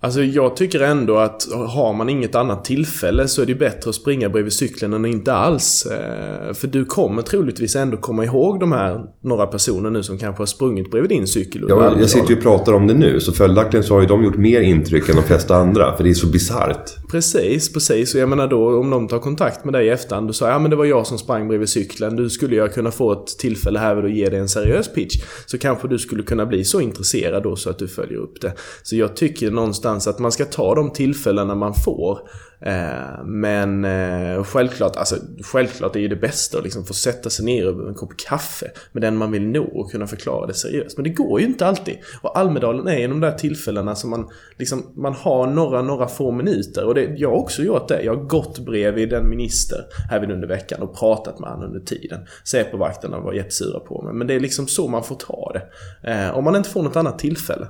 Alltså 0.05 0.23
jag 0.23 0.55
tycker 0.55 0.79
ändå 0.79 1.17
att 1.17 1.47
har 1.67 1.93
man 1.93 2.09
inget 2.09 2.35
annat 2.35 2.65
tillfälle 2.65 3.27
så 3.27 3.41
är 3.41 3.45
det 3.45 3.55
bättre 3.55 3.89
att 3.89 3.95
springa 3.95 4.29
bredvid 4.29 4.53
cykeln 4.53 4.93
än 4.93 5.05
inte 5.05 5.33
alls. 5.33 5.85
Eh, 5.85 6.53
för 6.53 6.67
du 6.67 6.85
kommer 6.85 7.21
troligtvis 7.21 7.75
ändå 7.75 7.97
komma 7.97 8.25
ihåg 8.25 8.59
de 8.59 8.71
här 8.71 9.05
några 9.23 9.47
personer 9.47 9.89
nu 9.89 10.03
som 10.03 10.17
kanske 10.17 10.41
har 10.41 10.45
sprungit 10.45 10.91
bredvid 10.91 11.09
din 11.09 11.27
cykel. 11.27 11.65
Ja, 11.69 11.93
jag 11.99 12.09
sitter 12.09 12.29
ju 12.29 12.35
och 12.35 12.43
pratar 12.43 12.73
om 12.73 12.87
det 12.87 12.93
nu 12.93 13.19
så 13.19 13.31
följaktligen 13.31 13.83
så 13.83 13.93
har 13.93 14.01
ju 14.01 14.07
de 14.07 14.23
gjort 14.23 14.37
mer 14.37 14.61
intryck 14.61 15.09
än 15.09 15.15
de 15.15 15.23
flesta 15.23 15.55
andra 15.55 15.97
för 15.97 16.03
det 16.03 16.09
är 16.09 16.13
så 16.13 16.27
bisarrt. 16.27 17.09
Precis, 17.11 17.73
precis. 17.73 18.15
Och 18.15 18.21
jag 18.21 18.29
menar 18.29 18.47
då 18.47 18.79
om 18.79 18.89
de 18.89 19.07
tar 19.07 19.19
kontakt 19.19 19.65
med 19.65 19.73
dig 19.73 19.87
i 19.87 19.89
efterhand 19.89 20.29
och 20.29 20.35
säger 20.35 20.51
ja 20.51 20.59
men 20.59 20.69
det 20.69 20.75
var 20.75 20.85
jag 20.85 21.07
som 21.07 21.17
sprang 21.17 21.47
bredvid 21.47 21.69
cykeln. 21.69 22.15
Du 22.15 22.29
skulle 22.29 22.55
jag 22.55 22.73
kunna 22.73 22.91
få 22.91 23.11
ett 23.11 23.27
tillfälle 23.27 23.79
här 23.79 24.03
och 24.03 24.09
ge 24.09 24.29
dig 24.29 24.39
en 24.39 24.49
seriös 24.49 24.93
pitch. 24.93 25.15
Så 25.45 25.57
kanske 25.57 25.87
du 25.87 25.99
skulle 25.99 26.23
kunna 26.23 26.45
bli 26.45 26.65
så 26.65 26.81
intresserad 26.81 27.43
då 27.43 27.55
så 27.55 27.69
att 27.69 27.79
du 27.79 27.87
följer 27.87 28.17
upp 28.17 28.41
det. 28.41 28.53
Så 28.83 28.95
jag 28.95 29.15
tycker 29.15 29.51
någonstans 29.51 29.94
någonstans 29.95 30.15
att 30.15 30.19
man 30.19 30.31
ska 30.31 30.45
ta 30.45 30.75
de 30.75 30.91
tillfällena 30.91 31.55
man 31.55 31.73
får. 31.73 32.19
Eh, 32.62 33.25
men 33.25 33.86
eh, 33.86 34.43
självklart, 34.43 34.95
alltså, 34.95 35.15
självklart 35.43 35.95
är 35.95 35.99
ju 35.99 36.08
det 36.08 36.15
bästa 36.15 36.58
att 36.58 36.63
liksom 36.63 36.86
få 36.86 36.93
sätta 36.93 37.29
sig 37.29 37.45
ner 37.45 37.65
över 37.65 37.88
en 37.88 37.93
kopp 37.93 38.17
kaffe 38.17 38.71
med 38.91 39.01
den 39.01 39.17
man 39.17 39.31
vill 39.31 39.47
nå 39.47 39.63
och 39.63 39.91
kunna 39.91 40.08
förklara 40.08 40.47
det 40.47 40.53
seriöst. 40.53 40.97
Men 40.97 41.03
det 41.03 41.10
går 41.10 41.39
ju 41.39 41.45
inte 41.45 41.67
alltid. 41.67 41.97
Och 42.21 42.38
Almedalen 42.38 42.88
är 42.88 42.97
ju 42.97 43.08
de 43.08 43.19
där 43.19 43.31
tillfällena 43.31 43.95
som 43.95 44.10
man, 44.10 44.29
liksom, 44.58 44.84
man 44.95 45.13
har 45.13 45.47
några, 45.47 45.81
några 45.81 46.08
få 46.08 46.31
minuter. 46.31 46.86
Och 46.86 46.95
det, 46.95 47.15
jag 47.17 47.29
har 47.29 47.38
också 47.38 47.63
gjort 47.63 47.88
det. 47.88 48.01
Jag 48.01 48.15
har 48.15 48.23
gått 48.23 48.60
bredvid 48.60 49.13
en 49.13 49.29
minister 49.29 49.86
här 50.10 50.19
vid 50.19 50.31
under 50.31 50.47
veckan 50.47 50.81
och 50.81 50.99
pratat 50.99 51.39
med 51.39 51.49
honom 51.49 51.65
under 51.65 51.79
tiden. 51.79 52.19
Säpovakterna 52.43 53.19
var 53.19 53.34
jättesura 53.34 53.79
på 53.79 54.01
mig. 54.01 54.13
Men 54.13 54.27
det 54.27 54.34
är 54.34 54.39
liksom 54.39 54.67
så 54.67 54.88
man 54.88 55.03
får 55.03 55.15
ta 55.15 55.51
det. 55.53 55.63
Eh, 56.12 56.38
om 56.38 56.43
man 56.43 56.55
inte 56.55 56.69
får 56.69 56.84
något 56.84 56.95
annat 56.95 57.19
tillfälle. 57.19 57.67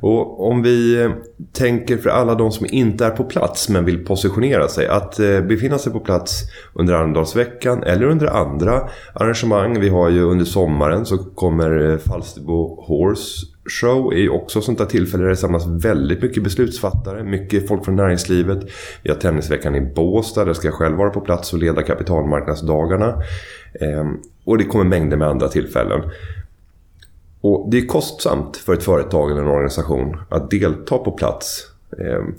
Och 0.00 0.50
om 0.50 0.62
vi 0.62 1.08
tänker 1.52 1.96
för 1.96 2.10
alla 2.10 2.34
de 2.34 2.52
som 2.52 2.66
inte 2.70 3.06
är 3.06 3.10
på 3.10 3.24
plats 3.24 3.68
men 3.68 3.84
vill 3.84 4.04
positionera 4.04 4.68
sig. 4.68 4.86
Att 4.86 5.18
eh, 5.18 5.40
befinna 5.40 5.78
sig 5.78 5.92
på 5.92 6.00
plats 6.00 6.42
under 6.74 6.94
Almedalsveckan 6.94 7.82
eller 7.82 8.06
under 8.06 8.26
andra 8.26 8.88
arrangemang. 9.14 9.80
Vi 9.80 9.88
har 9.88 10.10
ju 10.10 10.22
under 10.22 10.44
sommaren 10.44 11.06
så 11.06 11.18
kommer 11.18 11.90
eh, 11.90 11.98
Falsterbo 11.98 12.84
Horse 12.86 13.46
Show 13.68 14.12
är 14.12 14.18
ju 14.18 14.28
också 14.28 14.60
sånt 14.60 14.78
där 14.78 14.84
tillfälle 14.84 15.22
där 15.22 15.30
det 15.30 15.36
samlas 15.36 15.66
väldigt 15.66 16.22
mycket 16.22 16.42
beslutsfattare, 16.42 17.24
mycket 17.24 17.68
folk 17.68 17.84
från 17.84 17.96
näringslivet. 17.96 18.58
Vi 19.02 19.10
har 19.10 19.16
Tennisveckan 19.16 19.74
i 19.74 19.80
Båstad, 19.80 20.44
där 20.44 20.52
ska 20.52 20.68
jag 20.68 20.74
själv 20.74 20.96
vara 20.96 21.10
på 21.10 21.20
plats 21.20 21.52
och 21.52 21.58
leda 21.58 21.82
kapitalmarknadsdagarna. 21.82 23.22
Ehm, 23.80 24.16
och 24.44 24.58
det 24.58 24.64
kommer 24.64 24.84
mängder 24.84 25.16
med 25.16 25.28
andra 25.28 25.48
tillfällen. 25.48 26.00
Och 27.40 27.70
det 27.70 27.78
är 27.78 27.86
kostsamt 27.86 28.56
för 28.56 28.74
ett 28.74 28.82
företag 28.82 29.30
eller 29.30 29.40
en 29.40 29.48
organisation 29.48 30.16
att 30.28 30.50
delta 30.50 30.98
på 30.98 31.10
plats. 31.10 31.66
Ehm, 31.98 32.34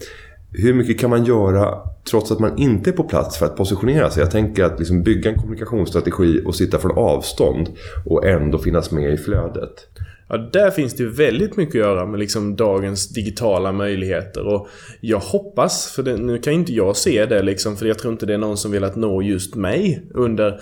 hur 0.52 0.74
mycket 0.74 1.00
kan 1.00 1.10
man 1.10 1.26
göra 1.26 1.78
trots 2.10 2.32
att 2.32 2.40
man 2.40 2.58
inte 2.58 2.90
är 2.90 2.92
på 2.92 3.04
plats 3.04 3.38
för 3.38 3.46
att 3.46 3.56
positionera 3.56 4.10
sig? 4.10 4.24
Jag 4.24 4.32
tänker 4.32 4.64
att 4.64 4.80
liksom 4.80 5.04
bygga 5.04 5.32
en 5.32 5.38
kommunikationsstrategi 5.38 6.42
och 6.46 6.56
sitta 6.56 6.80
från 6.80 6.98
avstånd 6.98 7.70
och 8.06 8.26
ändå 8.26 8.58
finnas 8.58 8.92
med 8.92 9.14
i 9.14 9.18
flödet. 9.18 9.88
Ja, 10.30 10.38
där 10.38 10.72
finns 10.72 10.96
det 10.96 11.06
väldigt 11.06 11.58
mycket 11.58 11.76
att 11.76 11.88
göra 11.88 12.06
med 12.06 12.20
liksom 12.20 12.56
dagens 12.56 13.10
digitala 13.10 13.72
möjligheter. 13.72 14.48
Och 14.48 14.68
jag 15.02 15.20
hoppas, 15.20 15.92
för 15.92 16.04
det, 16.04 16.18
nu 16.18 16.38
kan 16.38 16.54
inte 16.54 16.74
jag 16.74 16.96
se 16.96 17.26
det 17.26 17.42
liksom, 17.42 17.78
för 17.78 17.86
jag 17.86 18.00
tror 18.00 18.14
inte 18.14 18.26
det 18.26 18.34
är 18.34 18.38
någon 18.38 18.58
som 18.58 18.72
vill 18.72 18.84
att 18.84 18.96
nå 18.96 19.22
just 19.22 19.56
mig 19.56 20.08
under 20.14 20.60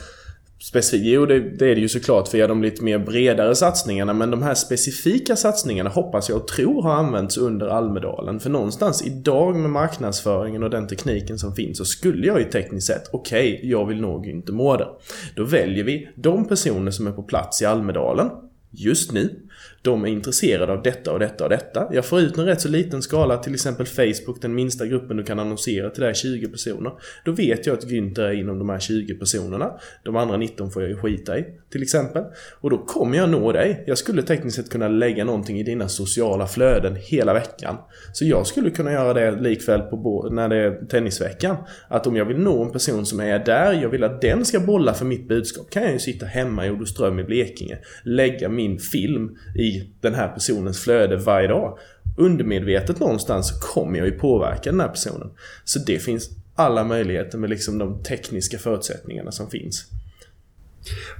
specifikt, 0.59 1.05
jo 1.05 1.25
det, 1.25 1.39
det, 1.39 1.71
är 1.71 1.75
det 1.75 1.81
ju 1.81 1.89
såklart 1.89 2.27
för 2.27 2.47
de 2.47 2.63
lite 2.63 2.83
mer 2.83 2.99
bredare 2.99 3.55
satsningarna 3.55 4.13
men 4.13 4.31
de 4.31 4.43
här 4.43 4.53
specifika 4.53 5.35
satsningarna 5.35 5.89
hoppas 5.89 6.29
jag 6.29 6.37
och 6.37 6.47
tror 6.47 6.83
har 6.83 6.93
använts 6.93 7.37
under 7.37 7.67
Almedalen. 7.67 8.39
För 8.39 8.49
någonstans 8.49 9.05
idag 9.05 9.55
med 9.55 9.69
marknadsföringen 9.69 10.63
och 10.63 10.69
den 10.69 10.87
tekniken 10.87 11.39
som 11.39 11.55
finns 11.55 11.77
så 11.77 11.85
skulle 11.85 12.27
jag 12.27 12.39
ju 12.39 12.45
tekniskt 12.45 12.87
sett, 12.87 13.09
okej, 13.11 13.53
okay, 13.53 13.69
jag 13.69 13.85
vill 13.85 14.01
nog 14.01 14.27
inte 14.27 14.51
må 14.51 14.65
Mårder. 14.65 14.87
Då 15.35 15.43
väljer 15.43 15.83
vi 15.83 16.09
de 16.15 16.47
personer 16.47 16.91
som 16.91 17.07
är 17.07 17.11
på 17.11 17.23
plats 17.23 17.61
i 17.61 17.65
Almedalen 17.65 18.29
just 18.71 19.11
nu 19.11 19.39
de 19.81 20.03
är 20.03 20.07
intresserade 20.07 20.73
av 20.73 20.83
detta 20.83 21.11
och 21.11 21.19
detta 21.19 21.43
och 21.43 21.49
detta. 21.49 21.87
Jag 21.91 22.05
får 22.05 22.19
ut 22.19 22.37
en 22.37 22.45
rätt 22.45 22.61
så 22.61 22.69
liten 22.69 23.01
skala, 23.01 23.37
till 23.37 23.53
exempel 23.53 23.85
Facebook, 23.85 24.41
den 24.41 24.55
minsta 24.55 24.85
gruppen 24.85 25.17
du 25.17 25.23
kan 25.23 25.39
annonsera 25.39 25.89
till, 25.89 26.01
där 26.01 26.09
är 26.09 26.13
20 26.13 26.47
personer. 26.47 26.91
Då 27.25 27.31
vet 27.31 27.65
jag 27.65 27.77
att 27.77 27.85
Günther 27.85 28.21
är 28.21 28.33
inom 28.33 28.59
de 28.59 28.69
här 28.69 28.79
20 28.79 29.13
personerna. 29.13 29.71
De 30.03 30.15
andra 30.15 30.37
19 30.37 30.71
får 30.71 30.81
jag 30.81 30.89
ju 30.89 30.97
skita 30.97 31.39
i, 31.39 31.45
till 31.71 31.81
exempel. 31.81 32.23
Och 32.61 32.69
då 32.69 32.77
kommer 32.77 33.17
jag 33.17 33.29
nå 33.29 33.51
dig. 33.51 33.83
Jag 33.87 33.97
skulle 33.97 34.21
tekniskt 34.21 34.55
sett 34.57 34.69
kunna 34.69 34.87
lägga 34.87 35.25
någonting 35.25 35.59
i 35.59 35.63
dina 35.63 35.87
sociala 35.87 36.47
flöden 36.47 36.95
hela 36.95 37.33
veckan. 37.33 37.77
Så 38.13 38.25
jag 38.25 38.47
skulle 38.47 38.69
kunna 38.69 38.91
göra 38.91 39.13
det 39.13 39.41
likväl 39.41 39.81
på 39.81 40.29
när 40.31 40.49
det 40.49 40.55
är 40.55 40.85
tennisveckan. 40.85 41.57
Att 41.87 42.07
om 42.07 42.15
jag 42.15 42.25
vill 42.25 42.39
nå 42.39 42.63
en 42.63 42.71
person 42.71 43.05
som 43.05 43.19
är 43.19 43.45
där, 43.45 43.73
jag 43.73 43.89
vill 43.89 44.03
att 44.03 44.21
den 44.21 44.45
ska 44.45 44.59
bolla 44.59 44.93
för 44.93 45.05
mitt 45.05 45.27
budskap, 45.27 45.69
kan 45.69 45.83
jag 45.83 45.93
ju 45.93 45.99
sitta 45.99 46.25
hemma 46.25 46.67
i 46.67 46.71
Olofström 46.71 47.19
i 47.19 47.23
Blekinge, 47.23 47.77
lägga 48.03 48.49
min 48.49 48.79
film 48.79 49.37
i 49.55 49.89
den 50.01 50.13
här 50.13 50.27
personens 50.27 50.83
flöde 50.83 51.17
varje 51.17 51.47
dag. 51.47 51.77
Undermedvetet 52.17 52.99
någonstans 52.99 53.51
kommer 53.51 53.97
jag 53.97 54.07
ju 54.07 54.19
påverka 54.19 54.71
den 54.71 54.79
här 54.79 54.87
personen. 54.87 55.31
Så 55.63 55.79
det 55.79 55.99
finns 55.99 56.29
alla 56.55 56.83
möjligheter 56.83 57.37
med 57.37 57.49
liksom 57.49 57.77
de 57.77 58.03
tekniska 58.03 58.57
förutsättningarna 58.57 59.31
som 59.31 59.49
finns. 59.49 59.85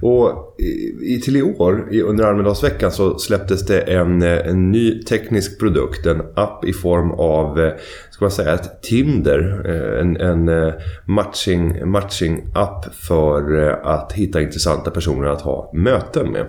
Och 0.02 0.56
i, 1.02 1.20
till 1.20 1.36
i 1.36 1.42
år, 1.42 1.88
under 2.04 2.24
Almedalsveckan, 2.24 2.92
så 2.92 3.18
släpptes 3.18 3.66
det 3.66 3.80
en, 3.80 4.22
eh, 4.22 4.46
en 4.46 4.70
ny 4.70 5.02
teknisk 5.02 5.60
produkt. 5.60 6.06
En 6.06 6.22
app 6.34 6.64
i 6.64 6.72
form 6.72 7.10
av, 7.10 7.60
eh, 7.60 7.72
ska 8.10 8.24
man 8.24 8.30
säga, 8.30 8.54
ett 8.54 8.82
Tinder. 8.82 9.62
Eh, 9.64 10.00
en, 10.00 10.16
en 10.16 10.72
matching, 11.04 11.90
matching-app 11.90 12.94
för 12.94 13.68
att 13.82 14.12
hitta 14.12 14.40
intressanta 14.40 14.90
personer 14.90 15.28
att 15.28 15.42
ha 15.42 15.70
möten 15.74 16.32
med. 16.32 16.46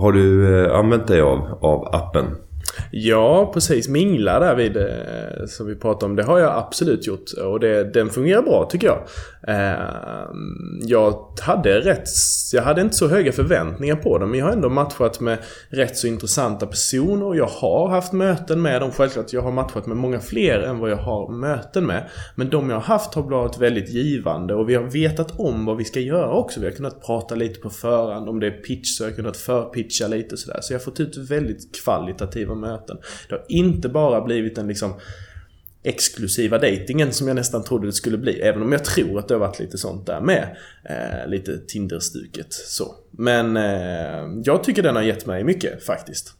Har 0.00 0.12
du 0.12 0.56
eh, 0.64 0.78
använt 0.78 1.06
dig 1.06 1.20
av, 1.20 1.58
av 1.60 1.88
appen? 1.94 2.24
Ja, 2.90 3.50
precis. 3.54 3.88
Mingla 3.88 4.40
där 4.40 4.54
vid 4.54 4.76
eh, 4.76 5.46
som 5.46 5.66
vi 5.66 5.74
pratade 5.74 6.10
om. 6.10 6.16
Det 6.16 6.22
har 6.22 6.38
jag 6.38 6.52
absolut 6.56 7.06
gjort. 7.06 7.32
Och 7.44 7.60
det, 7.60 7.94
den 7.94 8.10
fungerar 8.10 8.42
bra 8.42 8.68
tycker 8.70 8.86
jag. 8.86 8.98
Eh, 9.48 10.26
jag 10.82 11.14
hade 11.40 11.80
rätt... 11.80 12.08
Jag 12.52 12.62
hade 12.62 12.80
inte 12.80 12.96
så 12.96 13.08
höga 13.08 13.32
förväntningar 13.32 13.96
på 13.96 14.18
dem. 14.18 14.30
Men 14.30 14.38
jag 14.38 14.46
har 14.46 14.52
ändå 14.52 14.68
matchat 14.68 15.20
med 15.20 15.38
rätt 15.68 15.96
så 15.96 16.06
intressanta 16.06 16.66
personer. 16.66 17.34
Jag 17.34 17.46
har 17.46 17.88
haft 17.88 18.12
möten 18.12 18.62
med 18.62 18.80
dem. 18.80 18.90
Självklart, 18.90 19.32
jag 19.32 19.42
har 19.42 19.52
matchat 19.52 19.86
med 19.86 19.96
många 19.96 20.20
fler 20.20 20.60
än 20.60 20.78
vad 20.78 20.90
jag 20.90 20.96
har 20.96 21.32
möten 21.32 21.86
med. 21.86 22.08
Men 22.34 22.50
de 22.50 22.70
jag 22.70 22.76
har 22.76 22.82
haft 22.82 23.14
har 23.14 23.22
varit 23.22 23.58
väldigt 23.58 23.88
givande. 23.88 24.54
Och 24.54 24.68
vi 24.68 24.74
har 24.74 24.84
vetat 24.84 25.40
om 25.40 25.64
vad 25.64 25.76
vi 25.76 25.84
ska 25.84 26.00
göra 26.00 26.30
också. 26.30 26.60
Vi 26.60 26.66
har 26.66 26.72
kunnat 26.72 27.06
prata 27.06 27.34
lite 27.34 27.60
på 27.60 27.70
förhand. 27.70 28.28
Om 28.28 28.40
det 28.40 28.46
är 28.46 28.50
pitch 28.50 28.88
så 28.88 29.04
har 29.04 29.08
jag 29.08 29.16
kunnat 29.16 29.36
förpitcha 29.36 30.06
lite 30.06 30.36
sådär. 30.36 30.58
Så 30.62 30.72
jag 30.72 30.78
har 30.78 30.84
fått 30.84 31.00
ut 31.00 31.16
väldigt 31.16 31.82
kvalitativa 31.84 32.54
möten. 32.54 32.69
Det 33.28 33.34
har 33.34 33.44
inte 33.48 33.88
bara 33.88 34.20
blivit 34.20 34.54
den 34.56 34.68
liksom 34.68 34.94
exklusiva 35.82 36.58
datingen 36.58 37.12
som 37.12 37.28
jag 37.28 37.34
nästan 37.34 37.64
trodde 37.64 37.86
det 37.86 37.92
skulle 37.92 38.18
bli. 38.18 38.40
Även 38.40 38.62
om 38.62 38.72
jag 38.72 38.84
tror 38.84 39.18
att 39.18 39.28
det 39.28 39.34
har 39.34 39.40
varit 39.40 39.58
lite 39.58 39.78
sånt 39.78 40.06
där 40.06 40.20
med. 40.20 40.56
Eh, 40.84 41.30
lite 41.30 41.58
Tinder-stuket 41.58 42.52
så. 42.52 42.94
Men 43.10 43.56
eh, 43.56 44.42
jag 44.44 44.64
tycker 44.64 44.82
den 44.82 44.96
har 44.96 45.02
gett 45.02 45.26
mig 45.26 45.44
mycket 45.44 45.84
faktiskt. 45.84 46.32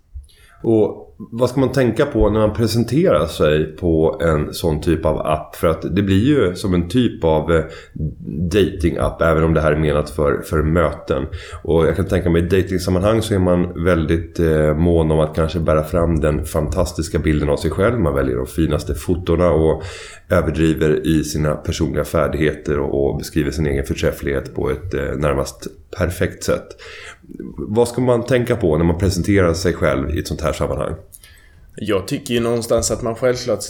Och 0.62 1.09
vad 1.30 1.50
ska 1.50 1.60
man 1.60 1.72
tänka 1.72 2.06
på 2.06 2.30
när 2.30 2.40
man 2.40 2.52
presenterar 2.52 3.26
sig 3.26 3.76
på 3.76 4.20
en 4.22 4.54
sån 4.54 4.80
typ 4.80 5.04
av 5.04 5.18
app? 5.18 5.56
För 5.56 5.68
att 5.68 5.96
det 5.96 6.02
blir 6.02 6.24
ju 6.24 6.54
som 6.54 6.74
en 6.74 6.88
typ 6.88 7.24
av 7.24 7.52
eh, 7.52 7.64
dating-app 8.52 9.22
även 9.22 9.44
om 9.44 9.54
det 9.54 9.60
här 9.60 9.72
är 9.72 9.78
menat 9.78 10.10
för, 10.10 10.42
för 10.42 10.62
möten. 10.62 11.26
Och 11.62 11.86
jag 11.86 11.96
kan 11.96 12.06
tänka 12.06 12.30
mig 12.30 12.42
i 12.42 12.46
datingsammanhang 12.46 13.22
så 13.22 13.34
är 13.34 13.38
man 13.38 13.84
väldigt 13.84 14.40
eh, 14.40 14.74
mån 14.74 15.10
om 15.10 15.20
att 15.20 15.34
kanske 15.34 15.58
bära 15.58 15.84
fram 15.84 16.20
den 16.20 16.44
fantastiska 16.44 17.18
bilden 17.18 17.48
av 17.48 17.56
sig 17.56 17.70
själv. 17.70 18.00
Man 18.00 18.14
väljer 18.14 18.36
de 18.36 18.46
finaste 18.46 18.94
fotona 18.94 19.50
och 19.50 19.82
överdriver 20.28 21.06
i 21.06 21.24
sina 21.24 21.54
personliga 21.54 22.04
färdigheter 22.04 22.78
och, 22.78 23.10
och 23.10 23.18
beskriver 23.18 23.50
sin 23.50 23.66
egen 23.66 23.84
förträfflighet 23.84 24.54
på 24.54 24.70
ett 24.70 24.94
eh, 24.94 25.16
närmast 25.16 25.66
perfekt 25.98 26.44
sätt. 26.44 26.66
Vad 27.56 27.88
ska 27.88 28.00
man 28.00 28.26
tänka 28.26 28.56
på 28.56 28.78
när 28.78 28.84
man 28.84 28.98
presenterar 28.98 29.54
sig 29.54 29.72
själv 29.72 30.10
i 30.10 30.18
ett 30.18 30.28
sånt 30.28 30.40
här 30.40 30.52
sammanhang? 30.52 30.94
Jag 31.76 32.08
tycker 32.08 32.34
ju 32.34 32.40
någonstans 32.40 32.90
att 32.90 33.02
man 33.02 33.14
självklart 33.14 33.64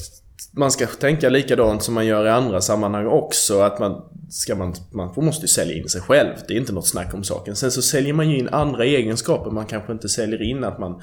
man 0.53 0.71
ska 0.71 0.87
tänka 0.87 1.29
likadant 1.29 1.83
som 1.83 1.95
man 1.95 2.07
gör 2.07 2.27
i 2.27 2.31
andra 2.31 2.61
sammanhang 2.61 3.07
också. 3.07 3.61
Att 3.61 3.79
man, 3.79 4.03
ska 4.31 4.55
man, 4.55 4.75
man 4.91 5.13
måste 5.17 5.43
ju 5.43 5.49
sälja 5.49 5.75
in 5.75 5.89
sig 5.89 6.01
själv. 6.01 6.35
Det 6.49 6.55
är 6.55 6.59
inte 6.59 6.73
något 6.73 6.89
snack 6.89 7.15
om 7.15 7.25
saken. 7.25 7.57
Sen 7.57 7.71
så 7.71 7.83
säljer 7.83 8.13
man 8.13 8.31
ju 8.31 8.39
in 8.39 8.49
andra 8.49 8.85
egenskaper 8.85 9.51
man 9.51 9.67
kanske 9.67 9.93
inte 9.93 10.09
säljer 10.09 10.43
in. 10.43 10.65
Att 10.65 10.79
man 10.79 11.03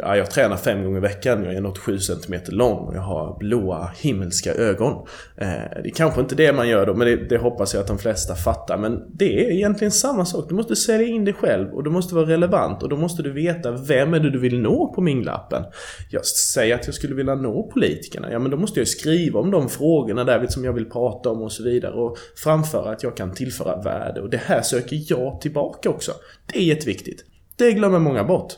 Ja, 0.00 0.16
jag 0.16 0.30
tränar 0.30 0.56
fem 0.56 0.84
gånger 0.84 0.96
i 0.96 1.00
veckan, 1.00 1.44
jag 1.44 1.54
är 1.54 1.60
något 1.60 1.78
7 1.78 1.98
cm 1.98 2.40
lång 2.48 2.86
och 2.86 2.94
jag 2.94 3.00
har 3.00 3.38
blåa 3.38 3.90
himmelska 3.96 4.54
ögon. 4.54 5.06
Eh, 5.36 5.48
det 5.82 5.88
är 5.88 5.94
kanske 5.94 6.20
inte 6.20 6.34
det 6.34 6.52
man 6.52 6.68
gör 6.68 6.86
då, 6.86 6.94
men 6.94 7.06
det, 7.06 7.16
det, 7.16 7.38
hoppas 7.38 7.74
jag 7.74 7.80
att 7.80 7.86
de 7.86 7.98
flesta 7.98 8.34
fattar. 8.34 8.78
Men 8.78 9.02
det 9.12 9.46
är 9.46 9.50
egentligen 9.50 9.90
samma 9.92 10.24
sak. 10.24 10.48
Du 10.48 10.54
måste 10.54 10.76
sälja 10.76 11.06
in 11.06 11.24
dig 11.24 11.34
själv 11.34 11.74
och 11.74 11.84
du 11.84 11.90
måste 11.90 12.14
vara 12.14 12.26
relevant 12.26 12.82
och 12.82 12.88
då 12.88 12.96
måste 12.96 13.22
du 13.22 13.32
veta 13.32 13.70
vem 13.70 14.14
är 14.14 14.20
det 14.20 14.30
du 14.30 14.38
vill 14.38 14.60
nå 14.60 14.92
på 14.94 15.00
minglappen. 15.00 15.64
Jag 16.10 16.26
säger 16.26 16.74
att 16.74 16.86
jag 16.86 16.94
skulle 16.94 17.14
vilja 17.14 17.34
nå 17.34 17.70
politikerna, 17.74 18.32
ja 18.32 18.38
men 18.38 18.50
då 18.50 18.56
måste 18.56 18.80
jag 18.80 18.88
skriva 18.88 19.40
om 19.40 19.50
de 19.50 19.68
frågorna 19.68 20.24
där 20.24 20.46
som 20.48 20.64
jag 20.64 20.72
vill 20.72 20.90
prata 20.90 21.30
om 21.30 21.42
och 21.42 21.52
så 21.52 21.62
vidare 21.62 21.92
och 21.92 22.16
framföra 22.36 22.90
att 22.90 23.02
jag 23.02 23.16
kan 23.16 23.34
tillföra 23.34 23.82
värde 23.82 24.20
och 24.20 24.30
det 24.30 24.40
här 24.44 24.62
söker 24.62 25.02
jag 25.08 25.40
tillbaka 25.40 25.90
också. 25.90 26.12
Det 26.52 26.58
är 26.58 26.62
jätteviktigt. 26.62 27.24
Det 27.56 27.72
glömmer 27.72 27.98
många 27.98 28.24
bort. 28.24 28.52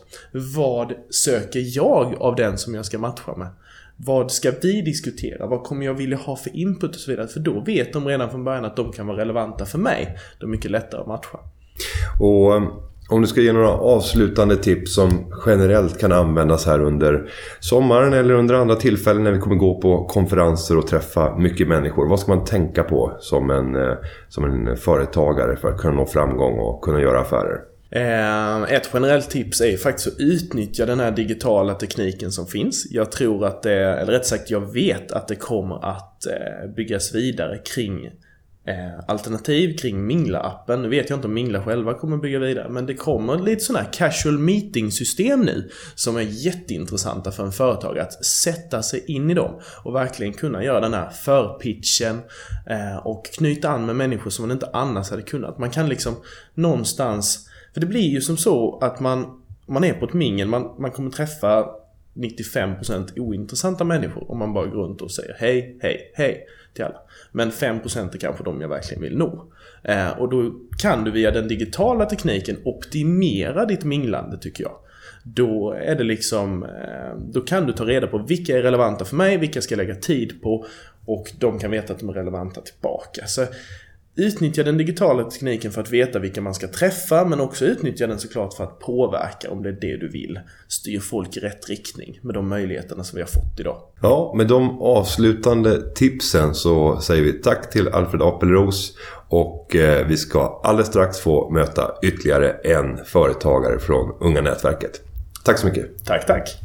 Vad 0.57 0.93
söker 1.11 1.77
jag 1.77 2.15
av 2.19 2.37
den 2.37 2.59
som 2.59 2.75
jag 2.75 2.85
ska 2.85 2.99
matcha 2.99 3.37
med? 3.37 3.49
Vad 3.97 4.33
ska 4.33 4.53
vi 4.63 4.83
diskutera? 4.83 5.47
Vad 5.47 5.63
kommer 5.63 5.87
jag 5.87 5.95
vilja 5.95 6.17
ha 6.17 6.37
för 6.37 6.57
input 6.57 6.91
och 6.91 7.01
så 7.01 7.11
vidare? 7.11 7.29
För 7.29 7.41
då 7.41 7.61
vet 7.61 7.93
de 7.93 8.07
redan 8.07 8.31
från 8.31 8.45
början 8.45 8.65
att 8.65 8.77
de 8.77 8.93
kan 8.93 9.07
vara 9.07 9.17
relevanta 9.17 9.65
för 9.65 9.79
mig. 9.79 10.19
De 10.41 10.47
är 10.47 10.51
mycket 10.51 10.71
lättare 10.71 11.01
att 11.01 11.07
matcha. 11.07 11.39
Och 12.21 12.55
eh, 12.55 12.63
om 13.09 13.21
du 13.21 13.27
ska 13.27 13.41
ge 13.41 13.53
några 13.53 13.71
avslutande 13.71 14.57
tips 14.57 14.95
som 14.95 15.33
generellt 15.47 16.01
kan 16.01 16.13
användas 16.13 16.67
här 16.67 16.81
under 16.81 17.31
sommaren 17.61 18.13
eller 18.13 18.35
under 18.35 18.55
andra 18.55 18.77
tillfällen 18.77 19.25
när 19.25 19.33
vi 19.33 19.39
kommer 19.39 19.57
gå 19.57 19.81
på 19.81 20.05
konferenser 20.05 20.79
och 20.79 20.87
träffa 20.87 21.37
mycket 21.37 21.69
människor. 21.69 22.09
Vad 22.09 22.21
ska 22.21 22.35
man 22.35 22.45
tänka 22.45 22.83
på 22.83 23.17
som 23.21 23.51
en, 23.51 23.77
eh, 23.77 23.95
som 24.29 24.45
en 24.45 24.77
företagare 24.77 25.57
för 25.57 25.69
att 25.69 25.79
kunna 25.81 25.95
nå 25.95 26.07
framgång 26.07 26.59
och 26.59 26.83
kunna 26.83 27.01
göra 27.01 27.21
affärer? 27.21 27.76
Eh, 27.91 28.63
ett 28.63 28.91
generellt 28.95 29.31
tips 29.31 29.61
är 29.61 29.77
faktiskt 29.77 30.09
att 30.09 30.21
utnyttja 30.21 30.87
den 30.87 31.01
här 31.01 31.11
digitala 31.11 31.75
tekniken 31.75 32.33
som 32.33 32.47
finns. 32.47 32.87
Jag 32.91 33.13
tror 33.13 33.47
att 33.47 33.63
det, 33.63 33.75
eller 33.75 34.13
rätt 34.13 34.27
sagt 34.27 34.51
jag 34.51 34.73
vet 34.73 35.13
att 35.13 35.29
det 35.29 35.37
kommer 35.37 35.85
att 35.85 36.27
eh, 36.27 36.71
byggas 36.77 37.15
vidare 37.15 37.59
kring 37.59 38.07
eh, 38.67 39.01
alternativ 39.09 39.77
kring 39.77 40.07
Mingla-appen. 40.07 40.83
Nu 40.83 40.89
vet 40.89 41.11
jag 41.11 41.17
inte 41.17 41.29
om 41.29 41.35
Mingla 41.35 41.63
själva 41.63 41.95
kommer 41.95 42.17
bygga 42.17 42.39
vidare, 42.39 42.69
men 42.69 42.87
det 42.87 42.95
kommer 42.95 43.39
lite 43.39 43.65
sådana 43.65 43.85
här 43.85 43.93
casual 43.93 44.39
meeting-system 44.39 45.41
nu 45.41 45.71
som 45.95 46.17
är 46.17 46.23
jätteintressanta 46.23 47.33
för 47.33 47.45
en 47.45 47.53
företag 47.53 47.99
att 47.99 48.25
sätta 48.25 48.83
sig 48.83 49.05
in 49.07 49.31
i 49.31 49.35
dem 49.35 49.61
och 49.85 49.95
verkligen 49.95 50.33
kunna 50.33 50.65
göra 50.65 50.81
den 50.81 50.95
här 50.95 51.11
förpitchen 51.11 52.21
och 53.03 53.27
knyta 53.39 53.69
an 53.69 53.87
med 53.87 53.97
människor 53.97 54.31
som 54.31 54.43
man 54.43 54.53
inte 54.53 54.71
annars 54.73 55.11
hade 55.11 55.23
kunnat. 55.23 55.59
Man 55.59 55.71
kan 55.71 55.89
liksom 55.89 56.17
någonstans 56.55 57.47
för 57.77 57.81
det 57.81 57.87
blir 57.87 58.09
ju 58.09 58.21
som 58.21 58.37
så 58.37 58.79
att 58.79 59.01
man, 59.01 59.43
man 59.67 59.85
är 59.85 59.93
på 59.93 60.05
ett 60.05 60.13
mingel, 60.13 60.49
man, 60.49 60.75
man 60.79 60.91
kommer 60.91 61.11
träffa 61.11 61.67
95% 62.15 63.19
ointressanta 63.19 63.85
människor 63.85 64.31
om 64.31 64.39
man 64.39 64.53
bara 64.53 64.67
går 64.67 64.83
runt 64.83 65.03
och 65.03 65.11
säger 65.11 65.37
hej, 65.39 65.79
hej, 65.81 66.13
hej 66.15 66.47
till 66.75 66.85
alla. 66.85 66.99
Men 67.33 67.51
5% 67.51 68.15
är 68.15 68.19
kanske 68.19 68.45
de 68.45 68.61
jag 68.61 68.69
verkligen 68.69 69.03
vill 69.03 69.19
nå. 69.19 69.45
Eh, 69.83 70.09
och 70.09 70.31
då 70.31 70.55
kan 70.79 71.05
du 71.05 71.11
via 71.11 71.31
den 71.31 71.49
digitala 71.49 72.07
tekniken 72.07 72.57
optimera 72.65 73.65
ditt 73.65 73.85
minglande 73.85 74.39
tycker 74.39 74.65
jag. 74.65 74.77
Då 75.23 75.73
är 75.73 75.95
det 75.95 76.05
liksom, 76.05 76.63
eh, 76.63 77.19
då 77.33 77.41
kan 77.41 77.67
du 77.67 77.73
ta 77.73 77.85
reda 77.85 78.07
på 78.07 78.19
vilka 78.19 78.59
är 78.59 78.63
relevanta 78.63 79.05
för 79.05 79.17
mig, 79.17 79.37
vilka 79.37 79.63
ska 79.63 79.75
jag 79.75 79.87
lägga 79.87 80.01
tid 80.01 80.43
på 80.43 80.67
och 81.07 81.33
de 81.39 81.59
kan 81.59 81.71
veta 81.71 81.93
att 81.93 82.01
de 82.01 82.09
är 82.09 82.15
relevanta 82.15 82.61
tillbaka. 82.61 83.27
Så 83.27 83.47
Utnyttja 84.19 84.63
den 84.63 84.79
digitala 84.79 85.25
tekniken 85.25 85.73
för 85.73 85.81
att 85.81 85.91
veta 85.91 86.19
vilka 86.19 86.41
man 86.41 86.55
ska 86.55 86.69
träffa 86.69 87.25
men 87.25 87.41
också 87.41 87.65
utnyttja 87.65 88.07
den 88.07 88.19
såklart 88.19 88.55
för 88.55 88.65
att 88.65 88.81
påverka 88.81 89.51
om 89.51 89.63
det 89.63 89.69
är 89.69 89.79
det 89.81 89.97
du 89.97 90.09
vill. 90.09 90.41
Styr 90.69 91.01
folk 91.01 91.37
i 91.37 91.41
rätt 91.41 91.69
riktning 91.69 92.19
med 92.23 92.35
de 92.35 92.49
möjligheterna 92.49 93.05
som 93.05 93.17
vi 93.17 93.23
har 93.23 93.29
fått 93.29 93.61
idag. 93.61 93.77
Ja, 94.03 94.33
med 94.37 94.47
de 94.49 94.83
avslutande 94.83 95.95
tipsen 95.95 96.55
så 96.55 97.01
säger 97.01 97.23
vi 97.23 97.33
tack 97.33 97.71
till 97.71 97.89
Alfred 97.89 98.23
Apelros 98.23 98.97
och 99.29 99.77
eh, 99.77 100.07
vi 100.07 100.17
ska 100.17 100.61
alldeles 100.65 100.89
strax 100.89 101.21
få 101.21 101.51
möta 101.51 101.95
ytterligare 102.03 102.51
en 102.51 103.05
företagare 103.05 103.79
från 103.79 104.15
Unga 104.21 104.41
Nätverket. 104.41 105.01
Tack 105.45 105.59
så 105.59 105.67
mycket. 105.67 106.05
Tack, 106.05 106.27
tack. 106.27 106.59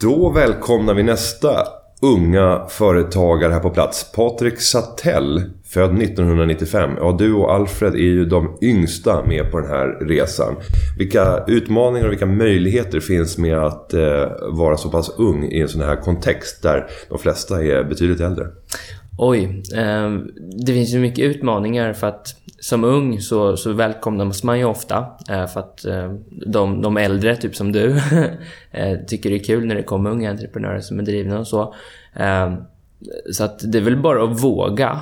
Då 0.00 0.30
välkomnar 0.30 0.94
vi 0.94 1.02
nästa 1.02 1.81
unga 2.02 2.66
företagare 2.68 3.52
här 3.52 3.60
på 3.60 3.70
plats. 3.70 4.12
Patrik 4.12 4.60
Sattell, 4.60 5.42
född 5.64 6.02
1995. 6.02 6.90
Ja, 7.00 7.16
du 7.18 7.34
och 7.34 7.54
Alfred 7.54 7.94
är 7.94 7.98
ju 7.98 8.24
de 8.24 8.58
yngsta 8.62 9.24
med 9.24 9.50
på 9.50 9.60
den 9.60 9.70
här 9.70 10.06
resan. 10.06 10.56
Vilka 10.98 11.44
utmaningar 11.46 12.06
och 12.06 12.12
vilka 12.12 12.26
möjligheter 12.26 13.00
finns 13.00 13.38
med 13.38 13.58
att 13.58 13.94
eh, 13.94 14.30
vara 14.52 14.76
så 14.76 14.90
pass 14.90 15.14
ung 15.18 15.44
i 15.44 15.60
en 15.60 15.68
sån 15.68 15.82
här 15.82 15.96
kontext 15.96 16.62
där 16.62 16.86
de 17.08 17.18
flesta 17.18 17.64
är 17.64 17.84
betydligt 17.84 18.20
äldre? 18.20 18.46
Oj, 19.18 19.62
eh, 19.76 20.10
det 20.66 20.72
finns 20.72 20.94
ju 20.94 20.98
mycket 20.98 21.24
utmaningar 21.24 21.92
för 21.92 22.06
att 22.06 22.41
som 22.62 22.84
ung 22.84 23.20
så, 23.20 23.56
så 23.56 23.72
välkomnas 23.72 24.42
man 24.42 24.58
ju 24.58 24.64
ofta 24.64 25.06
eh, 25.28 25.46
för 25.46 25.60
att 25.60 25.84
eh, 25.84 26.12
de, 26.46 26.82
de 26.82 26.96
äldre, 26.96 27.36
typ 27.36 27.56
som 27.56 27.72
du, 27.72 27.90
eh, 28.70 28.98
tycker 29.06 29.30
det 29.30 29.36
är 29.36 29.44
kul 29.44 29.66
när 29.66 29.74
det 29.74 29.82
kommer 29.82 30.10
unga 30.10 30.30
entreprenörer 30.30 30.80
som 30.80 30.98
är 30.98 31.02
drivna 31.02 31.38
och 31.38 31.46
så. 31.46 31.74
Så 33.32 33.44
att 33.44 33.72
det 33.72 33.78
är 33.78 33.82
väl 33.82 33.96
bara 33.96 34.24
att 34.24 34.42
våga. 34.44 35.00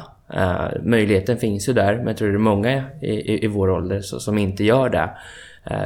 Möjligheten 0.83 1.37
finns 1.37 1.69
ju 1.69 1.73
där, 1.73 1.97
men 1.97 2.07
jag 2.07 2.17
tror 2.17 2.29
det 2.29 2.35
är 2.35 2.39
många 2.39 2.85
i, 3.01 3.11
i, 3.11 3.45
i 3.45 3.47
vår 3.47 3.71
ålder 3.71 4.01
som 4.01 4.39
inte 4.39 4.65
gör 4.65 4.89
det. 4.89 5.11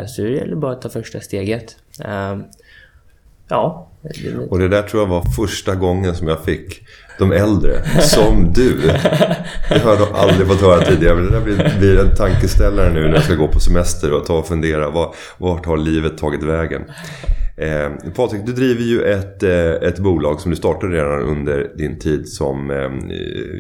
så 0.09 0.22
det 0.22 0.31
gäller 0.31 0.57
bara 0.57 0.72
att 0.72 0.83
ta 0.83 0.89
första 0.89 1.20
steget 1.20 1.77
ja. 3.49 3.91
Och 4.51 4.59
det 4.59 4.69
där 4.69 4.83
tror 4.83 5.03
jag 5.03 5.09
var 5.09 5.23
första 5.37 5.75
gången 5.75 6.15
som 6.15 6.29
jag 6.29 6.45
fick 6.45 6.83
de 7.19 7.33
äldre, 7.33 8.01
som 8.01 8.53
du. 8.53 8.81
Det 9.69 9.79
har 9.85 9.97
jag 9.97 10.09
aldrig 10.15 10.49
fått 10.49 10.61
höra 10.61 10.81
tidigare. 10.81 11.15
Men 11.15 11.25
det 11.25 11.31
där 11.31 11.41
blir, 11.41 11.79
blir 11.79 12.01
en 12.01 12.15
tankeställare 12.17 12.93
nu 12.93 13.01
när 13.01 13.15
jag 13.15 13.25
ska 13.25 13.35
gå 13.35 13.49
på 13.49 13.61
semester 13.61 14.13
och 14.13 14.27
ta 14.27 14.39
och 14.39 14.47
fundera. 14.47 14.91
Var, 14.91 15.15
vart 15.39 15.67
har 15.67 15.77
livet 15.77 16.19
tagit 16.19 16.43
vägen? 16.43 16.83
Eh, 17.57 18.13
Patrik, 18.17 18.47
du 18.47 18.53
driver 18.53 18.83
ju 18.83 19.03
ett, 19.03 19.43
eh, 19.43 19.89
ett 19.89 19.99
bolag 19.99 20.41
som 20.41 20.51
du 20.51 20.57
startade 20.57 20.97
redan 20.97 21.21
under 21.21 21.77
din 21.77 21.99
tid 21.99 22.29
som 22.29 22.71
eh, 22.71 22.91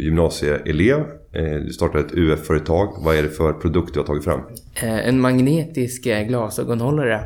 gymnasieelev. 0.04 1.04
Eh, 1.34 1.54
du 1.54 1.72
startade 1.72 2.04
ett 2.04 2.14
UF-företag. 2.14 2.94
Vad 2.98 3.16
är 3.16 3.22
det 3.22 3.28
för 3.28 3.52
produkt 3.52 3.94
du 3.94 4.00
har 4.00 4.06
tagit 4.06 4.24
fram? 4.24 4.40
Eh, 4.74 5.08
en 5.08 5.20
magnetisk 5.20 6.06
eh, 6.06 6.22
glasögonhållare. 6.22 7.20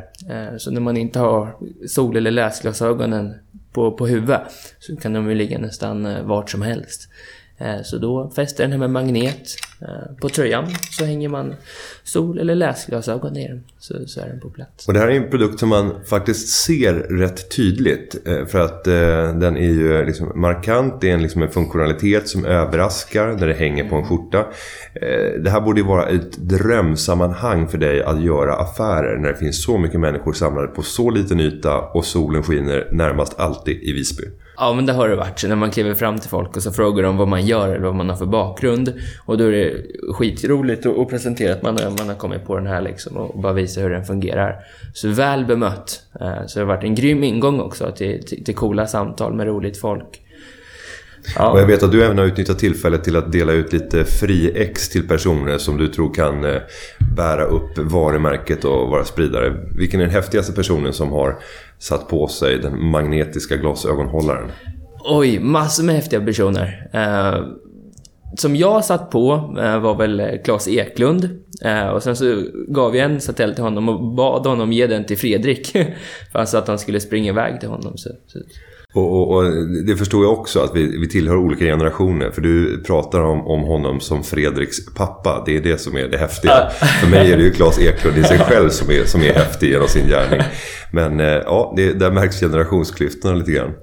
Så 0.57 0.71
när 0.71 0.81
man 0.81 0.97
inte 0.97 1.19
har 1.19 1.55
sol 1.87 2.17
eller 2.17 2.31
läsglasögonen 2.31 3.33
på, 3.73 3.91
på 3.91 4.07
huvudet 4.07 4.41
så 4.79 4.95
kan 4.95 5.13
de 5.13 5.29
ju 5.29 5.35
ligga 5.35 5.59
nästan 5.59 6.27
vart 6.27 6.49
som 6.49 6.61
helst. 6.61 7.09
Så 7.83 7.97
då 7.97 8.29
fäster 8.35 8.63
den 8.63 8.71
här 8.71 8.79
med 8.79 8.89
magnet 8.89 9.55
på 10.21 10.29
tröjan 10.29 10.65
så 10.91 11.05
hänger 11.05 11.29
man 11.29 11.55
sol 12.11 12.39
eller 12.39 12.55
läsglasögon 12.55 13.37
i 13.37 13.47
den 13.47 13.63
så, 13.79 13.93
så 14.07 14.21
är 14.21 14.27
den 14.27 14.39
på 14.39 14.49
plats. 14.49 14.87
Och 14.87 14.93
det 14.93 14.99
här 14.99 15.07
är 15.07 15.11
en 15.11 15.29
produkt 15.29 15.59
som 15.59 15.69
man 15.69 15.95
faktiskt 16.05 16.49
ser 16.49 16.93
rätt 16.93 17.55
tydligt 17.55 18.15
för 18.47 18.59
att 18.59 18.83
den 19.39 19.57
är 19.57 19.69
ju 19.69 20.05
liksom 20.05 20.31
markant. 20.35 21.01
Det 21.01 21.09
är 21.09 21.13
en, 21.13 21.21
liksom 21.21 21.41
en 21.41 21.49
funktionalitet 21.49 22.27
som 22.27 22.45
överraskar 22.45 23.27
när 23.27 23.47
det 23.47 23.53
hänger 23.53 23.89
på 23.89 23.95
en 23.95 24.05
skjorta. 24.05 24.45
Det 25.43 25.49
här 25.49 25.61
borde 25.61 25.81
ju 25.81 25.87
vara 25.87 26.09
ett 26.09 26.37
drömsammanhang 26.37 27.67
för 27.67 27.77
dig 27.77 28.03
att 28.03 28.23
göra 28.23 28.55
affärer 28.55 29.17
när 29.17 29.29
det 29.29 29.37
finns 29.37 29.63
så 29.63 29.77
mycket 29.77 29.99
människor 29.99 30.33
samlade 30.33 30.67
på 30.67 30.81
så 30.81 31.09
liten 31.09 31.39
yta 31.39 31.79
och 31.79 32.05
solen 32.05 32.43
skiner 32.43 32.87
närmast 32.91 33.39
alltid 33.39 33.83
i 33.83 33.93
Visby. 33.93 34.23
Ja, 34.57 34.73
men 34.73 34.85
det 34.85 34.93
har 34.93 35.09
det 35.09 35.15
varit. 35.15 35.43
När 35.47 35.55
man 35.55 35.71
kliver 35.71 35.93
fram 35.93 36.19
till 36.19 36.29
folk 36.29 36.57
och 36.57 36.63
så 36.63 36.71
frågar 36.71 37.03
de 37.03 37.17
vad 37.17 37.27
man 37.27 37.45
gör 37.45 37.69
eller 37.69 37.85
vad 37.85 37.95
man 37.95 38.09
har 38.09 38.15
för 38.15 38.25
bakgrund. 38.25 38.93
Och 39.25 39.37
då 39.37 39.43
är 39.43 39.51
det 39.51 39.73
skitroligt 40.13 40.85
att 40.85 41.09
presentera 41.09 41.53
att 41.53 41.61
man, 41.61 41.77
man 41.99 42.09
har 42.09 42.15
kommit 42.15 42.45
på 42.45 42.55
den 42.55 42.67
här 42.67 42.81
liksom 42.81 43.17
och 43.17 43.39
bara 43.39 43.53
visa 43.53 43.81
hur 43.81 43.89
den 43.89 44.05
fungerar. 44.05 44.55
Så 44.93 45.07
väl 45.07 45.45
bemött. 45.45 46.01
Eh, 46.21 46.45
så 46.47 46.59
det 46.59 46.65
har 46.65 46.75
varit 46.75 46.83
en 46.83 46.95
grym 46.95 47.23
ingång 47.23 47.59
också 47.59 47.91
till, 47.91 48.25
till, 48.25 48.43
till 48.43 48.55
coola 48.55 48.87
samtal 48.87 49.33
med 49.33 49.47
roligt 49.47 49.77
folk. 49.77 50.21
Ja. 51.35 51.51
Och 51.51 51.59
jag 51.59 51.65
vet 51.65 51.83
att 51.83 51.91
du 51.91 52.03
även 52.03 52.17
har 52.17 52.25
utnyttjat 52.25 52.59
tillfället 52.59 53.03
till 53.03 53.15
att 53.15 53.31
dela 53.31 53.51
ut 53.51 53.73
lite 53.73 54.05
fri 54.05 54.51
ex 54.55 54.89
till 54.89 55.07
personer 55.07 55.57
som 55.57 55.77
du 55.77 55.87
tror 55.87 56.13
kan 56.13 56.45
eh, 56.45 56.61
bära 57.15 57.43
upp 57.43 57.77
varumärket 57.77 58.65
och 58.65 58.89
vara 58.89 59.03
spridare. 59.03 59.67
Vilken 59.77 59.99
är 59.99 60.05
den 60.05 60.13
häftigaste 60.13 60.53
personen 60.53 60.93
som 60.93 61.11
har 61.11 61.39
satt 61.79 62.07
på 62.07 62.27
sig 62.27 62.57
den 62.57 62.85
magnetiska 62.85 63.55
glasögonhållaren? 63.55 64.51
Oj, 65.03 65.39
massor 65.39 65.83
med 65.83 65.95
häftiga 65.95 66.21
personer. 66.21 66.89
Som 68.37 68.55
jag 68.55 68.85
satt 68.85 69.09
på 69.09 69.55
eh, 69.59 69.79
var 69.79 69.95
väl 69.95 70.19
eh, 70.19 70.41
Claes 70.43 70.67
Eklund. 70.67 71.29
Eh, 71.61 71.87
och 71.87 72.03
sen 72.03 72.15
så 72.15 72.43
gav 72.67 72.95
jag 72.95 73.05
en 73.05 73.21
satell 73.21 73.55
till 73.55 73.63
honom 73.63 73.89
och 73.89 74.13
bad 74.13 74.45
honom 74.45 74.73
ge 74.73 74.87
den 74.87 75.05
till 75.05 75.17
Fredrik. 75.17 75.71
för 76.31 76.39
alltså 76.39 76.57
att 76.57 76.67
han 76.67 76.79
skulle 76.79 76.99
springa 76.99 77.29
iväg 77.29 77.59
till 77.59 77.69
honom. 77.69 77.97
Så, 77.97 78.09
så. 78.27 78.39
Och, 78.93 79.13
och, 79.13 79.37
och, 79.37 79.43
det 79.87 79.95
förstår 79.95 80.23
jag 80.23 80.33
också 80.33 80.59
att 80.59 80.75
vi, 80.75 80.97
vi 80.97 81.09
tillhör 81.09 81.37
olika 81.37 81.65
generationer. 81.65 82.31
För 82.31 82.41
du 82.41 82.83
pratar 82.83 83.21
om, 83.21 83.47
om 83.47 83.61
honom 83.63 83.99
som 83.99 84.23
Fredriks 84.23 84.93
pappa. 84.93 85.43
Det 85.45 85.57
är 85.57 85.61
det 85.61 85.77
som 85.77 85.97
är 85.97 86.07
det 86.07 86.17
häftiga. 86.17 86.69
För 87.01 87.07
mig 87.07 87.31
är 87.31 87.37
det 87.37 87.43
ju 87.43 87.51
Claes 87.51 87.79
Eklund 87.79 88.17
i 88.17 88.23
sig 88.23 88.39
själv 88.39 88.69
som 88.69 88.91
är, 88.91 89.05
som 89.05 89.21
är 89.21 89.33
häftig 89.33 89.69
genom 89.69 89.87
sin 89.87 90.07
gärning. 90.07 90.41
Men 90.91 91.19
eh, 91.19 91.25
ja, 91.25 91.73
det, 91.75 91.93
där 91.93 92.11
märks 92.11 92.39
generationsklyftorna 92.39 93.35
lite 93.35 93.51
grann. 93.51 93.73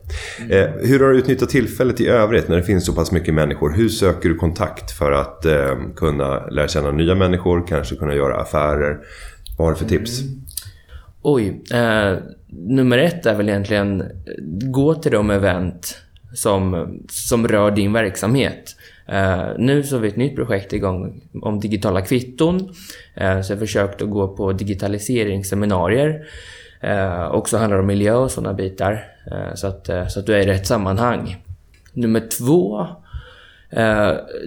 Eh, 0.51 0.67
hur 0.83 1.01
har 1.01 1.13
du 1.13 1.19
utnyttjat 1.19 1.49
tillfället 1.51 2.01
i 2.01 2.09
övrigt 2.09 2.49
när 2.49 2.57
det 2.57 2.63
finns 2.63 2.87
så 2.87 2.93
pass 2.93 3.13
mycket 3.13 3.35
människor? 3.35 3.71
Hur 3.71 3.89
söker 3.89 4.29
du 4.29 4.35
kontakt 4.35 4.91
för 4.91 5.13
att 5.13 5.45
eh, 5.45 5.77
kunna 5.97 6.47
lära 6.47 6.69
känna 6.69 6.91
nya 6.91 7.15
människor, 7.15 7.67
kanske 7.69 7.97
kunna 7.97 8.15
göra 8.15 8.37
affärer? 8.37 8.99
Vad 9.59 9.67
har 9.67 9.73
du 9.73 9.79
för 9.79 9.89
tips? 9.89 10.21
Mm. 10.21 10.47
Oj. 11.23 11.63
Eh, 11.73 12.19
nummer 12.49 12.99
ett 12.99 13.27
är 13.27 13.35
väl 13.35 13.49
egentligen 13.49 14.01
eh, 14.01 14.07
gå 14.71 14.95
till 14.95 15.13
de 15.13 15.31
event 15.31 16.03
som, 16.35 16.89
som 17.09 17.49
rör 17.49 17.71
din 17.71 17.93
verksamhet. 17.93 18.77
Uh, 19.13 19.59
nu 19.59 19.83
så 19.83 19.97
har 19.97 20.01
vi 20.01 20.09
ett 20.09 20.17
nytt 20.17 20.37
projekt 20.37 20.73
igång 20.73 21.21
om 21.43 21.61
digitala 21.61 22.01
kvitton. 22.01 22.57
Uh, 23.21 23.41
så 23.43 23.53
jag 23.53 23.59
försökt 23.59 24.03
att 24.03 24.11
gå 24.11 24.29
på 24.29 24.53
digitaliseringsseminarier. 24.53 26.27
Uh, 26.85 27.31
också 27.31 27.57
handlar 27.57 27.79
om 27.79 27.87
miljö 27.87 28.15
och 28.15 28.31
sådana 28.31 28.55
bitar. 28.55 29.05
så, 29.55 29.67
att, 29.67 29.91
så 30.09 30.21
att 30.21 30.27
du 30.27 30.35
är 30.35 30.39
i 30.39 30.47
rätt 30.47 30.67
sammanhang. 30.67 31.37
Nummer 31.93 32.21
två. 32.39 32.87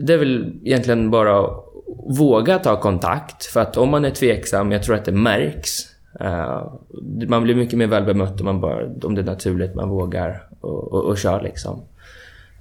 det 0.01 0.13
är 0.13 0.17
väl 0.17 0.53
egentligen 0.63 1.11
bara 1.11 1.39
att 1.39 1.65
våga 2.17 2.59
ta 2.59 2.81
kontakt. 2.81 3.45
För 3.45 3.59
att 3.59 3.77
om 3.77 3.89
man 3.89 4.05
är 4.05 4.09
tveksam, 4.09 4.71
jag 4.71 4.83
tror 4.83 4.95
att 4.95 5.05
det 5.05 5.11
märks. 5.11 5.98
Uh, 6.21 6.73
man 7.27 7.43
blir 7.43 7.55
mycket 7.55 7.77
mer 7.77 7.87
väl 7.87 8.03
bemött 8.03 8.39
om, 8.39 8.45
man 8.45 8.61
bara, 8.61 8.85
om 9.03 9.15
det 9.15 9.21
är 9.21 9.25
naturligt, 9.25 9.75
man 9.75 9.89
vågar 9.89 10.43
och, 10.61 10.93
och, 10.93 11.05
och 11.05 11.17
kör 11.17 11.41
liksom. 11.41 11.81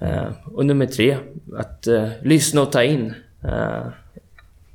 Uh, 0.03 0.29
och 0.55 0.67
nummer 0.67 0.87
tre, 0.87 1.17
att 1.57 1.89
uh, 1.89 2.09
lyssna 2.23 2.63
och 2.63 2.73
ta 2.73 2.83
in. 2.83 3.15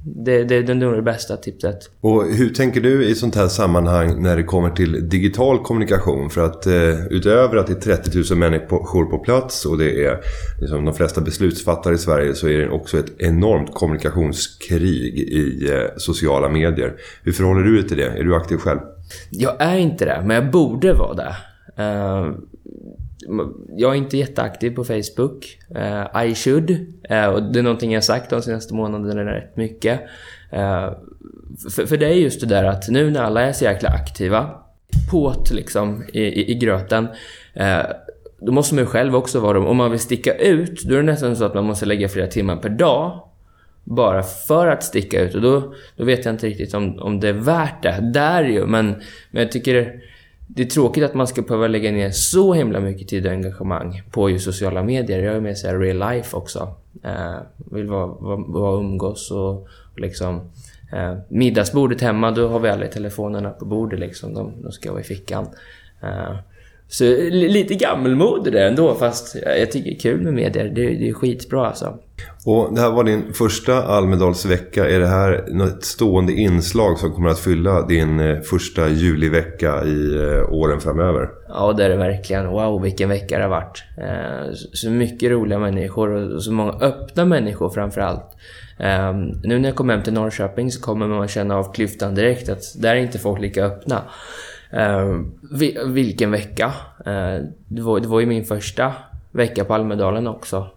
Det, 0.06 0.43
det, 0.43 0.62
det 0.62 0.72
är 0.72 0.76
nog 0.76 0.95
det 0.95 1.01
bästa 1.01 1.38
tipset. 1.38 1.80
Och 2.01 2.24
hur 2.26 2.49
tänker 2.49 2.82
du 2.82 3.06
i 3.06 3.16
sånt 3.16 3.36
här 3.36 3.47
sammanhang 3.47 4.22
när 4.22 4.38
det 4.38 4.43
kommer 4.43 4.70
till 4.70 5.10
digital 5.10 5.64
kommunikation? 5.64 6.30
För 6.30 6.45
att 6.45 6.68
eh, 6.68 7.06
utöver 7.10 7.58
att 7.58 7.68
det 7.68 7.74
är 7.74 7.95
30 7.95 8.34
000 8.34 8.39
människor 8.39 9.06
på 9.06 9.20
plats 9.20 9.66
och 9.66 9.78
det 9.78 10.06
är 10.06 10.20
liksom, 10.62 10.86
de 10.86 10.93
flesta 10.93 11.22
beslutsfattare 11.22 11.93
i 11.93 11.97
Sverige 11.97 12.34
så 12.34 12.47
är 12.47 12.58
det 12.58 12.70
också 12.70 12.99
ett 12.99 13.22
enormt 13.22 13.74
kommunikationskrig 13.74 15.20
i 15.20 15.70
eh, 15.72 15.97
sociala 15.97 16.49
medier. 16.49 16.93
Hur 17.24 17.32
förhåller 17.32 17.64
du 17.64 17.76
dig 17.76 17.88
till 17.88 17.97
det? 17.97 18.08
Är 18.08 18.24
du 18.24 18.36
aktiv 18.36 18.58
själv? 18.58 18.80
Jag 19.30 19.56
är 19.60 19.78
inte 19.78 20.06
det, 20.06 20.24
men 20.26 20.36
jag 20.36 20.51
borde 20.51 20.93
vara 20.93 21.14
det. 21.14 21.36
Uh, 21.84 22.36
jag 23.78 23.91
är 23.91 23.95
inte 23.95 24.17
jätteaktiv 24.17 24.71
på 24.71 24.84
Facebook. 24.84 25.59
Uh, 25.76 26.26
I 26.26 26.36
should. 26.36 26.69
Uh, 27.11 27.26
och 27.26 27.43
det 27.43 27.59
är 27.59 27.63
någonting 27.63 27.93
jag 27.93 28.03
sagt 28.03 28.30
de 28.30 28.41
senaste 28.41 28.74
månaderna 28.74 29.36
rätt 29.36 29.57
mycket. 29.57 30.01
Eh, 30.51 30.61
uh, 30.61 30.93
för, 31.76 31.86
för 31.86 31.97
det 31.97 32.05
är 32.05 32.13
just 32.13 32.41
det 32.41 32.47
där 32.47 32.63
att 32.63 32.89
nu 32.89 33.11
när 33.11 33.24
alla 33.24 33.41
är 33.41 33.51
så 33.51 33.63
jäkla 33.63 33.89
aktiva, 33.89 34.49
påt 35.11 35.51
liksom 35.51 36.03
i, 36.13 36.21
i, 36.21 36.51
i 36.51 36.55
gröten, 36.55 37.07
då 38.41 38.51
måste 38.51 38.76
man 38.76 38.84
ju 38.84 38.89
själv 38.89 39.15
också 39.15 39.39
vara 39.39 39.59
det. 39.59 39.65
Om 39.65 39.78
man 39.78 39.91
vill 39.91 39.99
sticka 39.99 40.36
ut, 40.36 40.84
då 40.84 40.93
är 40.93 40.97
det 40.97 41.03
nästan 41.03 41.36
så 41.36 41.45
att 41.45 41.53
man 41.53 41.65
måste 41.65 41.86
lägga 41.86 42.09
flera 42.09 42.28
timmar 42.28 42.55
per 42.55 42.69
dag 42.69 43.19
bara 43.84 44.24
för 44.24 44.67
att 44.67 44.84
sticka 44.84 45.21
ut. 45.21 45.36
Och 45.36 45.41
då, 45.41 45.74
då 45.95 46.05
vet 46.05 46.26
jag 46.26 46.34
inte 46.34 46.47
riktigt 46.47 46.74
om, 46.74 46.99
om 46.99 47.19
det 47.19 47.30
är 47.30 47.34
värt 47.34 47.84
det. 47.84 48.11
Där 48.13 48.43
ju, 48.43 48.65
men, 48.65 48.88
men 49.32 49.43
jag 49.43 49.51
tycker 49.51 50.01
det 50.56 50.62
är 50.62 50.66
tråkigt 50.66 51.04
att 51.04 51.14
man 51.14 51.28
ska 51.28 51.41
behöva 51.41 51.68
lägga 51.68 51.91
ner 51.91 52.12
så 52.12 52.54
himla 52.54 52.80
mycket 52.80 53.08
tid 53.08 53.26
och 53.26 53.32
engagemang 53.32 54.01
på 54.12 54.30
just 54.30 54.45
sociala 54.45 54.84
medier. 54.84 55.24
Jag 55.24 55.36
är 55.36 55.41
med 55.41 55.58
såhär 55.58 55.80
real 55.80 56.14
life 56.14 56.38
också. 56.38 56.76
Eh, 57.04 57.36
vill 57.72 57.88
vara, 57.88 58.08
vara, 58.08 58.38
vara 58.47 58.80
umgås 58.80 59.32
och, 59.32 59.54
och 59.93 59.99
liksom... 59.99 60.41
Eh, 60.93 61.16
middagsbordet 61.28 62.01
hemma, 62.01 62.32
då 62.32 62.47
har 62.47 62.60
vi 62.60 62.70
alla 62.70 62.88
telefonerna 62.88 63.49
på 63.49 63.66
bordet 63.66 63.99
liksom. 63.99 64.34
De, 64.34 64.62
de 64.62 64.72
ska 64.72 64.91
vara 64.91 65.01
i 65.01 65.04
fickan. 65.04 65.47
Eh, 66.01 66.36
så 66.94 67.04
li- 67.04 67.50
lite 67.50 67.74
gammelmode 67.76 68.52
det 68.52 68.68
ändå, 68.68 68.96
fast 68.96 69.36
jag 69.58 69.72
tycker 69.72 69.89
det 69.89 69.96
är 69.96 70.00
kul 70.00 70.22
med 70.22 70.34
medier. 70.34 70.66
Det, 70.76 70.82
det 70.82 71.10
är 71.10 71.14
skitbra 71.14 71.68
alltså. 71.68 71.98
Och 72.46 72.76
det 72.76 72.82
här 72.82 72.91
var 72.91 73.04
din 73.04 73.34
första 73.34 73.84
Almedalsvecka. 73.84 74.89
Är 74.89 75.00
det 75.00 75.08
här 75.08 75.46
något 75.52 75.84
stående 75.84 76.34
inslag 76.34 76.98
som 77.00 77.12
kommer 77.12 77.30
att 77.30 77.39
fylla 77.39 77.82
din 77.88 78.20
eh, 78.20 78.39
första 78.41 78.89
julivecka 78.89 79.84
i 79.84 80.16
eh, 80.16 80.54
åren 80.54 80.80
framöver? 80.80 81.30
Ja, 81.48 81.74
det 81.74 81.86
är 81.86 81.89
det 81.89 81.96
verkligen. 81.98 82.48
Wow, 82.48 82.82
vilken 82.82 83.10
vecka 83.10 83.38
det 83.38 83.44
har 83.44 83.50
varit. 83.50 83.84
Eh, 83.98 84.54
så- 84.74 84.89
mycket 84.89 85.32
roliga 85.32 85.60
människor 85.60 86.10
och 86.36 86.44
så 86.44 86.52
många 86.52 86.72
öppna 86.72 87.26
människor 87.26 87.70
framför 87.70 88.02
allt. 88.02 88.26
Eh, 88.80 89.14
Nu 89.44 89.60
när 89.60 89.70
jag 89.70 89.76
kom 89.76 89.89
hem 89.89 90.04
till 90.04 90.14
Norrköping 90.14 90.72
så 90.72 90.82
kommer 90.82 91.08
man 91.08 91.28
känna 91.28 91.56
av 91.58 91.74
klyftan 91.74 92.16
direkt 92.16 92.50
att 92.50 92.62
där 92.82 92.96
är 92.96 93.00
inte 93.00 93.20
folk 93.20 93.41
lika 93.41 93.66
öppna. 93.66 94.02
Eh, 94.74 95.19
Vilken 95.88 96.32
vecka. 96.32 96.65
Eh, 97.05 97.38
Det 97.67 97.82
var, 97.82 97.99
det 97.99 98.07
var 98.07 98.19
ju 98.19 98.26
min 98.26 98.43
första 98.45 98.93
vecka 99.34 99.65
på 99.65 99.73
Almedalen 99.73 100.27
också. 100.27 100.67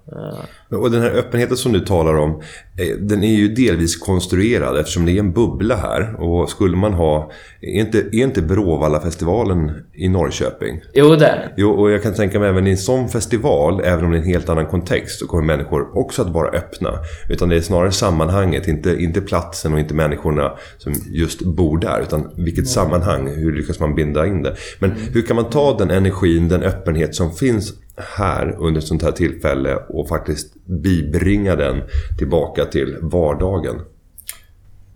Och 0.70 0.90
den 0.90 1.02
här 1.02 1.11
öppenheten 1.11 1.57
som 1.57 1.72
du 1.72 1.80
talar 1.80 2.14
om, 2.14 2.30
eh, 2.78 2.96
den 3.00 3.24
är 3.24 3.34
ju 3.34 3.48
delvis 3.48 3.96
konstruerad 3.96 4.78
eftersom 4.78 5.07
det 5.07 5.12
är 5.12 5.18
en 5.18 5.32
bubbla 5.32 5.76
här. 5.76 6.22
Och 6.22 6.50
skulle 6.50 6.76
man 6.76 6.92
ha, 6.92 7.30
är 7.61 7.80
inte, 7.80 7.98
är 7.98 8.22
inte 8.22 8.42
Bråvalla-festivalen 8.42 9.72
i 9.94 10.09
Norrköping? 10.09 10.80
Jo, 10.94 11.14
där. 11.14 11.52
Jo, 11.57 11.70
och 11.70 11.90
jag 11.90 12.02
kan 12.02 12.14
tänka 12.14 12.40
mig 12.40 12.48
även 12.48 12.66
i 12.66 12.70
en 12.70 12.76
sån 12.76 13.09
festival, 13.09 13.80
även 13.84 14.04
om 14.04 14.11
det 14.11 14.16
är 14.16 14.20
en 14.20 14.26
helt 14.26 14.48
annan 14.48 14.66
kontext, 14.66 15.18
så 15.18 15.26
kommer 15.26 15.44
människor 15.44 15.98
också 15.98 16.22
att 16.22 16.30
vara 16.30 16.48
öppna. 16.48 16.90
Utan 17.28 17.48
det 17.48 17.57
är 17.57 17.61
snarare 17.61 17.92
sammanhanget, 17.92 18.68
inte, 18.68 19.02
inte 19.02 19.20
platsen 19.20 19.72
och 19.72 19.78
inte 19.78 19.94
människorna 19.94 20.52
som 20.78 20.92
just 21.07 21.42
bor 21.42 21.78
där. 21.78 22.00
Utan 22.02 22.30
vilket 22.36 22.68
sammanhang, 22.68 23.28
hur 23.34 23.52
lyckas 23.52 23.80
man 23.80 23.94
binda 23.94 24.26
in 24.26 24.42
det? 24.42 24.57
Men 24.78 24.90
hur 24.90 25.22
kan 25.22 25.36
man 25.36 25.50
ta 25.50 25.78
den 25.78 25.90
energin, 25.90 26.48
den 26.48 26.62
öppenhet 26.62 27.14
som 27.14 27.32
finns 27.32 27.72
här 27.97 28.57
under 28.59 28.80
ett 28.80 28.86
sånt 28.86 29.03
här 29.03 29.12
tillfälle 29.12 29.76
och 29.88 30.09
faktiskt 30.09 30.55
bibringa 30.64 31.57
den 31.57 31.82
tillbaka 32.18 32.64
till 32.64 32.97
vardagen? 33.01 33.80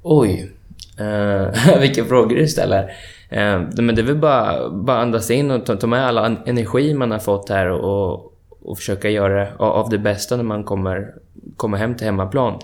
Oj. 0.03 0.53
eh, 0.99 1.79
vilka 1.81 2.05
frågor 2.05 2.37
du 2.37 2.49
ställer. 2.49 2.83
Eh, 3.29 3.61
men 3.77 3.95
det 3.95 4.03
är 4.03 4.07
väl 4.07 4.19
bara, 4.19 4.71
bara 4.71 4.99
andas 4.99 5.31
in 5.31 5.51
och 5.51 5.67
ta, 5.67 5.77
ta 5.77 5.87
med 5.87 6.07
all 6.07 6.37
energi 6.47 6.95
man 6.95 7.11
har 7.11 7.19
fått 7.19 7.49
här 7.49 7.71
och, 7.71 8.33
och 8.63 8.79
försöka 8.79 9.11
göra 9.11 9.49
av 9.57 9.73
av 9.73 9.91
det 9.91 9.99
bästa 9.99 10.37
när 10.37 10.45
man 10.45 10.65
kommer, 10.65 11.15
kommer 11.57 11.79
hem 11.79 11.95
till 11.95 12.07
hemmaplan. 12.07 12.59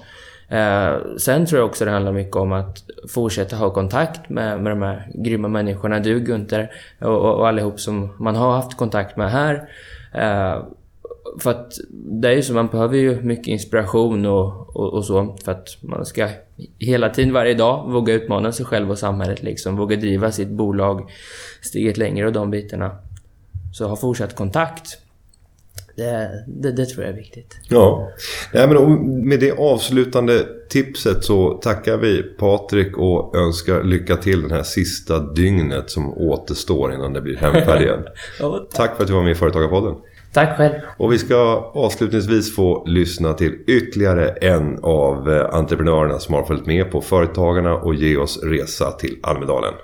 Eh, 0.49 0.95
sen 1.18 1.47
tror 1.47 1.61
jag 1.61 1.68
också 1.68 1.84
det 1.84 1.91
handlar 1.91 2.12
mycket 2.12 2.37
om 2.37 2.53
att 2.53 2.78
fortsätta 3.09 3.57
ha 3.57 3.70
kontakt 3.70 4.28
med, 4.28 4.61
med 4.61 4.72
de 4.72 4.82
här 4.82 5.09
grymma 5.14 5.49
människorna, 5.49 5.99
du 5.99 6.20
Gunther 6.20 6.70
och, 7.01 7.09
och, 7.09 7.34
och 7.34 7.49
allihop 7.49 7.80
som 7.80 8.12
man 8.18 8.37
har 8.37 8.53
haft 8.53 8.76
kontakt 8.76 9.16
med 9.16 9.30
här. 9.30 9.68
Eh, 10.17 10.64
för 11.39 11.51
att 11.51 11.73
det 11.93 12.29
är 12.29 12.33
ju 12.33 12.43
så, 12.43 12.55
man 12.55 12.67
behöver 12.67 12.97
ju 12.97 13.21
mycket 13.21 13.47
inspiration 13.47 14.27
och, 14.27 14.77
och, 14.77 14.95
och 14.95 15.05
så 15.05 15.37
för 15.45 15.53
att 15.53 15.77
man 15.81 16.07
ska 16.07 16.29
hela 16.79 17.11
tiden, 17.11 17.33
varje 17.33 17.55
dag, 17.55 17.91
våga 17.91 18.14
utmana 18.14 18.53
sig 18.53 18.67
själv 18.67 18.91
och 18.91 18.99
samhället 18.99 19.43
liksom. 19.43 19.77
Våga 19.77 19.97
driva 19.97 20.33
sitt 20.33 20.49
bolag 20.49 21.11
steget 21.62 21.97
längre 21.97 22.27
och 22.27 22.33
de 22.33 22.51
bitarna. 22.51 22.97
Så 23.73 23.89
ha 23.89 23.97
fortsatt 23.97 24.37
kontakt. 24.37 24.99
Det, 25.97 26.44
det, 26.47 26.72
det 26.72 26.86
tror 26.86 27.05
jag 27.05 27.12
är 27.12 27.16
viktigt. 27.16 27.57
Ja, 27.68 28.11
Nej, 28.53 28.68
men 28.68 29.28
med 29.28 29.40
det 29.40 29.53
avslutande 29.53 30.47
tipset 30.68 31.24
så 31.24 31.51
tackar 31.51 31.97
vi 31.97 32.22
Patrik 32.22 32.99
och 32.99 33.36
önskar 33.36 33.82
lycka 33.82 34.16
till 34.16 34.42
den 34.42 34.51
här 34.51 34.62
sista 34.62 35.20
dygnet 35.20 35.90
som 35.90 36.18
återstår 36.18 36.94
innan 36.94 37.12
det 37.12 37.20
blir 37.20 37.36
hemfärd 37.36 37.82
igen. 37.82 38.05
Ja, 38.40 38.66
Tack 38.72 38.97
för 38.97 39.03
att 39.03 39.09
du 39.09 39.14
var 39.14 39.22
med 39.22 39.32
i 39.32 39.34
Företagarpodden. 39.34 39.94
Tack 40.32 40.57
själv. 40.57 40.74
Och 40.97 41.12
vi 41.12 41.18
ska 41.18 41.36
avslutningsvis 41.74 42.57
få 42.57 42.84
lyssna 42.86 43.32
till 43.34 43.59
ytterligare 43.66 44.28
en 44.28 44.78
av 44.82 45.32
eh, 45.32 45.55
entreprenörerna 45.55 46.18
som 46.18 46.34
har 46.34 46.44
följt 46.44 46.66
med 46.66 46.90
på 46.90 47.01
Företagarna 47.01 47.74
och 47.74 47.94
ge 47.94 48.16
oss 48.16 48.42
resa 48.42 48.90
till 48.90 49.18
Almedalen. 49.22 49.74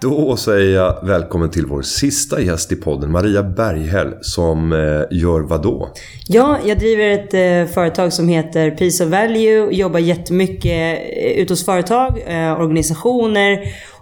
Då 0.00 0.36
säger 0.36 0.74
jag 0.74 1.06
välkommen 1.06 1.50
till 1.50 1.66
vår 1.66 1.82
sista 1.82 2.40
gäst 2.40 2.72
i 2.72 2.76
podden, 2.76 3.12
Maria 3.12 3.42
Berghäll, 3.42 4.14
som 4.20 4.72
eh, 4.72 5.18
gör 5.18 5.40
vad 5.40 5.62
då? 5.62 5.88
Ja, 6.26 6.58
jag 6.64 6.78
driver 6.78 7.04
ett 7.04 7.34
eh, 7.34 7.74
företag 7.74 8.12
som 8.12 8.28
heter 8.28 8.70
Peace 8.70 9.04
of 9.04 9.10
Value. 9.10 9.72
Jobbar 9.72 9.98
jättemycket 9.98 10.98
eh, 10.98 11.40
ute 11.42 11.52
hos 11.52 11.64
företag, 11.64 12.18
organisationer 12.58 13.58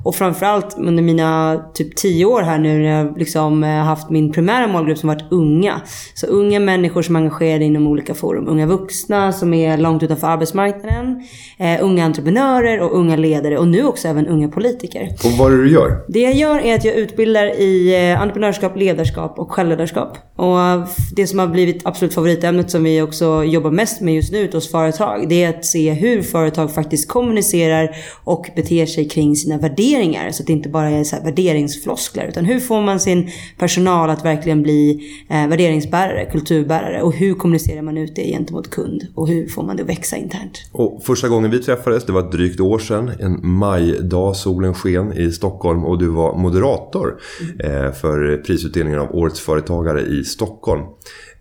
och 0.06 0.14
framförallt 0.14 0.76
under 0.78 1.02
mina 1.02 1.60
typ 1.74 1.96
tio 1.96 2.24
år 2.24 2.42
här 2.42 2.58
nu 2.58 2.78
när 2.78 2.98
jag 2.98 3.18
liksom 3.18 3.64
eh, 3.64 3.70
haft 3.70 4.10
min 4.10 4.32
primära 4.32 4.66
målgrupp 4.66 4.98
som 4.98 5.08
varit 5.08 5.32
unga. 5.32 5.80
Så 6.14 6.26
unga 6.26 6.60
människor 6.60 7.02
som 7.02 7.16
är 7.16 7.20
engagerade 7.20 7.64
inom 7.64 7.86
olika 7.86 8.14
forum. 8.14 8.48
Unga 8.48 8.66
vuxna 8.66 9.32
som 9.32 9.54
är 9.54 9.78
långt 9.78 10.02
utanför 10.02 10.26
arbetsmarknaden. 10.26 11.22
Eh, 11.58 11.84
unga 11.84 12.04
entreprenörer 12.04 12.80
och 12.80 12.98
unga 12.98 13.16
ledare 13.16 13.58
och 13.58 13.68
nu 13.68 13.84
också 13.84 14.08
även 14.08 14.26
unga 14.26 14.48
politiker. 14.48 15.08
Och 15.24 15.32
vad 15.38 15.52
är 15.52 15.56
det 15.56 15.62
du 15.62 15.70
gör? 15.70 16.04
Det 16.08 16.20
jag 16.20 16.34
gör 16.34 16.58
är 16.58 16.74
att 16.74 16.84
jag 16.84 16.94
utbildar 16.94 17.60
i 17.60 17.94
eh, 18.10 18.22
entreprenörskap, 18.22 18.76
ledarskap 18.76 19.38
och 19.38 19.52
självledarskap. 19.52 20.18
Och 20.36 20.56
det 21.16 21.26
som 21.26 21.38
har 21.38 21.46
blivit 21.46 21.86
absolut 21.86 22.14
favoritämnet 22.14 22.70
som 22.70 22.84
vi 22.84 23.02
också 23.02 23.44
jobbar 23.44 23.70
mest 23.70 24.00
med 24.00 24.14
just 24.14 24.32
nu 24.32 24.38
ute 24.38 24.56
hos 24.56 24.70
företag. 24.70 25.28
Det 25.28 25.44
är 25.44 25.48
att 25.48 25.64
se 25.64 25.92
hur 25.92 26.22
företag 26.22 26.74
faktiskt 26.74 27.08
kommunicerar 27.08 27.96
och 28.24 28.46
beter 28.56 28.86
sig 28.86 29.08
kring 29.08 29.36
sina 29.36 29.58
värderingar. 29.58 29.95
Så 30.32 30.42
att 30.42 30.46
det 30.46 30.52
inte 30.52 30.68
bara 30.68 30.90
är 30.90 31.04
så 31.04 31.16
värderingsfloskler. 31.24 32.26
Utan 32.28 32.44
hur 32.44 32.60
får 32.60 32.82
man 32.82 33.00
sin 33.00 33.30
personal 33.58 34.10
att 34.10 34.24
verkligen 34.24 34.62
bli 34.62 35.10
eh, 35.30 35.48
värderingsbärare, 35.48 36.24
kulturbärare. 36.32 37.02
Och 37.02 37.12
hur 37.12 37.34
kommunicerar 37.34 37.82
man 37.82 37.98
ut 37.98 38.16
det 38.16 38.22
gentemot 38.22 38.70
kund. 38.70 39.06
Och 39.14 39.28
hur 39.28 39.48
får 39.48 39.62
man 39.62 39.76
det 39.76 39.82
att 39.82 39.88
växa 39.88 40.16
internt. 40.16 40.70
Och 40.72 41.02
första 41.04 41.28
gången 41.28 41.50
vi 41.50 41.58
träffades, 41.58 42.06
det 42.06 42.12
var 42.12 42.20
ett 42.20 42.32
drygt 42.32 42.60
år 42.60 42.78
sedan. 42.78 43.10
En 43.20 43.48
majdag, 43.48 44.36
solen 44.36 44.74
sken 44.74 45.12
i 45.12 45.32
Stockholm 45.32 45.84
och 45.84 45.98
du 45.98 46.08
var 46.08 46.36
moderator 46.36 47.20
eh, 47.58 47.92
för 47.92 48.36
prisutdelningen 48.36 49.00
av 49.00 49.16
Årets 49.16 49.40
Företagare 49.40 50.00
i 50.00 50.24
Stockholm. 50.24 50.82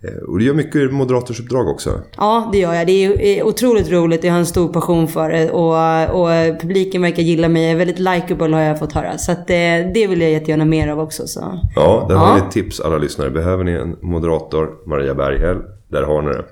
Eh, 0.08 0.24
och 0.30 0.40
du 0.40 0.46
gör 0.46 0.54
mycket 0.54 0.94
moderatorsuppdrag 0.94 1.68
också. 1.68 2.02
Ja, 2.18 2.50
det 2.52 2.58
gör 2.58 2.74
jag. 2.74 2.88
Det 2.88 3.06
är 3.06 3.22
är 3.22 3.44
otroligt 3.44 3.92
roligt. 3.92 4.24
Jag 4.24 4.32
har 4.32 4.40
en 4.40 4.46
stor 4.46 4.74
passion 4.74 5.08
för 5.08 5.30
det. 5.30 5.50
Och, 5.52 6.22
och 6.22 6.60
publiken 6.62 7.02
verkar 7.02 7.24
gilla 7.24 7.50
mig. 7.50 7.64
Jag 7.64 7.72
är 7.72 7.76
väldigt 7.76 8.00
likeable 8.00 8.56
har 8.56 8.62
jag 8.64 8.80
fått 8.80 8.94
höra. 8.94 9.18
Så 9.18 9.32
det, 9.48 9.92
det 9.94 10.08
vill 10.08 10.22
jag 10.22 10.32
jättegärna 10.32 10.66
mer 10.66 10.88
av 10.88 11.00
också. 11.00 11.28
Så. 11.28 11.60
Ja, 11.76 12.06
där 12.10 12.16
har 12.16 12.28
Ja. 12.28 12.36
ni 12.36 12.42
ett 12.48 12.52
tips 12.52 12.80
alla 12.80 12.98
lyssnare. 12.98 13.30
Behöver 13.30 13.64
ni 13.64 13.72
en 13.72 13.96
moderator, 14.02 14.70
Maria 14.90 15.14
Berghäll, 15.16 15.58
där 15.92 16.04
har 16.04 16.22
ni 16.22 16.28
det. 16.30 16.44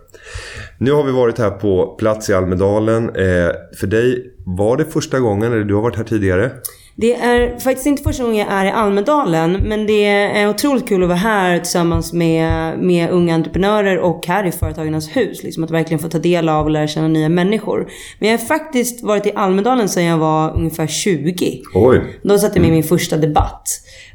Nu 0.78 0.91
har 0.91 1.04
vi 1.04 1.12
varit 1.12 1.38
här 1.39 1.49
på 1.49 1.95
plats 1.99 2.30
i 2.30 2.34
Almedalen. 2.34 3.10
Eh, 3.10 3.51
för 3.80 3.88
dig, 3.88 4.34
var 4.45 4.78
det 4.78 4.86
första 4.86 5.20
gången, 5.20 5.54
eller 5.54 5.64
du 5.64 5.76
har 5.76 5.82
varit 5.82 5.95
här 5.95 6.04
tidigare? 6.04 6.51
Det 6.96 7.14
är 7.16 7.60
faktiskt 7.60 7.88
inte 7.88 8.04
första 8.04 8.24
gången 8.24 8.38
jag 8.38 8.52
är 8.52 8.66
i 8.66 8.70
Almedalen. 8.70 9.52
Men 9.54 9.88
det 9.88 10.06
är 10.06 10.50
otroligt 10.50 10.88
kul 10.88 11.04
att 11.04 11.10
vara 11.10 11.18
här 11.18 11.60
tillsammans 11.60 12.14
med, 12.14 12.80
med 12.80 13.10
unga 13.10 13.36
entreprenörer 13.36 14.00
och 14.00 14.28
här 14.28 14.44
i 14.46 14.52
Företagarnas 14.52 15.16
hus. 15.16 15.44
Liksom 15.44 15.64
att 15.64 15.72
verkligen 15.72 16.00
få 16.00 16.10
ta 16.10 16.20
del 16.20 16.50
av 16.50 16.66
och 16.66 16.72
lära 16.72 16.88
känna 16.88 17.08
nya 17.08 17.30
människor. 17.30 17.89
Men 18.20 18.30
jag 18.30 18.38
har 18.38 18.46
faktiskt 18.46 19.04
varit 19.04 19.26
i 19.26 19.32
Almedalen 19.36 19.89
sedan 19.89 20.04
jag 20.04 20.18
var 20.18 20.56
ungefär 20.56 20.88
20. 20.88 21.62
Oj! 21.74 22.20
Då 22.24 22.38
satt 22.38 22.56
jag 22.56 22.62
med 22.62 22.70
i 22.70 22.74
min 22.74 22.84
första 22.84 23.18
debatt 23.18 23.68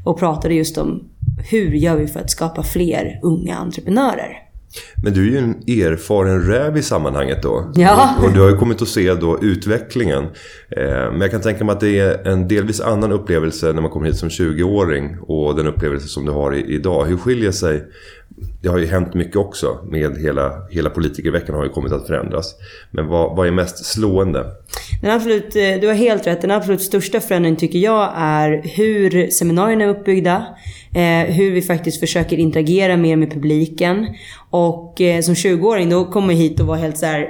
och 0.04 0.18
pratade 0.18 0.54
just 0.54 0.78
om 0.78 1.08
hur 1.50 1.72
gör 1.72 1.96
vi 1.96 2.06
för 2.06 2.20
att 2.20 2.30
skapa 2.30 2.62
fler 2.62 3.20
unga 3.22 3.56
entreprenörer. 3.56 4.47
Men 5.02 5.12
du 5.12 5.26
är 5.26 5.30
ju 5.30 5.38
en 5.38 5.54
erfaren 5.66 6.42
räv 6.42 6.76
i 6.76 6.82
sammanhanget 6.82 7.42
då. 7.42 7.72
Ja. 7.74 8.14
Och, 8.18 8.24
och 8.24 8.32
du 8.32 8.40
har 8.40 8.50
ju 8.50 8.56
kommit 8.56 8.82
att 8.82 8.88
se 8.88 9.14
då 9.14 9.38
utvecklingen. 9.42 10.24
Eh, 10.76 11.10
men 11.10 11.20
jag 11.20 11.30
kan 11.30 11.40
tänka 11.40 11.64
mig 11.64 11.72
att 11.72 11.80
det 11.80 11.98
är 11.98 12.28
en 12.28 12.48
delvis 12.48 12.80
annan 12.80 13.12
upplevelse 13.12 13.72
när 13.72 13.82
man 13.82 13.90
kommer 13.90 14.06
hit 14.06 14.16
som 14.16 14.28
20-åring 14.28 15.16
och 15.20 15.56
den 15.56 15.66
upplevelse 15.66 16.08
som 16.08 16.24
du 16.24 16.32
har 16.32 16.54
i, 16.54 16.74
idag. 16.74 17.06
Hur 17.06 17.16
skiljer 17.16 17.52
sig... 17.52 17.84
Det 18.62 18.68
har 18.68 18.78
ju 18.78 18.86
hänt 18.86 19.14
mycket 19.14 19.36
också 19.36 19.78
med 19.90 20.18
hela, 20.18 20.52
hela 20.70 20.90
politikerveckan 20.90 21.54
har 21.54 21.64
ju 21.64 21.70
kommit 21.70 21.92
att 21.92 22.06
förändras. 22.06 22.54
Men 22.90 23.06
vad, 23.06 23.36
vad 23.36 23.46
är 23.46 23.50
mest 23.50 23.84
slående? 23.84 24.46
Den 25.02 25.10
absolut, 25.10 25.56
eh, 25.56 25.80
du 25.80 25.86
har 25.86 25.94
helt 25.94 26.26
rätt. 26.26 26.40
Den 26.40 26.50
absolut 26.50 26.82
största 26.82 27.20
förändringen 27.20 27.56
tycker 27.56 27.78
jag 27.78 28.12
är 28.16 28.62
hur 28.64 29.30
seminarierna 29.30 29.84
är 29.84 29.88
uppbyggda. 29.88 30.46
Eh, 30.94 31.34
hur 31.34 31.50
vi 31.50 31.62
faktiskt 31.62 32.00
försöker 32.00 32.36
interagera 32.36 32.96
mer 32.96 33.16
med 33.16 33.32
publiken. 33.32 34.06
Och 34.50 35.00
eh, 35.00 35.20
som 35.20 35.34
20-åring 35.34 35.90
då 35.90 36.04
kommer 36.04 36.32
jag 36.32 36.40
hit 36.40 36.60
och 36.60 36.66
var 36.66 36.76
helt 36.76 36.98
så 36.98 37.06
här 37.06 37.28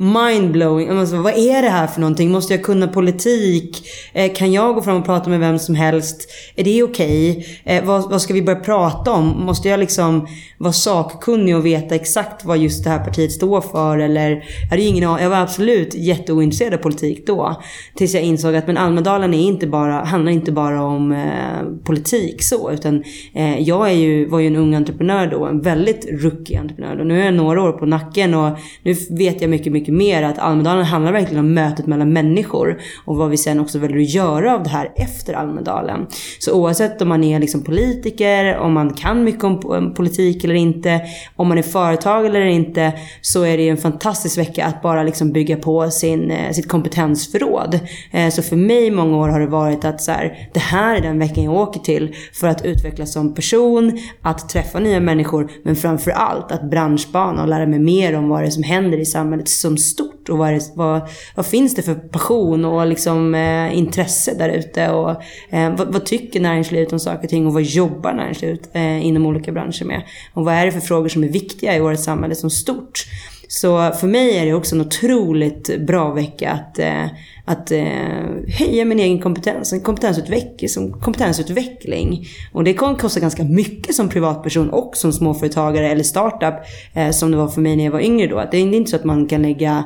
mindblowing. 0.00 0.88
Alltså, 0.88 1.16
vad 1.16 1.32
är 1.32 1.62
det 1.62 1.68
här 1.68 1.86
för 1.86 2.00
någonting? 2.00 2.30
Måste 2.30 2.54
jag 2.54 2.62
kunna 2.62 2.88
politik? 2.88 3.88
Eh, 4.12 4.32
kan 4.32 4.52
jag 4.52 4.74
gå 4.74 4.82
fram 4.82 4.96
och 4.96 5.04
prata 5.04 5.30
med 5.30 5.40
vem 5.40 5.58
som 5.58 5.74
helst? 5.74 6.30
Är 6.56 6.64
det 6.64 6.82
okej? 6.82 7.30
Okay? 7.30 7.76
Eh, 7.76 7.84
vad, 7.84 8.10
vad, 8.10 8.22
ska 8.22 8.34
vi 8.34 8.42
börja 8.42 8.60
prata 8.60 9.12
om? 9.12 9.44
Måste 9.44 9.68
jag 9.68 9.80
liksom 9.80 10.26
vara 10.58 10.72
sakkunnig 10.72 11.56
och 11.56 11.66
veta 11.66 11.94
exakt 11.94 12.44
vad 12.44 12.58
just 12.58 12.84
det 12.84 12.90
här 12.90 13.04
partiet 13.04 13.32
står 13.32 13.60
för? 13.60 13.98
Eller, 13.98 14.30
jag, 14.30 14.70
hade 14.70 14.82
ingen, 14.82 15.02
jag 15.02 15.30
var 15.30 15.36
absolut 15.36 15.94
jätteointresserad 15.94 16.74
av 16.74 16.78
politik 16.78 17.26
då. 17.26 17.62
Tills 17.94 18.14
jag 18.14 18.22
insåg 18.22 18.56
att 18.56 18.66
men 18.66 18.76
Almedalen 18.76 19.34
är 19.34 19.42
inte 19.42 19.66
bara, 19.66 20.04
handlar 20.04 20.32
inte 20.32 20.52
bara 20.52 20.82
om 20.82 21.12
eh, 21.12 21.84
politik 21.84 22.42
så. 22.42 22.70
Utan 22.70 23.04
eh, 23.34 23.60
jag 23.60 23.90
är 23.90 23.94
ju, 23.94 24.26
var 24.26 24.40
ju 24.40 24.46
en 24.46 24.56
ung 24.56 24.74
entreprenör 24.74 25.26
då. 25.26 25.44
En 25.44 25.60
väldigt 25.60 26.06
rookie 26.22 26.60
entreprenör. 26.60 26.96
Då. 26.96 27.04
nu 27.04 27.20
är 27.20 27.24
jag 27.24 27.34
några 27.34 27.62
år 27.62 27.72
på 27.72 27.86
nacken 27.86 28.34
och 28.34 28.58
nu 28.82 28.94
vet 29.10 29.40
jag 29.40 29.49
mycket, 29.50 29.72
mycket 29.72 29.94
mer 29.94 30.22
att 30.22 30.38
Almedalen 30.38 30.84
handlar 30.84 31.12
verkligen 31.12 31.44
om 31.44 31.54
mötet 31.54 31.86
mellan 31.86 32.12
människor 32.12 32.80
och 33.04 33.16
vad 33.16 33.30
vi 33.30 33.36
sen 33.36 33.60
också 33.60 33.78
väljer 33.78 33.98
att 33.98 34.14
göra 34.14 34.54
av 34.54 34.62
det 34.62 34.70
här 34.70 34.92
efter 34.96 35.34
Almedalen. 35.34 36.06
Så 36.38 36.52
oavsett 36.52 37.02
om 37.02 37.08
man 37.08 37.24
är 37.24 37.38
liksom 37.38 37.64
politiker, 37.64 38.56
om 38.56 38.72
man 38.72 38.94
kan 38.94 39.24
mycket 39.24 39.44
om 39.44 39.54
eh, 39.74 39.94
politik 39.94 40.44
eller 40.44 40.54
inte, 40.54 41.00
om 41.36 41.48
man 41.48 41.58
är 41.58 41.62
företag 41.62 42.26
eller 42.26 42.40
inte, 42.40 42.92
så 43.20 43.42
är 43.42 43.56
det 43.56 43.68
en 43.68 43.76
fantastisk 43.76 44.38
vecka 44.38 44.66
att 44.66 44.82
bara 44.82 45.02
liksom 45.02 45.32
bygga 45.32 45.56
på 45.56 45.90
sin, 45.90 46.30
eh, 46.30 46.52
sitt 46.52 46.68
kompetensförråd. 46.68 47.80
Eh, 48.10 48.30
så 48.30 48.42
för 48.42 48.56
mig 48.56 48.86
i 48.86 48.90
många 48.90 49.16
år 49.16 49.28
har 49.28 49.40
det 49.40 49.46
varit 49.46 49.84
att 49.84 50.02
så 50.02 50.12
här, 50.12 50.48
det 50.52 50.60
här 50.60 50.96
är 50.96 51.00
den 51.00 51.18
veckan 51.18 51.44
jag 51.44 51.54
åker 51.54 51.80
till 51.80 52.14
för 52.32 52.46
att 52.48 52.64
utvecklas 52.64 53.12
som 53.12 53.34
person, 53.34 53.98
att 54.22 54.48
träffa 54.48 54.78
nya 54.78 55.00
människor, 55.00 55.50
men 55.62 55.76
framför 55.76 56.10
allt 56.10 56.52
att 56.52 56.70
branschbana 56.70 57.42
och 57.42 57.48
lära 57.48 57.66
mig 57.66 57.78
mer 57.78 58.16
om 58.16 58.28
vad 58.28 58.42
det 58.42 58.46
är 58.46 58.50
som 58.50 58.62
händer 58.62 58.98
i 58.98 59.04
samhället 59.04 59.39
som 59.48 59.78
stort 59.78 60.28
och 60.28 60.38
vad, 60.38 60.52
det, 60.52 60.72
vad, 60.74 61.00
vad 61.34 61.46
finns 61.46 61.74
det 61.74 61.82
för 61.82 61.94
passion 61.94 62.64
och 62.64 62.86
liksom, 62.86 63.34
eh, 63.34 63.78
intresse 63.78 64.34
där 64.38 64.48
ute 64.48 64.90
och 64.90 65.10
eh, 65.50 65.76
vad, 65.76 65.92
vad, 65.92 66.04
tycker 66.04 66.40
näringslivet 66.40 66.92
om 66.92 67.00
saker 67.00 67.24
och 67.24 67.30
ting 67.30 67.46
och 67.46 67.52
vad 67.52 67.62
jobbar 67.62 68.12
näringslivet 68.12 68.70
eh, 68.72 69.06
inom 69.06 69.26
olika 69.26 69.52
branscher 69.52 69.84
med 69.84 70.02
och 70.34 70.44
vad 70.44 70.54
är 70.54 70.66
det 70.66 70.72
för 70.72 70.80
frågor 70.80 71.08
som 71.08 71.24
är 71.24 71.28
viktiga 71.28 71.76
i 71.76 71.80
vårt 71.80 72.00
samhälle 72.00 72.34
som 72.34 72.50
stort. 72.50 73.06
Så 73.52 73.92
för 73.92 74.06
mig 74.06 74.38
är 74.38 74.46
det 74.46 74.54
också 74.54 74.74
en 74.74 74.80
otroligt 74.80 75.80
bra 75.86 76.12
vecka 76.12 76.50
att, 76.50 76.78
eh, 76.78 77.04
att 77.44 77.70
eh, 77.70 78.58
höja 78.58 78.84
min 78.84 79.00
egen 79.00 79.18
kompetens. 79.18 79.72
En 79.72 79.80
kompetensutveckling, 79.80 80.68
som 80.68 80.92
kompetensutveckling. 80.92 82.26
Och 82.52 82.64
det 82.64 82.72
kan 82.72 82.96
kosta 82.96 83.20
ganska 83.20 83.44
mycket 83.44 83.94
som 83.94 84.08
privatperson 84.08 84.70
och 84.70 84.96
som 84.96 85.12
småföretagare 85.12 85.88
eller 85.88 86.02
startup. 86.02 86.54
Eh, 86.94 87.10
som 87.10 87.30
det 87.30 87.36
var 87.36 87.48
för 87.48 87.60
mig 87.60 87.76
när 87.76 87.84
jag 87.84 87.92
var 87.92 88.00
yngre 88.00 88.26
då. 88.26 88.44
det 88.50 88.56
är 88.56 88.74
inte 88.74 88.90
så 88.90 88.96
att 88.96 89.04
man 89.04 89.26
kan 89.26 89.42
lägga 89.42 89.84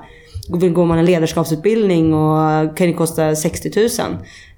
Går 0.49 0.87
man 0.87 0.99
en 0.99 1.05
ledarskapsutbildning 1.05 2.15
och 2.15 2.77
kan 2.77 2.87
det 2.87 2.93
kosta 2.93 3.37
60 3.37 3.71
000 3.77 3.89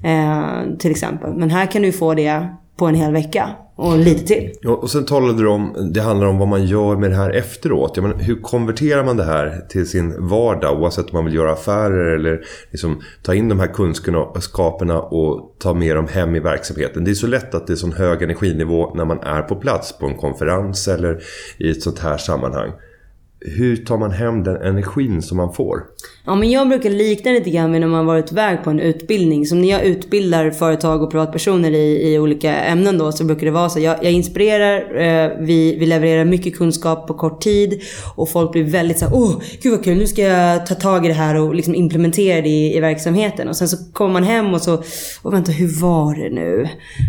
eh, 0.04 0.76
till 0.78 0.90
exempel. 0.90 1.34
Men 1.34 1.50
här 1.50 1.66
kan 1.66 1.82
du 1.82 1.92
få 1.92 2.14
det 2.14 2.48
på 2.76 2.86
en 2.86 2.94
hel 2.94 3.12
vecka 3.12 3.50
och 3.76 3.98
lite 3.98 4.26
till. 4.26 4.68
Och 4.68 4.90
sen 4.90 5.04
talade 5.04 5.42
du 5.42 5.48
om, 5.48 5.90
det 5.94 6.00
handlar 6.00 6.26
om 6.26 6.38
vad 6.38 6.48
man 6.48 6.66
gör 6.66 6.96
med 6.96 7.10
det 7.10 7.16
här 7.16 7.30
efteråt. 7.30 7.92
Jag 7.94 8.02
menar, 8.02 8.18
hur 8.18 8.40
konverterar 8.42 9.04
man 9.04 9.16
det 9.16 9.24
här 9.24 9.66
till 9.68 9.88
sin 9.88 10.28
vardag 10.28 10.80
oavsett 10.80 11.10
om 11.10 11.10
man 11.12 11.24
vill 11.24 11.34
göra 11.34 11.52
affärer 11.52 12.14
eller 12.14 12.40
liksom 12.70 13.02
ta 13.22 13.34
in 13.34 13.48
de 13.48 13.60
här 13.60 13.66
kunskaperna 13.66 15.00
och 15.00 15.56
ta 15.58 15.74
med 15.74 15.96
dem 15.96 16.08
hem 16.08 16.36
i 16.36 16.40
verksamheten. 16.40 17.04
Det 17.04 17.10
är 17.10 17.14
så 17.14 17.26
lätt 17.26 17.54
att 17.54 17.66
det 17.66 17.72
är 17.72 17.76
sån 17.76 17.92
hög 17.92 18.22
energinivå 18.22 18.94
när 18.94 19.04
man 19.04 19.20
är 19.20 19.42
på 19.42 19.56
plats 19.56 19.98
på 19.98 20.06
en 20.06 20.16
konferens 20.16 20.88
eller 20.88 21.22
i 21.58 21.70
ett 21.70 21.82
sånt 21.82 21.98
här 21.98 22.16
sammanhang 22.16 22.72
hur 23.40 23.76
tar 23.76 23.98
man 23.98 24.10
hem 24.10 24.42
den 24.42 24.56
energin 24.56 25.22
som 25.22 25.36
man 25.36 25.52
får? 25.52 25.84
Ja, 26.28 26.34
men 26.34 26.50
jag 26.50 26.68
brukar 26.68 26.90
likna 26.90 27.30
det 27.30 27.38
lite 27.38 27.50
grann 27.50 27.70
med 27.70 27.80
när 27.80 27.88
man 27.88 28.06
varit 28.06 28.32
iväg 28.32 28.64
på 28.64 28.70
en 28.70 28.80
utbildning. 28.80 29.46
Som 29.46 29.60
när 29.60 29.68
jag 29.68 29.84
utbildar 29.84 30.50
företag 30.50 31.02
och 31.02 31.10
privatpersoner 31.10 31.70
i, 31.70 32.12
i 32.12 32.18
olika 32.18 32.54
ämnen 32.54 32.98
då 32.98 33.12
så 33.12 33.24
brukar 33.24 33.46
det 33.46 33.52
vara 33.52 33.68
så. 33.68 33.80
Jag, 33.80 34.04
jag 34.04 34.12
inspirerar, 34.12 34.78
eh, 34.78 35.30
vi, 35.40 35.76
vi 35.78 35.86
levererar 35.86 36.24
mycket 36.24 36.56
kunskap 36.56 37.06
på 37.06 37.14
kort 37.14 37.40
tid 37.40 37.82
och 38.14 38.28
folk 38.28 38.52
blir 38.52 38.64
väldigt 38.64 38.98
så 38.98 39.04
här, 39.04 39.14
åh, 39.14 39.40
gud 39.62 39.72
vad 39.72 39.84
kul, 39.84 39.98
nu 39.98 40.06
ska 40.06 40.22
jag 40.22 40.66
ta 40.66 40.74
tag 40.74 41.04
i 41.04 41.08
det 41.08 41.14
här 41.14 41.40
och 41.40 41.54
liksom 41.54 41.74
implementera 41.74 42.40
det 42.42 42.48
i, 42.48 42.76
i 42.76 42.80
verksamheten. 42.80 43.48
Och 43.48 43.56
sen 43.56 43.68
så 43.68 43.76
kommer 43.92 44.12
man 44.12 44.24
hem 44.24 44.54
och 44.54 44.62
så, 44.62 44.82
och 45.22 45.32
vänta, 45.34 45.52
hur 45.52 45.80
var 45.80 46.14
det 46.14 46.30
nu? 46.30 46.68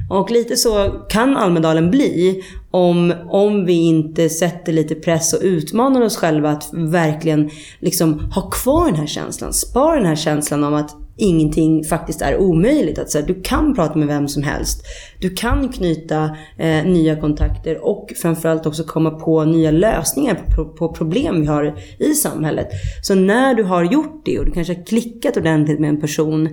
Och 0.09 0.31
lite 0.31 0.57
så 0.57 0.89
kan 1.09 1.37
Almedalen 1.37 1.91
bli 1.91 2.43
om, 2.71 3.13
om 3.29 3.65
vi 3.65 3.73
inte 3.73 4.29
sätter 4.29 4.73
lite 4.73 4.95
press 4.95 5.33
och 5.33 5.39
utmanar 5.43 6.01
oss 6.01 6.17
själva 6.17 6.49
att 6.49 6.69
verkligen 6.73 7.49
liksom 7.79 8.19
ha 8.19 8.49
kvar 8.49 8.86
den 8.87 8.99
här 8.99 9.07
känslan. 9.07 9.53
Spara 9.53 9.95
den 9.95 10.05
här 10.05 10.15
känslan 10.15 10.63
om 10.63 10.73
att 10.73 10.95
ingenting 11.17 11.83
faktiskt 11.83 12.21
är 12.21 12.37
omöjligt. 12.37 12.99
Att 12.99 13.09
så 13.09 13.19
här, 13.19 13.27
du 13.27 13.41
kan 13.41 13.75
prata 13.75 13.97
med 13.97 14.07
vem 14.07 14.27
som 14.27 14.43
helst. 14.43 14.83
Du 15.19 15.29
kan 15.29 15.69
knyta 15.69 16.37
eh, 16.57 16.85
nya 16.85 17.15
kontakter 17.15 17.85
och 17.85 18.13
framförallt 18.21 18.65
också 18.65 18.83
komma 18.83 19.11
på 19.11 19.43
nya 19.43 19.71
lösningar 19.71 20.43
på, 20.55 20.65
på, 20.65 20.93
problem 20.93 21.41
vi 21.41 21.47
har 21.47 21.79
i 21.99 22.13
samhället. 22.13 22.67
Så 23.03 23.15
när 23.15 23.55
du 23.55 23.63
har 23.63 23.83
gjort 23.83 24.21
det 24.25 24.39
och 24.39 24.45
du 24.45 24.51
kanske 24.51 24.73
har 24.73 24.85
klickat 24.85 25.37
ordentligt 25.37 25.79
med 25.79 25.89
en 25.89 26.01
person 26.01 26.49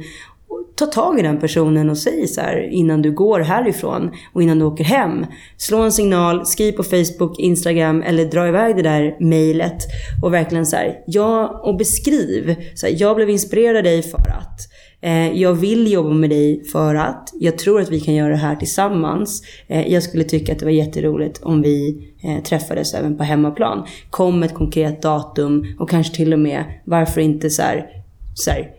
ta 0.76 0.86
tag 0.86 1.18
i 1.18 1.22
den 1.22 1.40
personen 1.40 1.90
och 1.90 1.98
säg 1.98 2.28
så 2.28 2.40
här 2.40 2.68
innan 2.72 3.02
du 3.02 3.12
går 3.12 3.40
härifrån 3.40 4.10
och 4.32 4.42
innan 4.42 4.58
du 4.58 4.64
åker 4.64 4.84
hem. 4.84 5.26
Slå 5.56 5.78
en 5.78 5.92
signal, 5.92 6.46
skriv 6.46 6.72
på 6.72 6.82
Facebook, 6.82 7.38
Instagram 7.38 8.02
eller 8.02 8.24
dra 8.24 8.48
iväg 8.48 8.76
det 8.76 8.82
där 8.82 9.16
mejlet 9.20 9.78
och 10.22 10.34
verkligen 10.34 10.66
så 10.66 10.76
här, 10.76 10.98
ja 11.06 11.60
och 11.64 11.76
beskriv. 11.76 12.56
Så 12.74 12.86
här, 12.86 12.94
jag 12.98 13.16
blev 13.16 13.30
inspirerad 13.30 13.76
av 13.76 13.82
dig 13.82 14.02
för 14.02 14.18
att. 14.18 14.60
Eh, 15.00 15.32
jag 15.32 15.54
vill 15.54 15.92
jobba 15.92 16.10
med 16.10 16.30
dig 16.30 16.64
för 16.64 16.94
att. 16.94 17.30
Jag 17.40 17.58
tror 17.58 17.80
att 17.80 17.90
vi 17.90 18.00
kan 18.00 18.14
göra 18.14 18.30
det 18.30 18.36
här 18.36 18.56
tillsammans. 18.56 19.42
Eh, 19.68 19.92
jag 19.92 20.02
skulle 20.02 20.24
tycka 20.24 20.52
att 20.52 20.58
det 20.58 20.64
var 20.64 20.72
jätteroligt 20.72 21.42
om 21.42 21.62
vi 21.62 22.08
eh, 22.24 22.42
träffades 22.42 22.94
även 22.94 23.18
på 23.18 23.24
hemmaplan. 23.24 23.86
Kom 24.10 24.40
med 24.40 24.46
ett 24.46 24.54
konkret 24.54 25.02
datum 25.02 25.76
och 25.78 25.90
kanske 25.90 26.14
till 26.16 26.32
och 26.32 26.38
med, 26.38 26.64
varför 26.84 27.20
inte 27.20 27.50
så 27.50 27.62
här, 27.62 27.86
så 28.34 28.50
här 28.50 28.70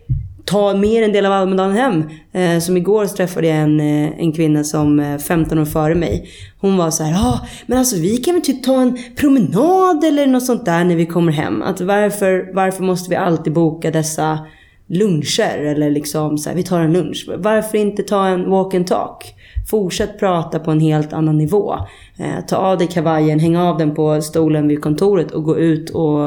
ta 0.46 0.74
mer 0.74 1.02
en 1.02 1.12
del 1.12 1.26
av 1.26 1.32
Almedalen 1.32 1.76
hem. 1.76 2.04
Eh, 2.32 2.60
som 2.60 2.76
igår 2.76 3.06
så 3.06 3.16
träffade 3.16 3.46
jag 3.46 3.56
en, 3.56 3.80
eh, 3.80 4.12
en 4.18 4.32
kvinna 4.32 4.64
som 4.64 5.00
eh, 5.00 5.18
15 5.18 5.58
år 5.58 5.64
före 5.64 5.94
mig. 5.94 6.28
Hon 6.60 6.76
var 6.76 6.90
så 6.90 7.02
här, 7.02 7.10
ja 7.10 7.18
ah, 7.18 7.46
men 7.66 7.78
alltså 7.78 7.96
vi 7.96 8.16
kan 8.16 8.34
väl 8.34 8.42
typ 8.42 8.62
ta 8.62 8.80
en 8.80 8.98
promenad 9.16 10.04
eller 10.04 10.26
något 10.26 10.44
sånt 10.44 10.64
där 10.64 10.84
när 10.84 10.96
vi 10.96 11.06
kommer 11.06 11.32
hem. 11.32 11.62
Att 11.62 11.80
varför, 11.80 12.54
varför 12.54 12.82
måste 12.82 13.10
vi 13.10 13.16
alltid 13.16 13.52
boka 13.52 13.90
dessa 13.90 14.38
luncher 14.86 15.58
eller 15.58 15.90
liksom 15.90 16.38
så 16.38 16.48
här, 16.48 16.56
vi 16.56 16.62
tar 16.62 16.80
en 16.80 16.92
lunch. 16.92 17.28
Varför 17.38 17.78
inte 17.78 18.02
ta 18.02 18.26
en 18.26 18.50
walk 18.50 18.74
and 18.74 18.86
talk? 18.86 19.34
Fortsätt 19.70 20.18
prata 20.18 20.58
på 20.58 20.70
en 20.70 20.80
helt 20.80 21.12
annan 21.12 21.38
nivå. 21.38 21.74
Eh, 22.18 22.46
ta 22.48 22.56
av 22.56 22.78
dig 22.78 22.86
kavajen, 22.86 23.38
häng 23.38 23.56
av 23.56 23.78
den 23.78 23.94
på 23.94 24.22
stolen 24.22 24.68
vid 24.68 24.82
kontoret 24.82 25.30
och 25.30 25.44
gå 25.44 25.58
ut 25.58 25.90
och 25.90 26.18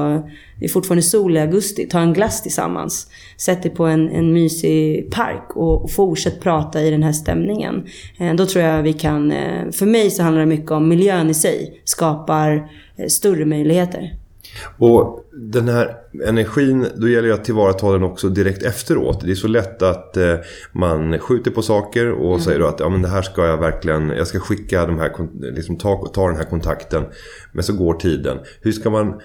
det 0.60 0.66
är 0.66 0.70
fortfarande 0.70 1.02
sol 1.02 1.38
i 1.38 1.40
augusti. 1.40 1.88
Ta 1.88 2.00
en 2.00 2.14
glass 2.14 2.44
tillsammans. 2.44 3.08
Sätt 3.38 3.64
dig 3.64 3.72
på 3.72 3.86
en, 3.86 4.10
en 4.10 4.34
mysig 4.34 5.12
park 5.12 5.56
och, 5.56 5.84
och 5.84 5.92
fortsätt 5.92 6.42
prata 6.42 6.82
i 6.82 6.92
den 6.92 7.04
här 7.04 7.12
stämningen. 7.12 7.86
Eh, 8.18 8.34
då 8.34 8.46
tror 8.46 8.64
jag 8.64 8.84
vi 8.84 8.94
kan, 8.94 9.32
eh, 9.32 9.72
för 9.72 9.86
mig 9.86 10.12
så 10.12 10.24
handlar 10.24 10.42
det 10.42 10.48
mycket 10.48 10.72
om 10.72 10.88
miljön 10.88 11.30
i 11.30 11.34
sig. 11.34 11.82
Skapar 11.84 12.70
eh, 12.98 13.08
större 13.08 13.46
möjligheter. 13.46 14.14
Och 14.78 15.26
den 15.32 15.68
här 15.68 15.98
energin, 16.26 16.88
då 16.96 17.10
gäller 17.10 17.28
det 17.28 17.34
att 17.34 17.44
tillvarata 17.44 17.92
den 17.92 18.04
också 18.04 18.30
direkt 18.30 18.64
efteråt. 18.64 19.22
Det 19.22 19.32
är 19.32 19.36
så 19.36 19.48
lätt 19.48 19.82
att 19.82 20.18
eh, 20.18 20.36
man 20.72 21.20
skjuter 21.20 21.52
på 21.52 21.62
saker 21.62 22.12
och 22.12 22.34
mm. 22.34 22.40
säger 22.40 22.60
att 22.60 22.80
ja, 22.80 22.90
men 22.90 23.02
det 23.02 23.08
här 23.08 23.22
ska 23.22 23.46
jag 23.46 23.58
verkligen, 23.58 24.10
jag 24.10 24.28
ska 24.28 24.40
skicka 24.40 24.86
de 24.86 25.00
här, 25.00 25.12
liksom 25.56 25.78
ta, 25.78 26.08
ta 26.14 26.28
den 26.28 26.38
här 26.38 26.46
kontakten. 26.46 27.06
Men 27.52 27.64
så 27.64 27.74
går 27.74 27.94
tiden. 27.94 28.38
Hur 28.62 28.72
ska 28.72 28.90
man 28.90 29.22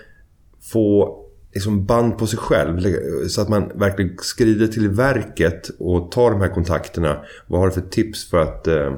få 0.73 1.21
liksom 1.55 1.87
band 1.87 2.19
på 2.19 2.27
sig 2.27 2.39
själv 2.39 2.81
så 3.29 3.41
att 3.41 3.49
man 3.49 3.73
verkligen 3.75 4.17
skrider 4.19 4.67
till 4.67 4.89
verket 4.89 5.71
och 5.79 6.13
tar 6.13 6.31
de 6.31 6.41
här 6.41 6.49
kontakterna. 6.49 7.25
Vad 7.47 7.61
har 7.61 7.67
du 7.67 7.73
för 7.73 7.81
tips 7.81 8.31
för 8.31 8.39
att 8.39 8.67
eh, 8.67 8.93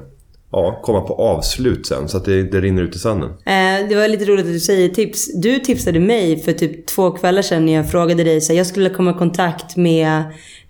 ja, 0.51 0.79
komma 0.83 1.01
på 1.01 1.13
avslut 1.13 1.87
sen 1.87 2.09
så 2.09 2.17
att 2.17 2.25
det 2.25 2.39
inte 2.39 2.61
rinner 2.61 2.81
ut 2.81 2.95
i 2.95 2.99
sanden. 2.99 3.29
Eh, 3.29 3.89
det 3.89 3.95
var 3.95 4.07
lite 4.07 4.25
roligt 4.25 4.45
att 4.45 4.51
du 4.51 4.59
säger 4.59 4.89
tips. 4.89 5.41
Du 5.41 5.59
tipsade 5.59 5.99
mig 5.99 6.39
för 6.39 6.53
typ 6.53 6.85
två 6.85 7.11
kvällar 7.11 7.41
sedan 7.41 7.65
när 7.65 7.73
jag 7.73 7.91
frågade 7.91 8.23
dig 8.23 8.41
så 8.41 8.53
jag 8.53 8.67
skulle 8.67 8.89
komma 8.89 9.11
i 9.11 9.13
kontakt 9.13 9.77
med 9.77 10.23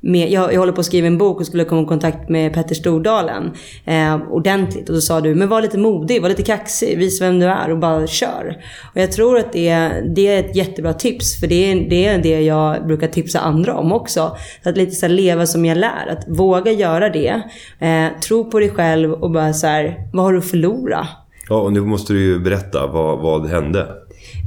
med, 0.07 0.31
jag, 0.31 0.53
jag 0.53 0.59
håller 0.59 0.73
på 0.73 0.79
att 0.79 0.85
skriva 0.85 1.07
en 1.07 1.17
bok 1.17 1.39
och 1.39 1.45
skulle 1.45 1.65
komma 1.65 1.81
i 1.81 1.85
kontakt 1.85 2.29
med 2.29 2.53
Petter 2.53 2.75
Stordalen 2.75 3.51
eh, 3.85 4.31
ordentligt. 4.31 4.89
Och 4.89 4.95
då 4.95 5.01
sa 5.01 5.21
du, 5.21 5.35
men 5.35 5.49
var 5.49 5.61
lite 5.61 5.77
modig, 5.77 6.21
var 6.21 6.29
lite 6.29 6.43
kaxig, 6.43 6.97
visa 6.97 7.25
vem 7.25 7.39
du 7.39 7.45
är 7.45 7.71
och 7.71 7.79
bara 7.79 8.07
kör. 8.07 8.57
Och 8.93 9.01
jag 9.01 9.11
tror 9.11 9.37
att 9.37 9.53
det, 9.53 9.89
det 10.15 10.27
är 10.27 10.39
ett 10.39 10.55
jättebra 10.55 10.93
tips, 10.93 11.39
för 11.39 11.47
det 11.47 11.71
är, 11.71 11.89
det 11.89 12.05
är 12.05 12.17
det 12.17 12.41
jag 12.41 12.87
brukar 12.87 13.07
tipsa 13.07 13.39
andra 13.39 13.75
om 13.77 13.91
också. 13.91 14.37
Så 14.63 14.69
att 14.69 14.77
lite 14.77 14.95
så 14.95 15.07
leva 15.07 15.45
som 15.45 15.65
jag 15.65 15.77
lär, 15.77 16.07
att 16.09 16.25
våga 16.27 16.71
göra 16.71 17.09
det. 17.09 17.41
Eh, 17.79 18.19
tro 18.21 18.51
på 18.51 18.59
dig 18.59 18.69
själv 18.69 19.13
och 19.13 19.31
bara 19.31 19.53
så 19.53 19.67
här, 19.67 20.09
vad 20.13 20.25
har 20.25 20.33
du 20.33 20.39
att 20.39 20.45
förlora? 20.45 21.07
Ja, 21.49 21.55
och 21.55 21.73
nu 21.73 21.81
måste 21.81 22.13
du 22.13 22.21
ju 22.21 22.39
berätta 22.39 22.87
vad, 22.87 23.19
vad 23.19 23.47
hände. 23.47 23.87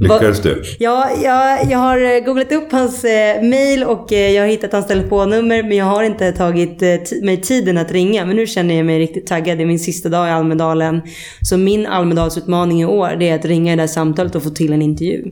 Lyckades 0.00 0.42
du? 0.42 0.62
Ja, 0.78 1.10
jag, 1.22 1.70
jag 1.70 1.78
har 1.78 2.16
eh, 2.16 2.24
googlat 2.24 2.52
upp 2.52 2.72
hans 2.72 3.04
eh, 3.04 3.42
mail 3.42 3.84
och 3.84 4.12
eh, 4.12 4.30
jag 4.30 4.42
har 4.42 4.48
hittat 4.48 4.72
hans 4.72 4.86
telefonnummer. 4.86 5.62
Men 5.62 5.76
jag 5.76 5.84
har 5.84 6.02
inte 6.02 6.32
tagit 6.32 6.82
eh, 6.82 6.88
mig 7.22 7.40
tiden 7.40 7.78
att 7.78 7.92
ringa. 7.92 8.26
Men 8.26 8.36
nu 8.36 8.46
känner 8.46 8.74
jag 8.74 8.86
mig 8.86 8.98
riktigt 8.98 9.26
taggad. 9.26 9.58
Det 9.58 9.64
är 9.64 9.66
min 9.66 9.78
sista 9.78 10.08
dag 10.08 10.28
i 10.28 10.30
Almedalen. 10.30 11.00
Så 11.42 11.56
min 11.56 11.86
Almedalsutmaning 11.86 12.80
i 12.80 12.84
år 12.84 13.16
det 13.18 13.28
är 13.28 13.34
att 13.34 13.44
ringa 13.44 13.76
det 13.76 13.82
här 13.82 13.86
samtalet 13.86 14.34
och 14.34 14.42
få 14.42 14.50
till 14.50 14.72
en 14.72 14.82
intervju. 14.82 15.24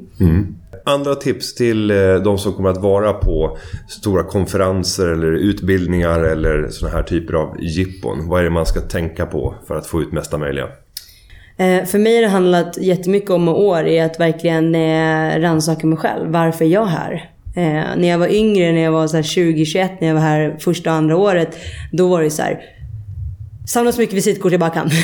Andra 0.85 1.15
tips 1.15 1.55
till 1.55 1.91
eh, 1.91 2.15
de 2.15 2.39
som 2.39 2.53
kommer 2.53 2.71
att 2.71 2.83
vara 2.83 3.13
på 3.13 3.59
stora 3.89 4.23
konferenser 4.23 5.09
eller 5.09 5.33
utbildningar 5.33 6.21
eller 6.21 6.69
såna 6.69 6.93
här 6.93 7.03
typer 7.03 7.35
av 7.35 7.57
jippon. 7.61 8.29
Vad 8.29 8.41
är 8.41 8.45
det 8.45 8.51
man 8.51 8.67
ska 8.67 8.81
tänka 8.81 9.27
på 9.27 9.55
för 9.69 9.75
att 9.79 9.87
få 9.87 10.03
ut 10.03 10.13
mesta 10.13 10.39
möjliga? 10.39 10.67
Eh, 11.59 11.85
för 11.85 11.99
mig 11.99 12.15
har 12.15 12.23
det 12.23 12.29
handlat 12.29 12.79
jättemycket 12.79 13.31
om 13.31 13.49
år 13.49 13.87
i 13.87 14.01
att 14.01 14.21
verkligen 14.21 14.75
eh, 14.75 15.41
rannsaka 15.41 15.87
mig 15.87 15.99
själv. 15.99 16.31
Varför 16.33 16.65
är 16.65 16.69
jag 16.69 16.87
här? 16.87 17.31
Eh, 17.57 17.97
när 17.97 18.09
jag 18.09 18.19
var 18.19 18.29
yngre, 18.29 18.73
när 18.73 18.81
jag 18.81 18.93
var 18.93 19.07
20-21, 19.07 19.89
när 20.01 20.09
jag 20.09 20.15
var 20.15 20.23
här 20.23 20.57
första 20.61 20.91
och 20.91 20.97
andra 20.97 21.17
året. 21.17 21.59
Då 21.93 22.09
var 22.09 22.23
det 22.23 22.31
så 22.31 22.43
här. 22.43 22.61
Samla 23.67 23.93
så 23.93 24.01
mycket 24.01 24.17
visitkort 24.17 24.53
jag 24.53 24.61
bara 24.61 24.71
kan. 24.71 24.91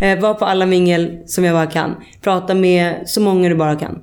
Eh, 0.00 0.20
Var 0.20 0.34
på 0.34 0.44
alla 0.44 0.66
mingel 0.66 1.18
som 1.26 1.44
jag 1.44 1.54
bara 1.54 1.66
kan. 1.66 1.94
Prata 2.20 2.54
med 2.54 2.94
så 3.06 3.20
många 3.20 3.48
du 3.48 3.54
bara 3.54 3.76
kan. 3.76 3.98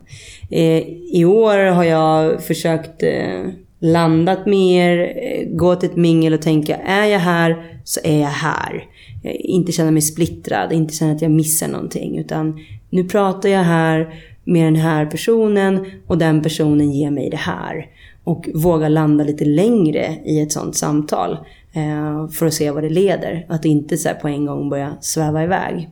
Eh, 0.52 0.84
I 1.14 1.26
år 1.26 1.58
har 1.58 1.84
jag 1.84 2.44
försökt 2.44 3.04
eh, 3.04 3.52
landat 3.82 4.46
mer, 4.46 5.00
eh, 5.00 5.48
gå 5.58 5.76
till 5.76 5.90
ett 5.90 5.96
mingel 5.96 6.34
och 6.34 6.42
tänka, 6.42 6.76
är 6.78 7.06
jag 7.06 7.20
här 7.20 7.56
så 7.84 8.00
är 8.04 8.20
jag 8.20 8.28
här. 8.28 8.84
Eh, 9.28 9.36
inte 9.40 9.72
känna 9.72 9.92
mig 9.92 10.02
splittrad, 10.02 10.72
inte 10.74 10.94
känna 10.94 11.12
att 11.12 11.22
jag 11.22 11.32
missar 11.32 11.68
någonting. 11.68 12.18
Utan 12.18 12.60
nu 12.90 13.04
pratar 13.04 13.50
jag 13.50 13.64
här 13.64 14.14
med 14.44 14.66
den 14.66 14.76
här 14.76 15.06
personen 15.06 15.86
och 16.08 16.18
den 16.18 16.42
personen 16.42 16.92
ger 16.92 17.12
mig 17.12 17.30
det 17.30 17.38
här. 17.38 17.88
Och 18.24 18.50
våga 18.54 18.90
landa 18.90 19.24
lite 19.24 19.46
längre 19.46 20.16
i 20.26 20.42
ett 20.42 20.52
sånt 20.52 20.76
samtal. 20.76 21.38
eh, 21.74 22.28
För 22.30 22.46
att 22.46 22.54
se 22.54 22.72
vad 22.72 22.84
det 22.84 22.90
leder. 22.90 23.46
Att 23.50 23.66
inte 23.66 23.98
så 23.98 24.08
här 24.10 24.16
på 24.16 24.28
en 24.28 24.46
gång 24.46 24.70
börja 24.70 24.98
sväva 25.02 25.44
iväg. 25.44 25.90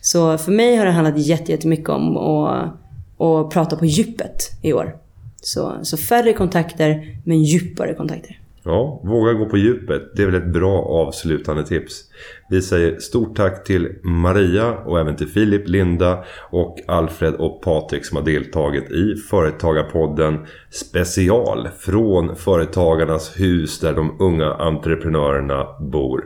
Så 0.00 0.38
för 0.38 0.52
mig 0.52 0.76
har 0.76 0.86
det 0.86 0.92
handlat 0.92 1.18
jättemycket 1.18 1.88
om 1.88 2.16
att, 2.16 2.72
att 3.18 3.50
prata 3.50 3.76
på 3.76 3.86
djupet 3.86 4.36
i 4.62 4.72
år. 4.72 4.96
Så, 5.40 5.72
så 5.82 5.96
färre 5.96 6.32
kontakter, 6.32 7.16
men 7.24 7.42
djupare 7.42 7.94
kontakter. 7.94 8.40
Ja, 8.64 9.00
våga 9.04 9.32
gå 9.32 9.46
på 9.46 9.56
djupet. 9.56 10.02
Det 10.16 10.22
är 10.22 10.26
väl 10.26 10.42
ett 10.42 10.52
bra 10.52 10.82
avslutande 10.82 11.66
tips. 11.66 12.04
Vi 12.48 12.62
säger 12.62 12.98
stort 12.98 13.36
tack 13.36 13.64
till 13.64 13.88
Maria 14.02 14.72
och 14.72 15.00
även 15.00 15.16
till 15.16 15.28
Filip, 15.28 15.68
Linda 15.68 16.24
och 16.50 16.78
Alfred 16.86 17.34
och 17.34 17.62
Patrik 17.62 18.04
som 18.04 18.16
har 18.16 18.24
deltagit 18.24 18.90
i 18.90 19.14
Företagarpodden 19.30 20.46
special 20.70 21.68
från 21.78 22.36
Företagarnas 22.36 23.40
hus 23.40 23.80
där 23.80 23.94
de 23.94 24.16
unga 24.20 24.52
entreprenörerna 24.52 25.66
bor. 25.80 26.24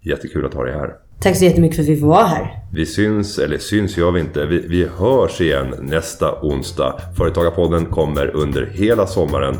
Jättekul 0.00 0.46
att 0.46 0.54
ha 0.54 0.64
dig 0.64 0.74
här. 0.74 0.94
Tack 1.20 1.36
så 1.36 1.44
jättemycket 1.44 1.76
för 1.76 1.82
att 1.82 1.88
vi 1.88 1.96
får 1.96 2.06
vara 2.06 2.24
här. 2.24 2.62
Vi 2.72 2.86
syns, 2.86 3.38
eller 3.38 3.58
syns 3.58 3.96
gör 3.96 4.10
vi 4.10 4.20
inte. 4.20 4.46
Vi, 4.46 4.58
vi 4.68 4.88
hörs 4.98 5.40
igen 5.40 5.74
nästa 5.80 6.40
onsdag. 6.42 7.00
Företagarpodden 7.16 7.86
kommer 7.86 8.36
under 8.36 8.66
hela 8.66 9.06
sommaren. 9.06 9.56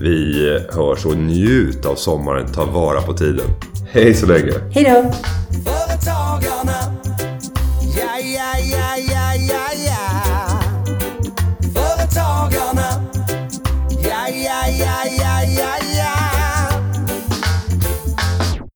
Vi 0.00 0.50
hörs 0.70 1.06
och 1.06 1.16
njut 1.16 1.86
av 1.86 1.94
sommaren. 1.94 2.46
Ta 2.46 2.64
vara 2.64 3.00
på 3.00 3.12
tiden. 3.12 3.46
Hej 3.92 4.14
så 4.14 4.26
länge. 4.26 4.52
Hej 4.70 4.84
då. 4.84 5.12